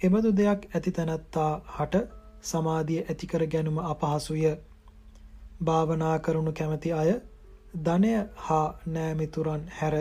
එබඳු 0.00 0.34
දෙයක් 0.34 0.68
ඇති 0.70 0.92
තැනැත්තා 0.92 1.50
හට 1.74 2.04
සමාධිය 2.44 3.02
ඇති 3.02 3.26
කර 3.26 3.46
ගැනීම 3.48 3.78
අපහසුය. 3.86 4.46
භාවනා 5.64 6.16
කරනු 6.20 6.52
කැමැති 6.54 6.92
අය 6.94 7.10
ධනය 7.82 8.14
හා 8.44 8.66
නෑමිතුරන් 8.88 9.62
හැර 9.76 9.94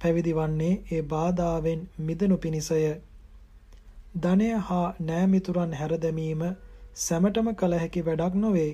පැවිදි 0.00 0.32
වන්නේ 0.34 0.74
ඒ 0.92 1.02
බාධාවෙන් 1.08 1.82
මිදෙනු 2.00 2.36
පිණිසය. 2.38 2.82
ධනය 4.14 4.48
හා 4.62 4.86
නෑමිතුරන් 5.00 5.72
හැරදැමීම 5.72 6.42
සැමටම 6.96 7.48
කළ 7.54 7.74
හැකි 7.74 8.04
වැඩක් 8.04 8.34
නොවේ. 8.36 8.72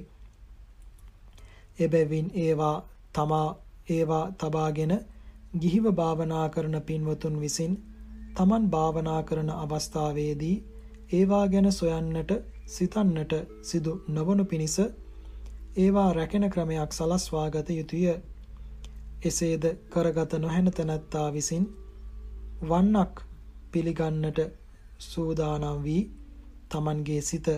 එබැවින් 1.79 2.29
ඒවා 2.37 2.77
තමා 3.13 3.49
ඒවා 3.91 4.25
තබාගෙන 4.35 4.95
ගිහිව 5.59 5.87
භාවනා 5.93 6.47
කරන 6.49 6.77
පින්වතුන් 6.83 7.41
විසින් 7.41 7.75
තමන් 8.37 8.71
භාවනා 8.71 9.21
කරන 9.23 9.51
අවස්ථාවේදී 9.57 10.57
ඒවා 11.13 11.45
ගැන 11.49 11.73
සොයන්නට 11.73 12.33
සිතන්නට 12.69 13.35
සිදු 13.63 13.93
නොවනු 14.09 14.45
පිණිස 14.45 14.77
ඒවා 15.77 16.11
රැකෙන 16.13 16.51
ක්‍රමයක් 16.51 16.93
සලස්වා 16.93 17.49
ගත 17.51 17.69
යුතුය. 17.73 18.07
එසේද 19.23 19.65
කරගත 19.91 20.33
නොහැන 20.39 20.71
තැනැත්තා 20.73 21.29
විසින් 21.33 21.65
වන්නක් 22.63 23.15
පිළිගන්නට 23.73 24.39
සූදානම් 25.01 25.83
වී 25.83 26.03
තමන්ගේ 26.71 27.23
සිත 27.23 27.49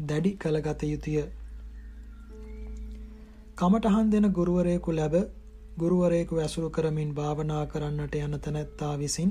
දැඩි 0.00 0.30
කළගත 0.36 0.82
යුතුය. 0.84 1.24
කමටහන් 3.56 4.10
දෙන 4.10 4.26
ගුරුවරයෙකු 4.32 4.92
ලැබ 4.92 5.14
ගුරුවරයෙකු 5.76 6.34
ඇසුරු 6.36 6.70
කරමින් 6.70 7.14
භාවනා 7.14 7.64
කරන්නට 7.66 8.14
යන 8.16 8.34
තැනැත්තා 8.38 8.94
විසින් 8.96 9.30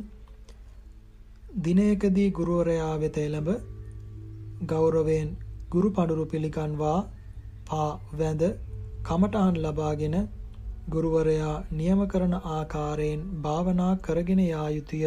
දිනයකදී 1.61 2.29
ගුරුවරයා 2.31 2.93
වෙත 2.97 3.17
එළඹ 3.17 3.49
ගෞරවයෙන් 4.65 5.29
ගුරු 5.69 5.89
පඩුරු 5.91 6.25
පිළිගන්වා 6.25 6.97
පා 7.65 7.89
වැඳ 8.13 8.43
කමටහන් 9.03 9.55
ලබාගෙන 9.59 10.17
ගුරුවරයා 10.89 11.55
නියම 11.73 12.01
කරන 12.07 12.33
ආකාරයෙන් 12.33 13.23
භාවනා 13.41 13.93
කරගෙන 14.01 14.41
යා 14.41 14.69
යුතුය. 14.69 15.03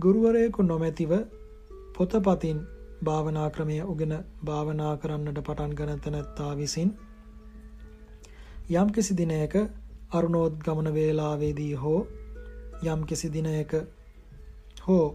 ගුරුවරයෙකු 0.00 0.62
නොමැතිව 0.64 1.12
පොතපතින් 1.94 2.58
භාවනා 3.04 3.48
ක්‍රමය 3.50 3.76
උගෙන 3.84 4.12
භාවනා 4.44 4.92
කරන්නට 4.96 5.40
පටන් 5.40 5.72
ගන 5.74 6.00
තැනැත්තා 6.00 6.52
විසින් 6.56 6.90
යම් 8.72 8.90
කිසි 8.90 9.16
දිනයක 9.16 9.54
අරුණෝද්ගමන 10.12 10.90
වේලාවේදී 10.94 11.74
හෝ 11.76 11.98
යම් 12.84 13.02
කිසි 13.04 13.30
දිනයක 13.30 13.74
හෝ 14.84 15.06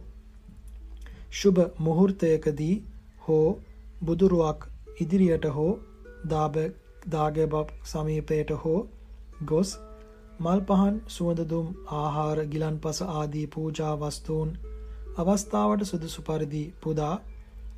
ශුභ 1.34 1.62
මුහුර්තයකදී 1.80 2.76
හෝ 3.22 3.48
බුදුරුවක් 4.02 4.70
ඉදිරියට 5.00 5.50
හෝ 5.54 5.72
දාබ 6.28 6.62
දාගැබක් 7.10 7.74
සමීපයට 7.86 8.56
හෝ 8.60 8.80
ගොස් 9.46 9.74
මල් 10.40 10.62
පහන් 10.68 10.96
සුවඳදුම් 11.10 11.68
ආහාර 11.96 12.40
ගිලන්පස 12.48 13.02
ආදී 13.10 13.48
පූජා 13.50 13.94
වස්තුූන් 13.98 14.56
අවස්ථාවට 15.16 15.84
සුදුසු 15.84 16.22
පරිදි 16.22 16.64
පුදා 16.82 17.14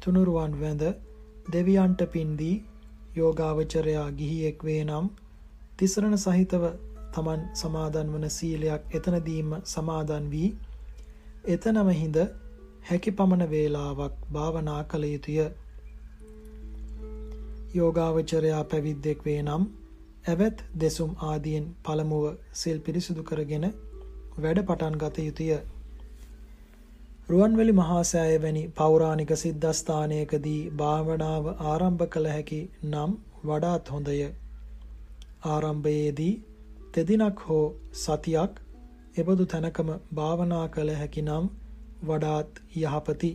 තුනුරුවන් 0.01 0.53
වැඳ 0.59 0.83
දෙවියන්ට 1.47 2.01
පින්දී 2.11 2.55
යෝගාවචරයා 3.15 4.05
ගිහියෙක් 4.13 4.63
වේ 4.63 4.81
නම් 4.83 5.09
තිසරණ 5.77 6.17
සහිතව 6.17 6.65
තමන් 7.13 7.43
සමාදන් 7.53 8.09
වන 8.13 8.25
සීලයක් 8.29 8.97
එතනදීම 8.99 9.53
සමාදන් 9.65 10.25
වී 10.29 10.49
එතනම 11.47 11.93
හිඳ 11.93 12.17
හැකි 12.83 13.11
පමණ 13.13 13.49
වේලාවක් 13.49 14.17
භාවනා 14.31 14.81
කළ 14.85 15.05
යුතුය. 15.05 15.39
යෝගාවචරයා 17.73 18.63
පැවිද්දෙක් 18.65 19.25
වේ 19.25 19.39
නම් 19.41 19.71
ඇවැත් 20.25 20.67
දෙසුම් 20.79 21.15
ආදියෙන් 21.23 21.65
පළමුව 21.83 22.27
සිල් 22.55 22.77
පිරිසිදු 22.81 23.23
කරගෙන 23.23 23.65
වැඩ 24.37 24.59
පටන් 24.65 24.95
ගත 24.97 25.17
යුතුය. 25.23 25.51
රුවන්වැලි 27.29 27.73
මහා 27.73 28.03
සෑය 28.03 28.35
වැනි 28.39 28.61
පෞරාණික 28.75 29.31
සිද්ධස්ථානයකදී 29.35 30.59
භාවනාව 30.75 31.49
ආරම්භ 31.65 32.05
කළ 32.07 32.27
හැකි 32.27 32.59
නම් 32.83 33.15
වඩාත් 33.43 33.91
හොඳය. 33.93 34.13
ආරම්භයේදී 35.45 36.31
තෙදිනක් 36.93 37.43
හෝ 37.47 37.65
සතියක් 37.95 38.61
එබඳු 39.17 39.47
තැනකම 39.47 39.91
භාවනා 40.15 40.63
කළ 40.69 40.93
හැකි 40.93 41.25
නම් 41.25 41.51
වඩාත් 42.05 42.63
යහපති. 42.77 43.33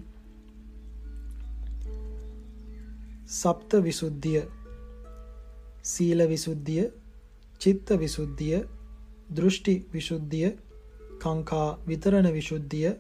සප්ත 3.33 3.83
විසුද්ධිය 3.83 4.43
සීල 5.85 6.29
විසුද්ධිය 6.29 6.91
චිත්ත 7.61 7.97
විසුද්ධිය 7.99 8.59
දෘෂ්ටි 9.35 9.79
විසුද්ධිය 9.93 10.51
කාංකා 11.21 11.71
විතරණ 11.87 12.35
විසුද්ධිය 12.35 12.99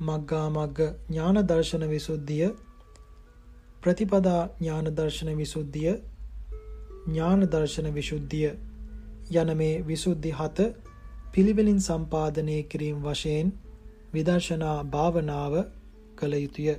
මග්ගා 0.00 0.46
මග්ග 0.50 0.78
ඥාන 1.08 1.38
දර්ශන 1.44 1.84
විසුද්ධිය 1.86 2.48
ප්‍රතිපදා 3.82 4.42
ඥාන 4.56 4.86
දර්ශන 4.92 5.30
විසුද්ධිය 5.36 5.94
ඥාන 7.06 7.42
දර්ශන 7.46 7.88
විසුද්ධිය 7.92 8.50
යන 9.34 9.50
මේ 9.54 9.74
විසුද්ධි 9.84 10.30
හත 10.32 10.68
පිළිවෙලින් 11.32 11.80
සම්පාදනය 11.80 12.56
කිරීම 12.64 13.02
වශයෙන් 13.02 13.52
විදර්ශනා 14.14 14.78
භාවනාව 14.86 15.54
කළ 16.16 16.34
යුතුය. 16.36 16.74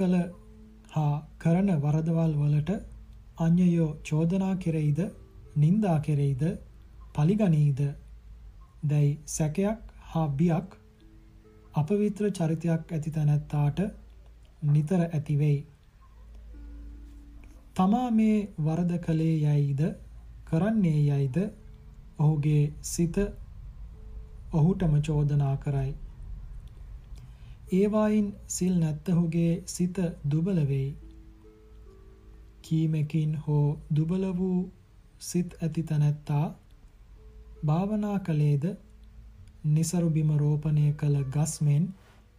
කළ 0.00 0.16
හා 0.94 1.14
කරන 1.38 1.70
වරදවල් 1.82 2.34
වලට 2.40 2.76
අන්‍යයෝ 3.38 3.88
චෝදනා 4.08 4.54
කෙරෙයිද 4.56 5.00
නින්දා 5.56 5.98
කෙරෙයිද 6.00 6.44
පලිගනීද 7.14 7.80
දැයි 8.84 9.10
සැකයක් 9.28 9.80
හා 10.10 10.28
බියක් 10.38 10.76
අපවිත්‍ර 11.74 12.30
චරිතයක් 12.32 12.92
ඇති 12.92 13.10
තැනැත්තාට 13.10 13.80
නිතර 14.68 15.00
ඇතිවෙයි. 15.02 15.58
තමා 17.74 18.10
මේ 18.10 18.38
වරද 18.64 18.98
කළේ 18.98 19.36
යයිද 19.48 19.82
කරන්නේ 20.44 21.00
යයිද 21.10 21.36
ඔහුගේ 22.18 22.62
සිත 22.82 23.16
ඔහුටම 24.52 24.94
චෝදනා 25.00 25.56
කරයි. 25.56 25.94
ඒවායින් 27.72 28.28
සිල් 28.48 28.74
නැත්තහුගේ 28.76 29.52
සිත 29.66 29.98
දුබල 30.30 30.58
වෙයි. 30.68 30.90
කීමකින් 32.62 33.32
හෝ 33.38 33.66
දුබල 33.96 34.24
වූ 34.34 34.58
සිත් 35.20 35.56
ඇති 35.58 35.82
තැනැත්තා 35.82 36.46
භාවනා 37.66 38.18
කළේද 38.20 38.64
નિසරු 39.68 40.10
බිම 40.10 40.30
රෝපණය 40.36 40.86
කළ 40.94 41.16
ගස් 41.30 41.54
මෙන් 41.60 41.84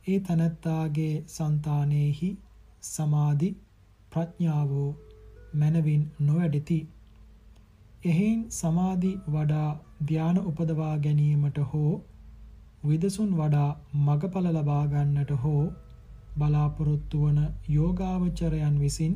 ඒ 0.08 0.20
තනත්තාගේ 0.22 1.14
సంతානෙහි 1.30 2.30
සමාධි 2.84 3.50
ප්‍රඥාව 4.12 4.72
මනවින් 5.56 6.04
නොවැඩිති 6.22 6.80
එහෙන් 8.04 8.40
සමාධි 8.52 9.12
වඩා 9.30 9.70
ධාන 10.08 10.40
උපදවා 10.44 10.96
ගැනීමට 11.00 11.60
හෝ 11.70 11.92
විදසුන් 12.84 13.32
වඩා 13.34 13.70
මගඵල 14.00 14.48
ලබා 14.52 14.84
ගන්නට 14.88 15.32
හෝ 15.42 15.64
බලාපොරොත්තු 16.38 17.20
වන 17.24 17.40
යෝගාවචරයන් 17.70 18.76
විසින් 18.80 19.14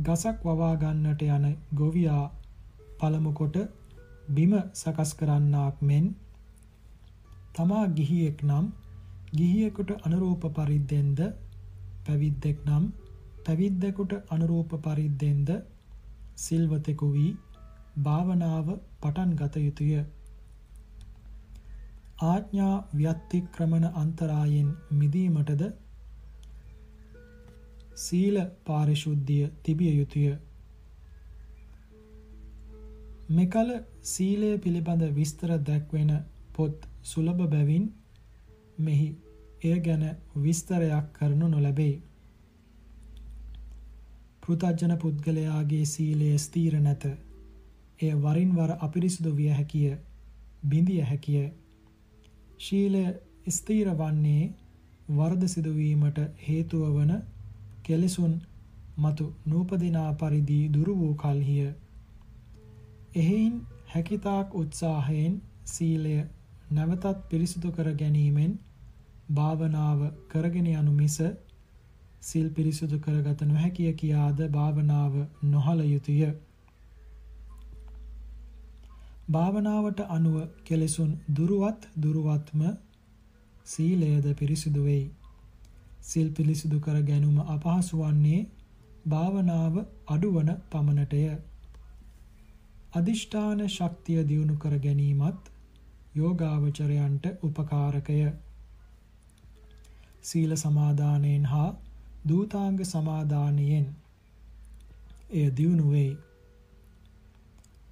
ගසක් 0.00 0.38
වවා 0.48 0.74
ගන්නට 0.76 1.22
යන 1.28 1.46
ගොවියා 1.74 2.24
පළමු 2.98 3.32
කොට 3.34 3.56
බිම 4.30 4.52
සකස් 4.74 5.10
කරන්නාක් 5.14 5.76
මෙන් 5.82 6.06
තමා 7.54 7.84
ගිහියෙක් 7.90 8.38
නම් 8.42 8.66
ගිහියෙකුට 9.34 9.90
අනුරූප 10.00 10.42
පරිද්දෙන්ද 10.54 11.20
පැවිද්දෙක් 12.06 12.58
නම් 12.66 12.84
පැවිද්දෙකුට 13.44 14.12
අනුරූප 14.28 14.72
පරිද්දෙන්ද 14.80 15.48
සිල්වතෙකු 16.38 17.06
වී 17.12 17.30
භාවනාව 17.98 18.66
පටන් 19.00 19.30
ගත 19.34 19.54
යුතුය. 19.58 19.92
ආඥා 22.22 22.74
ව්‍යතික්‍රමන 22.96 23.84
අන්තරායෙන් 23.94 24.68
මිදීමටද 24.92 25.62
සීල 27.96 28.36
පාරිශුද්ධිය 28.64 29.48
තිබිය 29.62 29.92
යුතුය. 29.92 30.28
මෙකල 33.30 33.72
සීලය 34.02 34.50
පිළිබඳ 34.58 35.02
විස්තර 35.14 35.50
දැක්වෙන 35.60 36.12
පොත් 36.54 36.86
සුලභ 37.04 37.42
බැවින් 37.46 37.84
මෙහි 38.78 39.08
එය 39.62 39.76
ගැන 39.80 40.04
විස්තරයක් 40.36 41.06
කරනු 41.12 41.48
නොලැබේ. 41.48 41.94
පෘතජන 44.42 44.94
පුද්ගලයාගේ 44.98 45.84
සීලය 45.86 46.30
ස්ථීර 46.38 46.78
නැත. 46.80 47.04
එය 48.00 48.12
වරින් 48.16 48.54
වර 48.54 48.72
අපිරිසුදු 48.80 49.34
විය 49.36 49.50
හැකිය 49.50 49.90
බිඳිය 50.64 51.02
හැකිය 51.02 51.44
ශීලය 52.62 53.04
ස්ථීර 53.50 53.88
වන්නේ 53.94 54.42
වරද 55.10 55.48
සිදුවීමට 55.48 56.18
හේතුව 56.42 56.82
වන 56.92 57.12
කෙලෙසුන් 57.82 58.34
මතු 58.98 59.26
නූපදිනා 59.46 60.10
පරිදි 60.14 60.58
දුරු 60.68 60.94
වූ 60.96 61.14
කල්හිය. 61.16 61.70
එහෙයින් 63.14 63.56
හැකිතාක් 63.86 64.54
උත්සාහයෙන් 64.54 65.34
සීලය 65.66 66.14
නැවතත් 66.70 67.24
පිරිසිදු 67.28 67.72
කර 67.72 67.88
ගැනීමෙන් 67.94 68.52
භාවනාව 69.32 70.00
කරගෙන 70.28 70.68
යනු 70.68 70.92
මිස 70.92 71.18
සිල් 72.22 72.48
පිරිසිදු 72.50 72.98
කරගත 72.98 73.42
නොහැකිය 73.44 73.92
කියාද 73.94 74.38
භාවනාව 74.50 75.14
නොහල 75.44 75.80
යුතුය. 75.84 76.22
භාවනාවට 79.28 80.00
අනුව 80.08 80.36
කෙලෙසුන් 80.64 81.12
දුරුවත් 81.30 81.88
දුරුවත්ම 81.96 82.62
සීලයද 83.64 84.26
පිරිසිදු 84.34 84.84
වෙයි. 84.84 85.10
සිල් 86.00 86.28
පිරිසිදු 86.30 86.80
කර 86.80 87.02
ගැනීම 87.02 87.38
අපහසු 87.46 87.98
වන්නේ 87.98 88.40
භාවනාව 89.06 89.74
අඩුවන 90.08 90.50
පමණටය. 90.70 91.22
අදිෂ්ඨාන 92.92 93.60
ශක්තිය 93.68 94.20
දියුණු 94.28 94.56
කර 94.56 94.78
ගැනීමත් 94.78 95.42
යෝගාවචරයන්ට 96.14 97.24
උපකාරකය. 97.42 98.18
සීල 100.22 100.56
සමාදානයෙන් 100.56 101.46
හා 101.46 101.70
දූතාංග 102.28 102.84
සමාදානයෙන් 102.84 103.86
එය 105.30 105.48
දියුණු 105.56 105.90
වෙයි. 105.90 106.12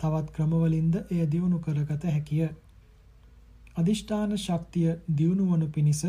තවත් 0.00 0.32
ක්‍රමවලින්ද 0.32 0.94
එය 1.02 1.22
දියුණු 1.26 1.58
කරගත 1.60 2.04
හැකිය. 2.06 2.48
අදිෂ්ඨාන 3.76 4.32
ශක්තිය 4.38 4.90
දියුණු 5.16 5.44
වනු 5.46 5.68
පිණිස 5.68 6.02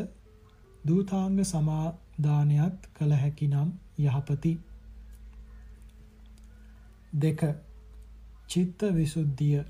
දූතාංග 0.84 1.40
සමාදානයත් 1.46 2.90
කළ 2.94 3.14
හැකි 3.16 3.48
නම් 3.48 3.70
යහපති. 4.00 4.54
දෙක 7.16 7.42
චිත්ත 8.48 8.82
විසුද්ධිය 8.94 9.64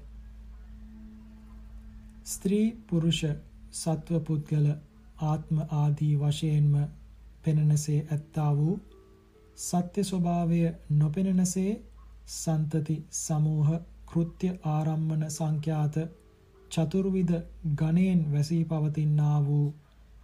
ස්ත්‍රී 2.25 2.67
පුරුෂ 2.87 3.21
සත්ව 3.73 4.19
පුද්ගල 4.21 4.67
ආත්ම 5.23 5.57
ආදී 5.73 6.15
වශයෙන්ම 6.17 6.73
පෙනෙනසේ 7.43 7.99
ඇත්තා 8.07 8.51
වූ 8.55 8.75
සත්‍ය 9.57 10.03
ස්වභාවය 10.03 10.61
නොපෙනෙනසේ 10.91 11.71
සන්තති 12.31 12.95
සමූහ 13.11 13.69
කෘත්‍ය 14.11 14.49
ආරම්මන 14.69 15.23
සංඛ්‍යාත 15.29 15.95
චතුර්විධ 16.71 17.37
ගණයෙන් 17.75 18.21
වැසී 18.33 18.63
පවතිනා 18.65 19.37
වූ 19.45 19.67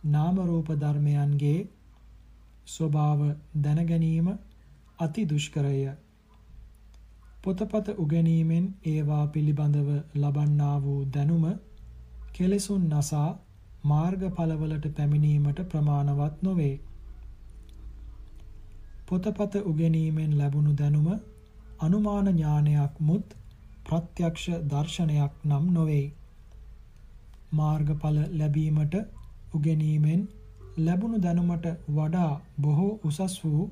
නාම 0.08 0.38
රූප 0.42 0.70
ධර්මයන්ගේ 0.76 1.60
ස්වභාව 2.68 3.22
දැන 3.58 3.82
ගැනීම 3.86 4.28
අති 5.00 5.24
දුෂ්කරය. 5.26 5.80
පොතපත 7.44 7.88
උගැනීමෙන් 7.98 8.66
ඒවා 8.86 9.26
පිළිබඳව 9.28 9.90
ලබන්නා 10.16 10.78
වූ 10.82 11.00
දැනුම 11.14 11.46
කෙලෙසුන් 12.34 12.84
නසා 12.92 13.30
මාර්ගඵලවලට 13.84 14.86
පැමිණීමට 14.96 15.60
ප්‍රමාණවත් 15.70 16.42
නොවේ. 16.42 16.76
පොතපත 19.08 19.54
උගැනීමෙන් 19.66 20.38
ලැබුණු 20.38 20.74
දැනුම 20.78 21.10
අනුමාන 21.80 22.28
ඥානයක් 22.30 22.96
මුත් 23.02 23.38
ප්‍රත්‍යක්ෂ 23.88 24.46
දර්ශනයක් 24.68 25.34
නම් 25.46 25.66
නොවේ. 25.74 26.06
මාර්ගඵල 27.52 28.18
ලැබීමට 28.34 28.96
උගැනීමෙන් 29.54 30.22
ලැබුණු 30.80 31.18
දැනුමට 31.22 31.68
වඩා 31.90 32.32
බොහෝ 32.62 32.94
උසස් 33.04 33.36
වූ 33.44 33.64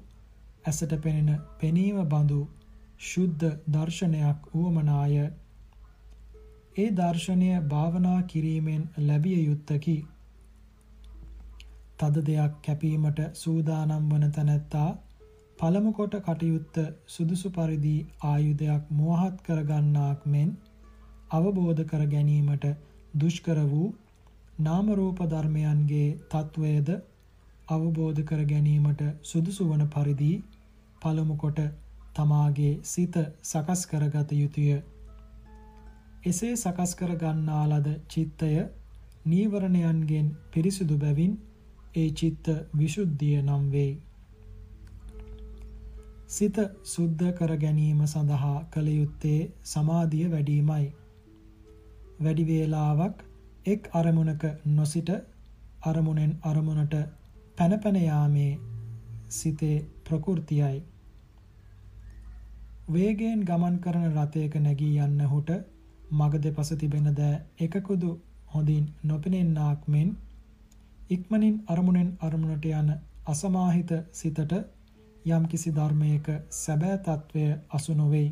ඇසට 0.65 0.93
පෙනෙන 1.01 1.41
පෙනීම 1.59 1.97
බඳු 2.05 2.39
ශුද්ධ 3.01 3.45
දර්ශනයක් 3.69 4.47
වුවමනාය. 4.53 5.15
ඒ 6.75 6.89
දර්ශනය 6.93 7.49
භාවනා 7.69 8.19
කිරීමෙන් 8.23 8.83
ලැබිය 8.99 9.39
යුත්තකි. 9.41 9.97
තද 11.99 12.25
දෙයක් 12.27 12.53
කැපීමට 12.61 13.19
සූදානම් 13.33 14.09
වන 14.09 14.31
තැනැත්තා 14.31 14.89
පළමු 15.57 15.91
කොට 15.93 16.15
කටයුත්ත 16.21 16.77
සුදුසු 17.07 17.49
පරිදි 17.51 17.95
ආයුධයක් 18.23 18.89
මෝහත් 18.93 19.35
කරගන්නාක් 19.41 20.25
මෙන් 20.27 20.49
අවබෝධ 21.31 21.83
කර 21.85 22.03
ගැනීමට 22.07 22.65
දුෂ්කර 23.15 23.59
වූ 23.65 23.87
නාම 24.59 24.89
රූප 24.93 25.19
ධර්මයන්ගේ 25.25 26.09
తත්වයේද 26.29 26.89
අවබෝධ 27.67 28.21
කර 28.23 28.41
ගැනීමට 28.45 29.01
සුදුසු 29.23 29.67
වන 29.69 29.83
පරිදි 29.89 30.31
පළමු 31.01 31.35
කොට 31.37 31.61
තමාගේ 32.15 32.73
සිත 32.83 33.15
සකස් 33.43 33.81
කරගත 33.85 34.29
යුතුය. 34.33 34.81
එසේ 36.23 36.53
සකස් 36.55 36.91
කර 36.95 37.11
ගන්නා 37.17 37.63
ලද 37.67 37.87
චිත්තය 38.07 38.51
නීවරණයන්ගෙන් 39.25 40.27
පිරිසුදු 40.51 40.97
බැවින් 40.97 41.33
ඒ 41.95 42.09
චිත්ත 42.13 42.45
විසුද්ධිය 42.73 43.41
නම් 43.41 43.65
වේ. 43.71 43.91
සිත 46.35 46.57
සුද්ධ 46.85 47.27
කර 47.37 47.51
ගැනීම 47.57 47.99
සඳහා 48.05 48.57
කළ 48.71 48.87
යුත්තේ 48.91 49.39
සමාධිය 49.65 50.25
වැඩිමයි. 50.29 50.85
වැඩි 52.19 52.43
වේලාවක් 52.45 53.21
එක් 53.65 53.87
අරමුණක 53.93 54.43
නොසිට 54.71 55.11
අරමුණෙන් 55.83 56.33
අරමුණට 56.43 56.95
පැන 57.57 57.77
පැන 57.79 57.97
යාමේ 58.01 58.51
සිතේ 59.29 59.77
ප්‍රകൃතියයි. 60.03 60.77
වේගයෙන් 62.89 63.41
ගමන් 63.43 63.79
කරන 63.79 64.05
රථයක 64.09 64.55
නැගී 64.59 64.93
යන්නහුට 65.01 65.49
මග 66.11 66.33
දෙපස 66.41 66.69
තිබෙන 66.77 67.09
ද 67.13 67.31
එකකුදු 67.59 68.11
හොඳින් 68.53 68.85
නොපෙනෙන්නාක් 69.03 69.87
මෙන් 69.87 70.09
ඉක්මනින් 71.09 71.55
අරමුණෙන් 71.67 72.09
අරමුණට 72.21 72.65
යන 72.73 72.89
අසමාහිත 73.27 73.91
සිතට 74.13 74.53
යම් 75.25 75.45
කිසි 75.45 75.71
ධර්මයක 75.71 76.27
සැබෑ 76.53 76.97
తත්වය 77.01 77.45
අසු 77.71 77.93
නොවේයි. 77.95 78.27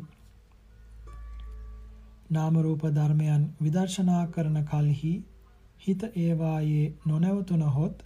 නාම 2.30 2.58
රූප 2.60 2.84
ධර්මයන් 2.92 3.46
විදර්ශනා 3.60 4.20
කරන 4.28 4.58
කලෙහි 4.64 5.14
හිත 5.80 6.04
ඒවායේ 6.16 6.84
නොනැවතුනහොත් 7.06 8.04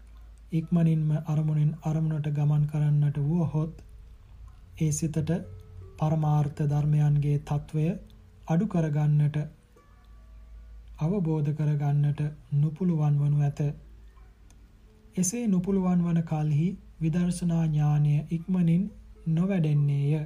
ඉක්මනින්ම 0.53 1.11
අරමුණෙන් 1.27 1.77
අරමුණට 1.85 2.33
ගමන් 2.33 2.65
කරන්නට 2.67 3.21
වුවහොත් 3.25 3.85
ඒ 4.79 4.91
සිතට 4.93 5.37
පරමාර්ථ 5.99 6.65
ධර්මයන්ගේ 6.67 7.37
తත්වය 7.47 7.87
අඩු 8.49 8.67
කරගන්නට 8.69 9.39
අවබෝධ 11.01 11.51
කරගන්නට 11.55 12.21
නුපුළුවන් 12.57 13.19
වනු 13.19 13.39
ඇත. 13.43 13.61
එසේ 15.17 15.47
නුපුළුවන් 15.49 16.05
වන 16.05 16.21
කලෙහි 16.25 16.69
විදර්ශනා 17.01 17.65
ඥානය 17.67 18.15
ඉක්මනින් 18.31 18.85
නොවැඩෙන්නේය. 19.29 20.21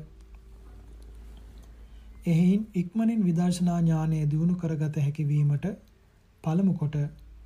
එහින් 2.27 2.63
ඉක්මනින් 2.75 3.25
විදර්ශනා 3.25 3.81
ඥානය 3.81 4.21
දියුණු 4.31 4.55
කරගත 4.55 4.97
හැකි 4.99 5.29
වීමට 5.29 5.67
පළමු 6.45 6.75
කොට 6.75 6.97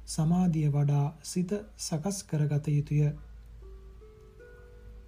සමාධිය 0.06 0.68
වඩා 0.70 1.06
සිත 1.22 1.54
සකස් 1.78 2.18
කරගත 2.24 2.68
යුතුය. 2.68 3.10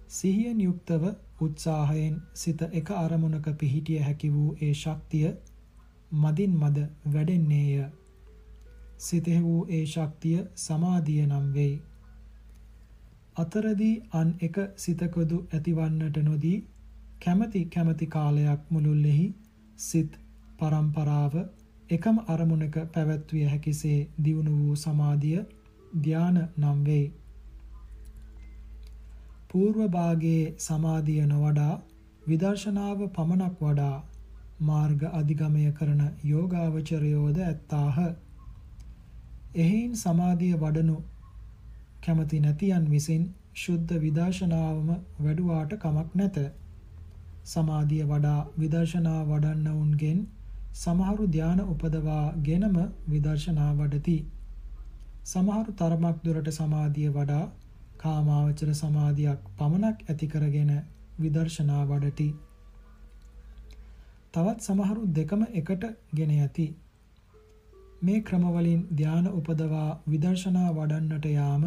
සිහියෙන් 0.09 0.61
යුක්තව 0.61 1.03
උත්සාහයෙන් 1.41 2.21
සිත 2.35 2.61
එක 2.71 2.91
අරමුණක 2.93 3.47
පිහිටිය 3.57 3.99
හැකි 3.99 4.33
වූ 4.33 4.49
ඒ 4.61 4.73
ශක්තිය 4.73 5.29
මදින් 6.13 6.57
මද 6.57 6.87
වැඩෙන්නේය. 7.13 7.85
සිතෙහි 8.99 9.43
වූ 9.43 9.61
ඒ 9.69 9.85
ශක්තිය 9.85 10.39
සමාධිය 10.57 11.25
නම් 11.25 11.53
වෙයි. 11.53 11.75
අතරදී 13.41 13.93
අන් 14.13 14.29
එක 14.41 14.57
සිතකොදු 14.77 15.37
ඇතිවන්නට 15.49 16.17
නොදී 16.23 16.57
කැමැති 17.19 17.61
කැමැති 17.67 18.07
කාලයක් 18.07 18.61
මුළුල්ලෙහි 18.69 19.27
සිත් 19.79 20.17
පරම්පරාව 20.59 21.35
එකම 21.89 22.17
අරමුණක 22.27 22.75
පැවැත්විය 22.93 23.45
හැකිසේ 23.45 23.99
දියුණු 24.23 24.51
වූ 24.55 24.75
සමාධිය 24.77 25.39
ධාන 25.99 26.37
නම් 26.57 26.79
වේ. 26.83 27.05
పూర్ව 29.49 29.79
භාගයේ 29.89 30.43
සමාධිය 30.59 31.23
නොවඩා 31.25 31.75
විදර්ශනාව 32.23 32.99
පමණක් 33.11 33.61
වඩා 33.61 33.95
මාර්ග 34.61 35.05
අධිගමය 35.11 35.63
කරන 35.73 36.01
යෝගාවචරයෝද 36.23 37.39
ඇත්තාහ. 37.43 37.97
එහෙයින් 39.55 39.95
සමාධිය 39.97 40.55
වඩනු 40.57 40.97
කැමති 42.09 42.41
නැතියන් 42.41 42.89
විසින් 42.89 43.29
ශුද්ධ 43.57 43.93
විදර්ශනාවම 43.99 44.89
වැඩුවාට 45.19 45.77
කමක් 45.79 46.09
නැත. 46.15 46.37
සමාධිය 47.45 48.03
වඩා 48.07 48.39
විදර්ශනා 48.57 49.21
වඩන්නවුන්ගෙන් 49.25 50.19
සමහරු 50.73 51.25
ධාන 51.27 51.61
උපදවාගෙනම 51.65 52.77
විදර්ශනා 53.07 53.71
වඩති. 53.75 54.17
සමහරු 55.25 55.73
තරමක් 55.73 56.17
දුරට 56.23 56.51
සමාධිය 56.51 57.09
වඩා 57.11 57.45
කාමාවචර 57.97 58.69
සමාධියක් 58.73 59.49
පමණක් 59.57 59.97
ඇති 60.05 60.27
කරගෙන 60.27 60.71
විදර්ශනා 61.19 61.83
වඩති. 61.85 62.29
තවත් 64.33 64.59
සමහරු 64.61 65.01
දෙකම 65.11 65.41
එකට 65.53 65.83
ගෙන 66.13 66.31
යති. 66.37 66.67
මේ 68.01 68.21
ක්‍රමවලින් 68.21 68.81
ධාන 68.95 69.27
උපදවා 69.31 69.89
විදර්ශනා 70.07 70.69
වඩන්නට 70.73 71.25
යාම 71.31 71.63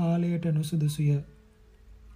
කාලයට 0.00 0.46
නුසුදුසුය. 0.52 1.16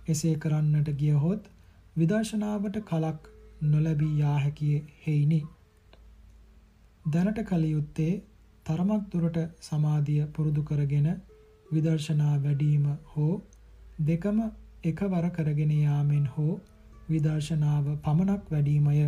එසේ 0.08 0.34
කරන්නට 0.38 0.88
ගියහොත් 0.98 1.48
විදර්ශනාවට 1.96 2.76
කලක් 2.84 3.28
නොලැබී 3.64 4.12
යා 4.18 4.36
හැකිය 4.38 4.76
හේිනි. 5.02 5.40
දැනට 7.04 7.40
කල 7.44 7.64
යුත්තේ 7.66 8.12
තරමක් 8.66 9.02
දුරට 9.12 9.38
සමාධිය 9.60 10.22
පුරුදු 10.28 10.62
කරගෙන 10.62 11.08
විදර්ශනා 11.72 12.36
වැඩිම 12.38 12.86
හෝ 13.10 13.34
දෙකම 14.02 14.38
එකවර 14.84 15.28
කරගෙන 15.30 15.74
යාමෙන් 15.76 16.24
හෝ 16.28 16.54
විදර්ශනාව 17.10 17.92
පමණක් 18.02 18.50
වැඩිමය. 18.50 19.04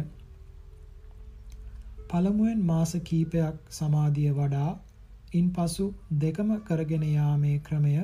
පළමුවෙන් 2.09 2.61
මාස 2.65 2.93
කීපයක් 3.05 3.57
සමාධිය 3.71 4.35
වඩා 4.35 4.71
ඉන්පසු 5.35 5.89
දෙකම 6.19 6.55
කරගෙන 6.63 7.09
යාමේ 7.09 7.59
ක්‍රමය 7.61 7.97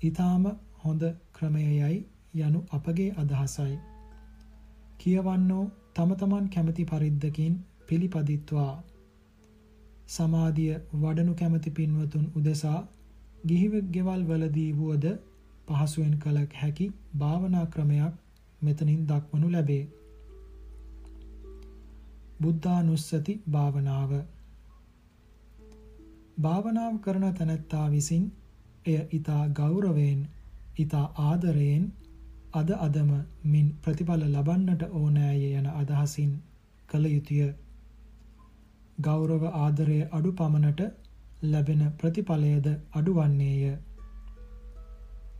ඊටාම 0.00 0.44
හොඳ 0.82 1.02
ක්‍රමයයි 1.34 1.96
යනු 2.38 2.60
අපගේ 2.70 3.08
අදහසයි. 3.14 3.74
කියවන්නෝ 4.98 5.64
තම 5.94 6.14
තමන් 6.16 6.46
කැමති 6.48 6.84
පරිද්දකින් 6.84 7.58
පිළිපදිත්වා 7.88 8.72
සමාධිය 10.08 10.72
වඩනු 10.94 11.34
කැමති 11.34 11.70
පින්වතුන් 11.72 12.26
උදෙසා 12.36 12.80
ගිහිව 13.46 13.74
ගෙවල් 13.92 14.22
වලදී 14.24 14.70
වුවද 14.72 15.06
පහසුවෙන් 15.68 16.16
කළ 16.18 16.40
හැකි 16.54 16.86
භාවනා 17.18 17.66
ක්‍රමයක් 17.66 18.14
මෙතනින් 18.62 19.06
දක්වනු 19.06 19.52
ලැබේ. 19.52 19.84
බුද්ධානුස්සති 22.42 23.40
භාවනාව 23.50 24.12
භාවනාව 26.40 26.94
කරන 26.98 27.32
තැනැත්තා 27.34 27.86
විසින් 27.90 28.24
එය 28.86 29.00
ඊතා 29.10 29.42
ගෞරවයෙන් 29.50 30.20
ඊතා 30.76 31.06
ආදරයෙන් 31.22 31.82
අද 32.54 32.70
අදම 32.78 33.10
මින් 33.46 33.66
ප්‍රතිඵල 33.82 34.22
ලබන්නට 34.26 34.82
ඕනෑය 34.92 35.42
යන 35.54 35.66
අදහසින් 35.72 36.30
කළ 36.88 37.06
යුතුය. 37.08 37.50
ගෞරව 38.98 39.44
ආදරය 39.50 39.98
අඩු 40.10 40.32
පමණට 40.34 40.80
ලැබෙන 41.44 41.82
ප්‍රතිඵලයද 41.98 42.66
අඩුවන්නේය. 42.92 43.76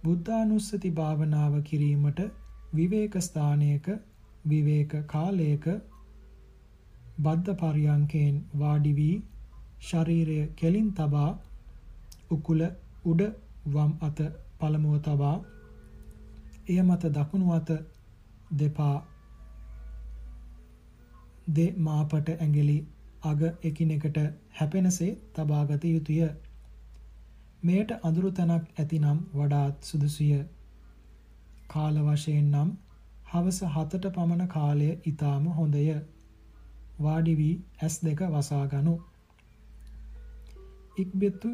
බුද්ධානුස්සති 0.04 0.90
භාවනාව 0.92 1.56
කිරීමට 1.62 2.20
විවේක 2.72 3.16
ස්ථානයක 3.20 3.88
විවේක 4.44 4.92
කාලයක 5.06 5.66
බද්ධ 7.20 7.56
පරියංකයෙන් 7.56 8.36
වාඩි 8.58 8.92
වී 8.94 9.16
ශරීරය 9.82 10.38
කෙලින් 10.56 10.88
තබා 10.92 11.30
උකුල 12.30 12.62
උඩ 13.04 13.22
වම් 13.66 13.92
අත 14.00 14.18
පළමුව 14.58 14.96
තබා 15.00 15.36
එය 16.68 16.82
මත 16.82 17.02
දකුණු 17.10 17.52
අත 17.52 17.70
දෙපා 18.52 18.96
දෙ 21.48 21.66
මාපට 21.78 22.28
ඇඟිලි 22.32 22.78
අග 23.22 23.40
එකිනෙකට 23.62 24.18
හැපෙනසේ 24.50 25.10
තබාගත 25.34 25.84
යුතුය. 25.86 26.20
මෙයට 27.62 27.90
අඳුරු 28.02 28.30
තැනක් 28.32 28.64
ඇතිනම් 28.74 29.18
වඩාත් 29.34 29.76
සුදුසුය. 29.82 30.40
කාල 31.68 31.96
වශයෙන් 32.06 32.46
නම් 32.46 32.70
හවස 33.26 33.58
7ට 33.68 34.12
පමණ 34.14 34.48
කාලය 34.48 34.88
ඊටාම 34.90 35.44
හොඳය. 35.50 35.84
වාඩි 37.02 37.34
වී 37.36 37.56
S2 37.82 38.30
වසා 38.32 38.64
ගනු. 38.66 38.94
ඉක්බෙතු 40.96 41.50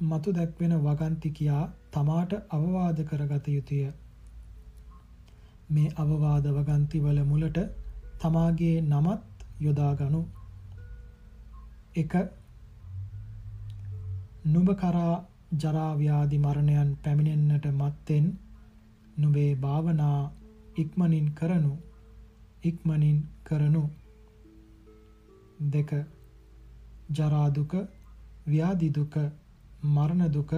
මතු 0.00 0.32
දැක්වෙන 0.32 0.74
වගන්තිකියා 0.78 1.64
තමාට 1.90 2.32
අවවාද 2.50 2.98
කරගත 3.04 3.46
යුතුය. 3.48 3.84
මේ 5.68 5.92
අවවාද 5.96 6.46
වගන්තිවල 6.50 7.20
මුලට 7.24 7.58
තමාගේ 8.20 8.80
නමත් 8.82 9.46
යොදා 9.60 9.92
ගනු. 9.94 10.20
1 11.96 12.28
නුඹ 14.46 14.70
කරා 14.74 15.14
ජරා 15.56 15.92
ව්‍යාධි 15.94 16.38
මරණයන් 16.38 16.90
පැමිණෙන්නට 17.02 17.66
මත්තෙන් 17.72 18.26
නුඹේ 19.16 19.50
භාවනා 19.56 20.20
ඉක්මනින් 20.76 21.32
කරනු 21.34 21.72
ඉක්මනින් 22.64 23.18
කරනු 23.44 23.82
දෙක 25.70 25.90
ජරා 27.10 27.48
දුක 27.50 27.74
ව්‍යාධි 28.46 28.90
දුක 28.90 29.16
මරණ 29.86 30.22
දුක 30.30 30.50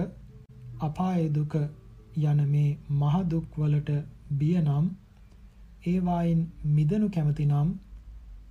අපාය 0.79 1.29
දුක 1.31 1.53
යන 2.23 2.39
මේ 2.47 2.77
මහ 2.91 3.15
දුක් 3.25 3.47
වලට 3.57 3.91
බිය 4.31 4.57
නම් 4.61 4.85
ඒ 5.83 5.99
වයින් 6.01 6.41
මිදනු 6.67 7.07
කැමති 7.09 7.45
නම් 7.45 7.69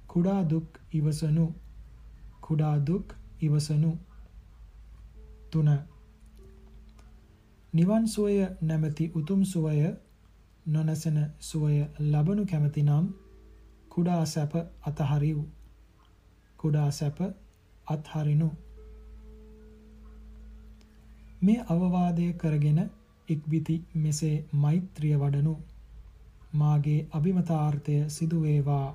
කුඩා 0.08 0.42
දුක් 0.44 0.66
ඉවසනු. 0.90 1.46
කුඩා 2.40 2.76
දුක් 2.80 3.06
ඉවසනු. 3.40 3.90
තුන. 5.50 5.68
නිවන් 7.72 8.04
සුවය 8.06 8.36
නැමැති 8.62 9.04
උතුම් 9.14 9.40
සුවය 9.44 9.76
නොනැසෙන 10.66 11.18
සුවය 11.40 11.74
ලබනු 12.02 12.42
කැමති 12.46 12.82
නම් 12.82 13.06
කුඩා 13.90 14.22
සැප 14.26 14.52
අතහරිව්. 14.82 15.38
කුඩා 16.58 16.90
සැප 16.90 17.18
අත්හරිනු. 17.86 18.48
මේ 21.40 21.64
අවවාදය 21.68 22.28
කරගෙන 22.34 22.80
ඉක්බිති 23.28 23.76
මෙසේ 23.96 24.36
මෛත්‍රිය 24.54 25.16
වඩනු. 25.16 25.54
මාගේ 26.52 27.00
අභිමතාර්ථය 27.12 27.96
සිදු 28.08 28.38
වේවා 28.42 28.86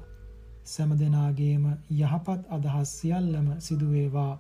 සෑම 0.66 0.92
දෙනාගේම 0.96 1.66
යහපත් 1.94 2.42
අදහස් 2.50 2.92
සියල්ලම 3.00 3.48
සිදු 3.60 3.90
වේවා 3.90 4.34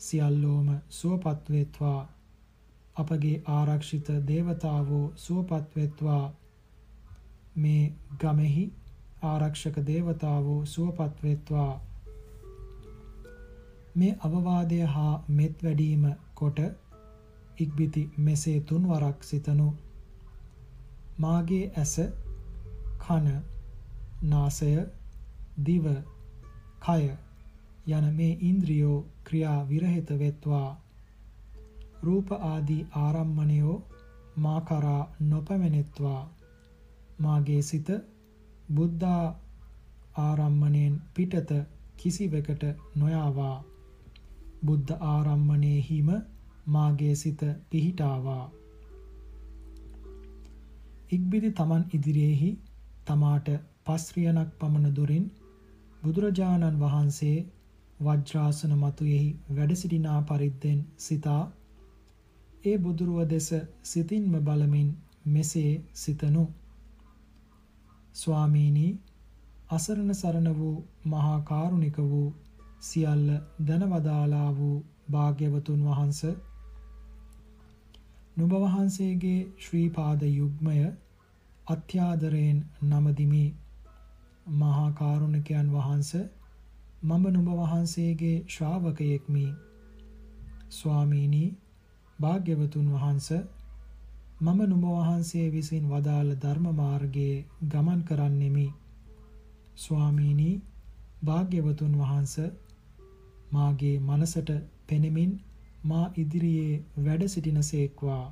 සියල්ලෝම 0.00 0.68
සුවපත් 0.90 1.50
වෙත්වා 1.50 2.00
අපගේ 2.96 3.36
ආරක්ෂිත 3.50 4.08
දේවතාවෝ 4.28 5.04
සුවපත් 5.16 5.76
වෙත්වා 5.76 6.24
මේ 7.56 7.82
ගමෙහි 8.20 8.64
ආරක්ෂක 9.24 9.76
දේවතාවෝ 9.86 10.60
සුවපත් 10.66 11.22
වෙත්වා 11.22 11.72
මේ 13.94 14.16
අවවාදය 14.20 14.80
හා 14.88 15.14
මෙත් 15.30 15.62
වැඩීම 15.62 16.04
කොට 16.34 16.58
ඉක්බිති 17.58 18.02
මෙසේ 18.18 18.60
තුන්වරක් 18.60 19.24
සිතනු. 19.24 19.68
මාගේ 21.18 21.66
ඇස 21.76 21.94
කන 22.98 23.26
නාසය 24.22 24.72
දිව 25.66 25.86
කය 26.80 27.04
යන 27.88 28.06
මේ 28.14 28.38
ඉන්ද්‍රියෝ 28.40 28.98
ක්‍රියා 29.24 29.60
විරහිත 29.68 30.10
වෙත්වා. 30.18 30.68
රූප 32.02 32.28
ආදී 32.32 32.82
ආරම්මණයෝ 32.94 33.76
මා 34.38 34.60
කරා 34.60 35.02
නොපැමිණෙත්වා. 35.20 36.22
මාගේ 37.20 37.62
සිත 37.62 37.88
බුද්ධා 38.74 39.24
ආරම්මණයෙන් 40.18 40.94
පිටත 41.14 41.50
කිසිවකට 41.96 42.62
නොයාවා. 42.96 43.56
බුද්ධ 44.64 44.92
ආරම්මණයෙහිම 45.00 46.08
මාගේ 46.66 47.14
සිත 47.14 47.40
පිහිටාවා. 47.70 48.44
ඉක්බිති 51.10 51.50
තමන් 51.52 51.82
ඉදිරියේහි 51.92 52.50
තමාට 53.06 53.48
පස්රියනක් 53.86 54.50
පමණ 54.58 54.94
දුරින් 54.94 55.26
බුදුරජාණන් 56.02 56.80
වහන්සේ 56.80 57.36
වජ්‍රාසන 58.00 58.72
මතුයෙහි 58.76 59.28
වැඩ 59.50 59.74
සිටිනා 59.74 60.20
පරිද්දෙන් 60.24 60.80
සිතා 61.00 61.42
ඒ 62.64 62.76
බුදුරුව 62.78 63.20
දෙස 63.28 63.48
සිතින්ම 63.84 64.34
බලමින් 64.40 64.88
මෙසේ 65.28 65.72
සිතනු 65.94 66.44
ස්වාමීනි 68.14 68.88
අසරණ 69.70 70.12
සරණ 70.14 70.50
වූ 70.54 70.76
මහා 71.06 71.38
කාරුණික 71.42 71.96
වූ 72.06 72.28
සියල්ල 72.80 73.30
දනවදාලා 73.62 74.50
වූ 74.54 74.76
භාග්‍යවතුන් 75.12 75.80
වහන්සේ 75.84 76.36
නුඹ 78.36 78.54
වහන්සේගේ 78.54 79.36
ශ්‍රී 79.58 79.86
පාද 79.90 80.22
යුග්මය 80.28 80.80
අත්‍යාදරයෙන් 81.66 82.58
නමදිමි. 82.84 83.44
මහා 84.54 84.88
කාරුණිකයන් 84.92 85.70
වහන්ස 85.70 86.10
මම 87.02 87.24
නුඹ 87.28 87.48
වහන්සේගේ 87.52 88.34
ශ්‍රාවකයෙක්මි. 88.48 89.46
ස්වාමීනි 90.70 91.42
භාග්‍යවතුන් 92.18 92.92
වහන්ස 92.92 93.30
මම 94.40 94.60
නුඹ 94.66 94.86
වහන්සේ 94.90 95.46
විසින් 95.50 95.88
වදාළ 95.88 96.36
ධර්ම 96.36 96.66
මාර්ගයේ 96.74 97.44
ගමන් 97.70 98.04
කරන්නෙමි. 98.04 98.68
ස්වාමීනි 99.78 100.50
භාග්‍යවතුන් 101.24 101.98
වහන්ස 101.98 102.34
මාගේ 103.52 103.96
මනසට 104.00 104.50
පෙනෙමින් 104.86 105.32
මා 105.86 106.06
ඉදිරියේ 106.16 107.04
වැඩ 107.04 107.28
සිටිනසේක්වා 107.28 108.24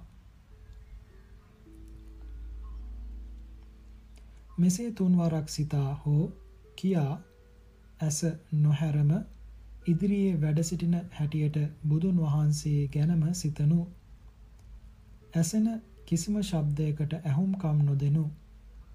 මෙසේ 4.59 4.91
තුන්වරක් 4.93 5.49
සිතා 5.49 5.91
හෝ 6.03 6.25
කියා 6.77 7.13
ඇස 8.01 8.19
නොහැරම 8.59 9.11
ඉදිරියේ 9.87 10.37
වැඩ 10.41 10.61
සිටින 10.63 10.95
හැටියට 11.13 11.57
බුදුන් 11.89 12.19
වහන්සේ 12.19 12.81
ගැනම 12.89 13.25
සිතනු. 13.35 13.81
ඇසෙන 15.35 15.67
කිසිම 16.07 16.37
ශබ්දයකට 16.43 17.13
ඇහුම්කම් 17.21 17.79
නොදෙනු. 17.85 18.25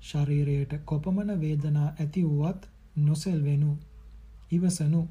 ශරීරයට 0.03 0.73
කොපමණ 0.85 1.41
වේදනා 1.41 1.89
ඇති 1.89 2.23
වුවත් 2.25 2.69
නොසෙල්වෙනු. 2.99 3.71
ඉවසනු. 4.51 5.01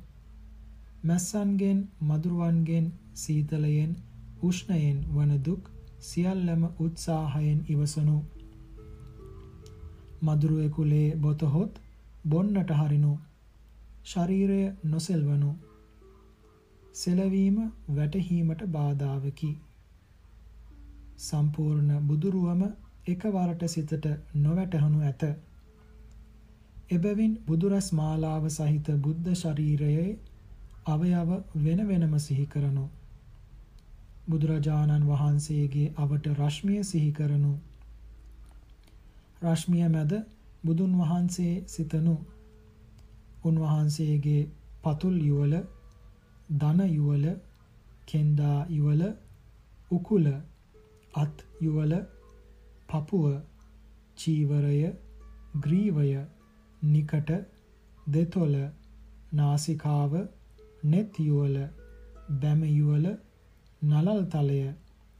මැස්සන්ගෙන් 1.04 1.80
මදුරුවන්ගෙන් 2.02 2.86
සීතලයෙන් 3.18 3.92
උෂ්ණයෙන් 4.42 4.98
වන 5.10 5.32
දුක් 5.42 5.70
සියල්ලම 6.02 6.62
උත්සාහයෙන් 6.80 7.60
ඉවසනු 7.68 8.18
මදුරුවෙකු 10.22 10.82
ලේ 10.84 11.08
බොතහොත් 11.18 11.80
බොන්නට 12.26 12.70
හරිනු 12.72 13.14
ශරීරය 14.04 14.60
නොසෙල්වනු 14.86 15.50
සෙලවීම 16.94 17.58
වැටහීමට 17.94 18.62
බාධාවකි 18.68 19.50
සම්පූර්ණ 21.20 21.90
බුදුරුවම 22.06 22.62
එකවරට 23.06 23.62
සිතට 23.68 24.06
නොවැටහනු 24.36 25.00
ඇත. 25.02 25.22
එබැවින් 26.90 27.34
බුදුරස් 27.46 27.88
මාලාව 27.92 28.48
සහිත 28.50 28.90
බුද්ධ 29.00 29.30
ශරීරයේ 29.34 30.08
අවයව 30.86 31.30
වෙන 31.56 31.80
වෙනම 31.88 32.18
සිහි 32.20 32.46
කරනු. 32.46 32.84
බුදුරජාණන් 34.28 35.06
වහන්සේගේ 35.06 35.92
අවට 35.96 36.26
රශ්මිය 36.34 36.82
සිහි 36.84 37.10
කරනු. 37.12 37.52
රශ්මිය 39.42 39.88
මැද 39.88 40.12
බුදුන් 40.64 40.92
වහන්සේ 40.98 41.54
සිතනු. 41.66 42.16
උන්වහන්සේගේ 43.44 44.48
පතුල් 44.82 45.16
යුවල, 45.20 45.54
දන 46.52 46.80
යුවල, 46.88 47.26
කෙන්දා 48.06 48.58
යුවල, 48.70 49.02
උකුල, 49.90 50.26
අත් 51.14 51.44
යුවල, 51.60 51.92
පපුව, 52.88 53.24
චීවරය, 54.16 54.80
ග්‍රීවය, 55.58 56.10
නිකට, 56.82 57.30
දෙතොල, 58.06 58.54
නාසිකාව, 59.32 60.12
නෙත් 60.84 61.18
යුවල, 61.20 61.56
බැම 62.40 62.62
යුවල, 62.70 63.06
නලල් 63.82 64.22
තලය, 64.26 64.60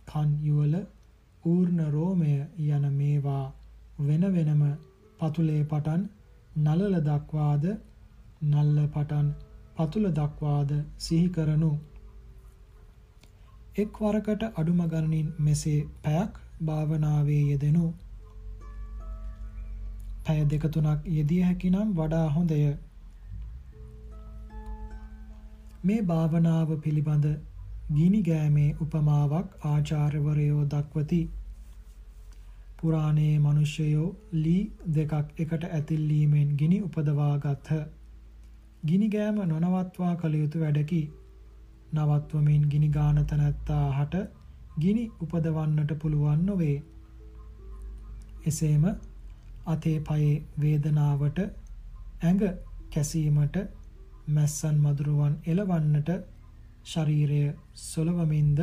කන් 0.07 0.31
යුවල, 0.43 0.75
ඌර්ණ 1.45 1.81
රෝමය 1.91 2.33
යන 2.59 2.87
මේවා 2.93 3.53
වෙන 3.99 4.25
වෙනම 4.35 4.63
පතුලේ 5.19 5.63
පටන් 5.65 6.03
නලල 6.57 6.95
දක්වාද 7.01 7.65
නල්ල 8.45 8.79
පටන් 8.95 9.29
පතුල 9.77 10.11
දක්වාද 10.11 10.71
සිහි 10.99 11.29
කරනු. 11.29 11.71
එක් 13.77 14.01
වරකට 14.01 14.43
අඩුම 14.55 14.81
ගණනින් 14.87 15.29
මෙසේ 15.39 15.81
පැයක් 16.03 16.41
භාවනාවේ 16.63 17.43
යෙදෙනු. 17.51 17.87
පැය 20.25 20.41
දෙක 20.45 20.65
තුනක් 20.73 21.07
යෙදිය 21.09 21.43
හැකි 21.43 21.71
නම් 21.71 21.93
වඩා 21.93 22.27
හොඳය. 22.29 22.59
මේ 25.85 26.01
භාවනාව 26.03 26.75
පිළිබඳ 26.81 27.27
ගිනි 27.89 28.19
ගෑමේ 28.23 28.71
උපමාවක් 28.81 29.53
ආචාර්යවරයෝ 29.67 30.65
දක්වති. 30.73 31.21
පුරාණයේ 32.79 33.37
මිනිසයෝ 33.39 34.09
ලී 34.35 34.63
දෙකක් 34.97 35.41
එකට 35.45 35.65
ඇතිල්ලීමෙන් 35.69 36.51
ගිනි 36.59 36.83
උපදවා 36.83 37.33
ගත්හ. 37.39 37.73
ගිනි 38.85 39.09
ගෑම 39.09 39.41
නොනවත්වා 39.47 40.13
කළ 40.17 40.35
යුතු 40.35 40.61
වැඩකි. 40.61 41.01
නවත්වමින් 41.95 42.69
ගිනි 42.69 42.89
ගාන 42.91 43.25
තැනැත්තා 43.25 43.87
හට 43.93 44.25
ගිනි 44.81 45.05
උපදවන්නට 45.23 45.99
පුළුවන් 45.99 46.47
නොවේ. 46.47 46.79
එසේම 48.47 48.89
අතේ 49.67 49.99
පයේ 50.03 50.35
වේදනාවට 50.61 51.39
ඇඟ 51.45 52.45
කැසීමට 52.93 53.63
මැස්සන් 54.35 54.77
මදුරුවන් 54.79 55.35
එලවන්නට 55.47 56.19
ශරීරය 56.89 57.41
සොලවමින්ද 57.83 58.61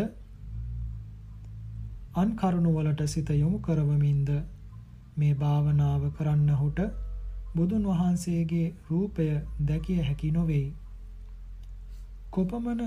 අන් 2.15 2.29
කරුණුවලට 2.35 3.01
සිත 3.07 3.29
යොමු 3.35 3.57
කරවමින්ද 3.61 4.29
මේ 5.15 5.33
භාවනාව 5.35 6.03
කරන්නහුට 6.13 6.79
බුදුන් 7.55 7.83
වහන්සේගේ 7.85 8.67
රූපය 8.85 9.27
දැකිය 9.63 9.99
හැකි 10.01 10.29
නොවේ. 10.31 10.65
කොපමණ 12.31 12.81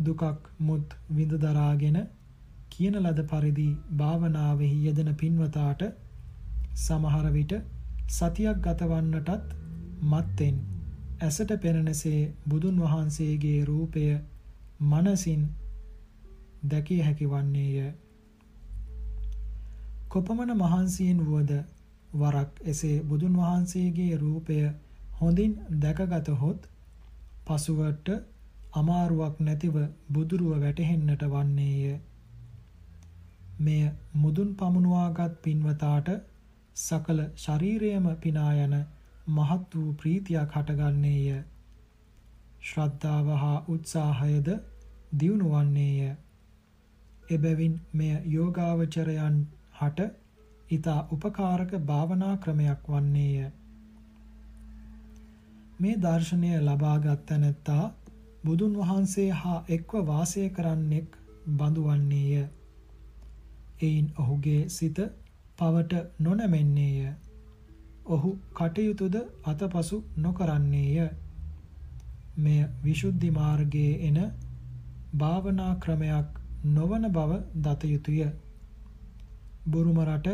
දුකක් 0.00 0.50
මුත් 0.60 0.96
විඳ 1.10 1.36
දරාගෙන 1.38 1.98
කියන 2.70 2.98
ලද 3.00 3.20
පරිදි 3.26 3.68
භාවනාවෙහි 3.96 4.78
යෙදෙන 4.82 5.12
පින්වතාට 5.16 5.86
සමහර 6.78 7.30
විට 7.30 7.54
සතියක් 8.10 8.58
ගතවන්නටත් 8.62 9.54
මත්තෙන් 10.08 10.60
ඇසට 11.20 11.50
පෙනෙනසේ 11.58 12.20
බුදුන් 12.46 12.76
වහන්සේගේ 12.80 13.58
රූපය 13.64 14.04
මනසින් 14.80 15.42
දැකිය 16.64 17.00
හැකි 17.00 17.26
වන්නේය. 17.26 17.92
කොපමණ 20.08 20.52
මහන්සියෙන් 20.56 21.20
වුවද 21.22 21.52
වරක් 22.14 22.60
එසේ 22.64 22.96
බුදුන් 23.04 23.36
වහන්සේගේ 23.36 24.16
රූපය 24.16 24.56
හොඳින් 25.18 25.52
දැකගතහොත් 25.78 26.68
පසුවට 27.46 28.08
අමාරුවක් 28.74 29.36
නැතිව 29.40 29.76
බුදුරුව 30.10 30.52
වැටහෙන්නට 30.58 31.22
වන්නේය. 31.26 32.00
මෙය 33.60 33.82
මුදුන් 34.14 34.50
පමුණුවාගත් 34.54 35.34
පින්වතාට 35.42 36.08
සකල 36.76 37.20
ශරීරයම 37.36 38.06
පිනා 38.18 38.52
යන 38.56 38.74
මහත් 39.28 39.70
වූ 39.74 39.92
ප්‍රීතියක් 39.94 40.50
හටගන්නේය. 40.52 41.40
ශ්‍රද්ධාව 42.62 43.28
හා 43.36 43.58
උත්සාහයද 43.68 44.48
දියුණු 45.12 45.46
වන්නේය. 45.50 46.16
එබැවින් 47.30 47.74
මෙය 47.92 48.12
යෝගාවචරයන් 48.26 49.38
හට 49.78 50.10
ඊතා 50.70 51.00
උපකාරක 51.12 51.72
භාවනා 51.84 52.34
ක්‍රමයක් 52.38 52.82
වන්නේය. 52.88 53.50
මේ 55.80 55.96
දර්ශනය 55.98 56.50
ලබාගත් 56.60 57.24
තැනැත්තා 57.26 57.84
බුදුන් 58.44 58.76
වහන්සේ 58.76 59.30
හා 59.36 59.58
එක්ව 59.68 59.94
වාසය 60.06 60.44
කරන්නෙක් 60.50 61.16
බඳු 61.54 61.84
වන්නේය. 61.84 62.44
එයින් 63.82 64.12
ඔහුගේ 64.18 64.62
සිත 64.70 64.98
පවට 65.58 66.04
නොනැමෙන්නේය. 66.18 67.08
ඔහු 68.06 68.30
කටයුතුද 68.54 69.16
අතපසු 69.44 69.96
නොකරන්නේය. 70.18 71.08
මෙය 72.38 72.60
විසුද්ධි 72.84 73.30
මාර්ගයේ 73.32 73.94
එන 74.02 74.18
භාවනා 75.14 75.72
ක්‍රමයක් 75.76 76.28
නොවන 76.66 77.04
බව 77.10 77.30
දත 77.58 77.82
යුතුය. 77.86 78.20
බුරුම 79.66 79.98
රට 80.00 80.28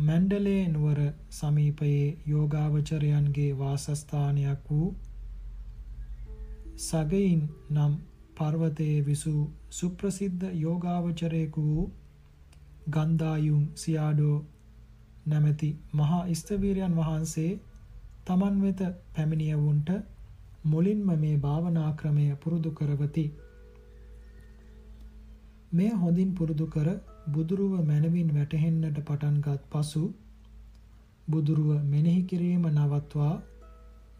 මැන්ඩලේ 0.00 0.62
නුවර 0.68 1.00
සමීපයේ 1.30 2.16
යෝගාවචරයන්ගේ 2.26 3.50
වාසස්ථානයක් 3.54 4.70
වූ 4.70 4.88
සගයින් 6.78 7.42
නම් 7.70 7.94
පර්වතයේ 8.36 8.98
විසූ 9.02 9.42
සුප්‍රසිද්ධ 9.70 10.44
යෝගාවචරයෙකු 10.56 11.62
වූ 11.64 11.86
ගන්ධායුන් 12.90 13.64
සියාඩෝ 13.74 14.36
නැමැති 15.26 15.70
මහා 15.92 16.20
ස්තවීරයන් 16.34 16.94
වහන්සේ 16.96 17.52
තමන් 18.26 18.60
වෙත 18.62 18.82
පැමිණියවුන්ට 19.14 19.90
මුලින්ම 20.66 21.08
මේ 21.16 21.36
භාවනා 21.38 21.90
ක්‍රමය 21.94 22.26
පුරුදු 22.36 22.70
කරවති. 22.70 23.24
මෙය 25.72 25.90
හොඳින් 25.94 26.30
පුරුදු 26.32 26.66
කර 26.68 26.88
බුදුරුව 27.28 27.72
මනවින් 27.80 28.28
වැටහෙන්නට 28.32 28.98
පටන්ගත් 29.00 29.62
පසු 29.70 30.02
බුදුරුව 31.28 31.70
මෙනෙහි 31.84 32.22
කිරීම 32.24 32.64
නවත්වා 32.68 33.34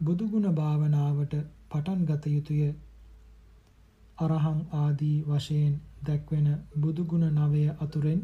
බුදුගුණ 0.01 0.47
භාවනාවට 0.53 1.33
පටන් 1.69 2.01
ගත 2.05 2.23
යුතුය. 2.27 2.61
අරහං 4.17 4.59
ආදී 4.75 5.17
වශයෙන් 5.23 5.73
දැක්වෙන 6.03 6.49
බුදුගුණ 6.77 7.25
නවය 7.37 7.63
අතුරෙන් 7.77 8.21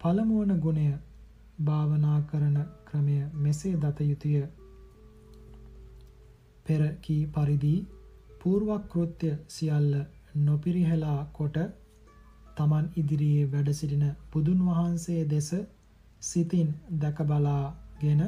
පළමුවන 0.00 0.52
ගුණය 0.58 0.86
භාවනා 1.62 2.18
කරන 2.26 2.56
ක්‍රමය 2.86 3.18
මෙසේ 3.36 3.74
දත 3.76 3.98
යුතුය. 4.02 4.36
පෙර 6.66 6.82
කී 7.00 7.22
පරිදි 7.28 7.74
පූර්වක්‍ෘත්‍ය 8.40 9.30
සියල්ල 9.48 9.92
නොපිරිහෙලා 10.38 11.20
කොට 11.32 11.58
තමන් 12.56 12.86
ඉදිරියේ 12.96 13.46
වැඩ 13.46 13.70
සිටින 13.72 14.04
බුදුන් 14.32 14.60
වහන්සේ 14.66 15.22
දෙස 15.26 15.50
සිතින් 16.22 16.68
දැක 17.00 17.18
බලාගෙන 17.24 18.22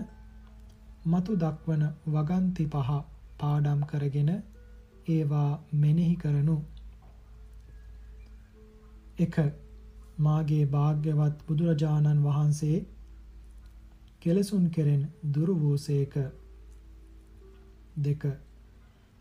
මතු 1.07 1.37
දක්වන 1.37 1.85
වගන්ති 2.07 2.65
පහ 2.67 2.91
පාඩම් 3.41 3.81
කරගෙන 3.85 4.31
ඒවා 5.09 5.51
මෙනෙහි 5.75 6.17
කරනු. 6.17 6.57
1. 9.19 9.53
මාගේ 10.19 10.65
භාග්‍යවත් 10.67 11.47
බුදුරජාණන් 11.47 12.25
වහන්සේ 12.25 12.79
කෙලසුන් 14.21 14.67
කෙරෙන් 14.71 15.03
දුරු 15.35 15.55
වූසේක. 15.57 16.15
2. 17.99 18.35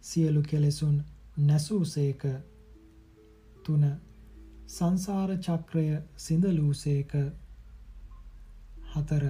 සියලු 0.03 0.41
කෙලෙසුන් 0.43 0.97
නැසූසේක. 1.39 2.23
3. 3.65 4.06
සංසාර 4.67 5.29
චක්‍රය 5.39 5.87
සිඳලූසේක 6.17 7.11
හතර. 8.89 9.23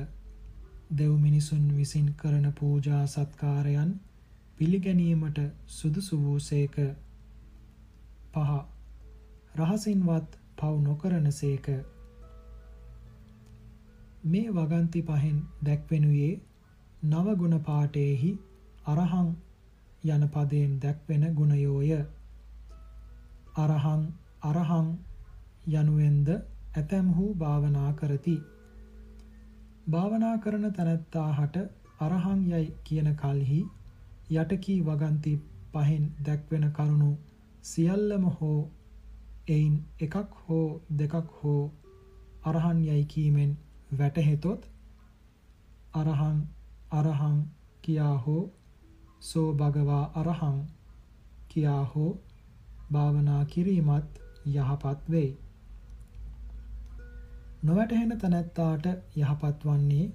දෙව් 0.91 1.11
මිනිසුන් 1.17 1.65
විසින් 1.73 2.07
කරන 2.15 2.47
පූජා 2.53 3.03
සත්කාරයන් 3.07 3.91
පිළිගැනීමට 4.57 5.39
සුදුසු 5.69 6.15
වූසේක 6.19 6.75
පහ. 8.33 8.51
රහසින්වත් 9.55 10.29
පව් 10.55 10.73
නොකරනසේක 10.81 11.67
මේ 14.25 14.47
වගන්ති 14.51 15.01
පහෙන් 15.03 15.37
දැක්වෙනුයේ 15.63 16.33
නව 17.05 17.35
ගුණ 17.35 17.59
පාඨයේහි 17.61 18.31
අරහං 18.85 19.29
යන 20.05 20.23
පදයෙන් 20.29 20.73
දැක්වෙන 20.79 21.23
ගුණයෝය. 21.35 21.91
අරහං 23.57 24.01
අරහං 24.43 24.87
යනුවෙන්ද 25.69 26.29
ඇතැම්හු 26.31 27.25
භාවනා 27.35 27.91
කරති. 27.93 28.35
භාවනා 29.89 30.35
කරන 30.37 30.65
තැනැත්තාහට 30.71 31.57
අරහං 31.99 32.41
යයි 32.47 32.65
කියන 32.83 33.09
කල්හි 33.15 33.59
යටකී 34.33 34.79
වගන්ති 34.81 35.33
පහෙන් 35.73 36.05
දැක්වෙන 36.25 36.65
කරුණු 36.71 37.11
සියල්ලම 37.63 38.25
හෝ 38.31 38.59
එයින් 39.47 39.75
එකක් 39.99 40.35
හෝ 40.41 40.67
දෙකක් 40.97 41.33
හෝ 41.37 41.61
අරහන් 42.43 42.79
යයි 42.81 43.03
කීමෙන් 43.05 43.51
වැටහෙතොත් 43.93 44.69
අරහං 45.93 46.39
අරහං 46.91 47.37
කියා 47.81 48.15
හෝ 48.19 48.43
සෝ 49.21 49.49
භගවා 49.53 50.05
අරහං 50.15 50.57
කියා 51.49 51.83
හෝ 51.85 52.11
භාවනා 52.91 53.43
කිරීමත් 53.45 54.23
යහපත් 54.47 55.09
වෙයි. 55.09 55.29
නොවැටහෙන 57.63 58.17
තැනැත්තාට 58.17 58.85
යහපත් 59.17 59.65
වන්නේ 59.65 60.05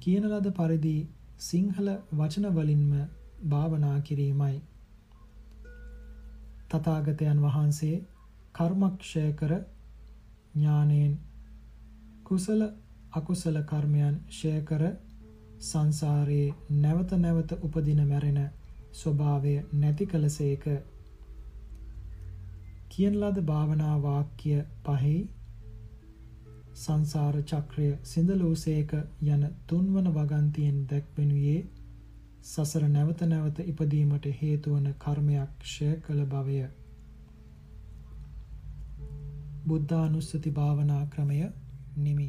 කියන 0.00 0.26
ලද 0.28 0.50
පරිදි 0.52 0.96
සිංහල 1.40 1.88
වචන 2.12 2.46
වලින්ම 2.52 2.92
භාවනා 3.48 3.98
කිරීමයි. 4.00 4.62
තථාගතයන් 6.70 7.42
වහන්සේ 7.42 7.96
කර්මක්ෂය 8.54 9.26
කර 9.34 9.52
ඥානයෙන් 10.54 11.18
කුසල 12.24 12.62
අකුසල 13.12 13.62
කර්මයන් 13.64 14.16
ක්ෂය 14.28 14.54
කර 14.62 14.84
සංසාරයේ 15.62 16.54
නැවත 16.78 17.12
නැවත 17.18 17.52
උපදින 17.60 18.00
මැරෙන 18.06 18.40
ස්වභාවය 18.94 19.54
නැති 19.74 20.06
කලසේක 20.06 20.64
කියන 22.88 23.14
ලද 23.18 23.42
භාවනා 23.44 23.96
වාක්‍ය 24.02 24.52
පහේ 24.84 25.20
සංසාර 26.74 27.36
චක්‍රය 27.44 27.88
සිඳලූසේක 28.04 28.92
යන 29.28 29.42
තුන්වන 29.66 30.10
වගන්තියෙන් 30.10 30.78
දැක්වෙනුයේ 30.86 31.58
සසර 32.44 32.86
නැවත 32.88 33.26
නැවත 33.26 33.60
ඉපදීමට 33.64 34.30
හේතුවන 34.38 34.88
කර්මයක් 34.98 35.52
ක්ෂය 35.60 35.90
කළ 36.00 36.24
බවය. 36.26 36.62
බුද්ධානුස්සති 39.66 40.50
භාවනා 40.52 41.04
ක්‍රමය 41.06 41.38
නිමි 41.98 42.28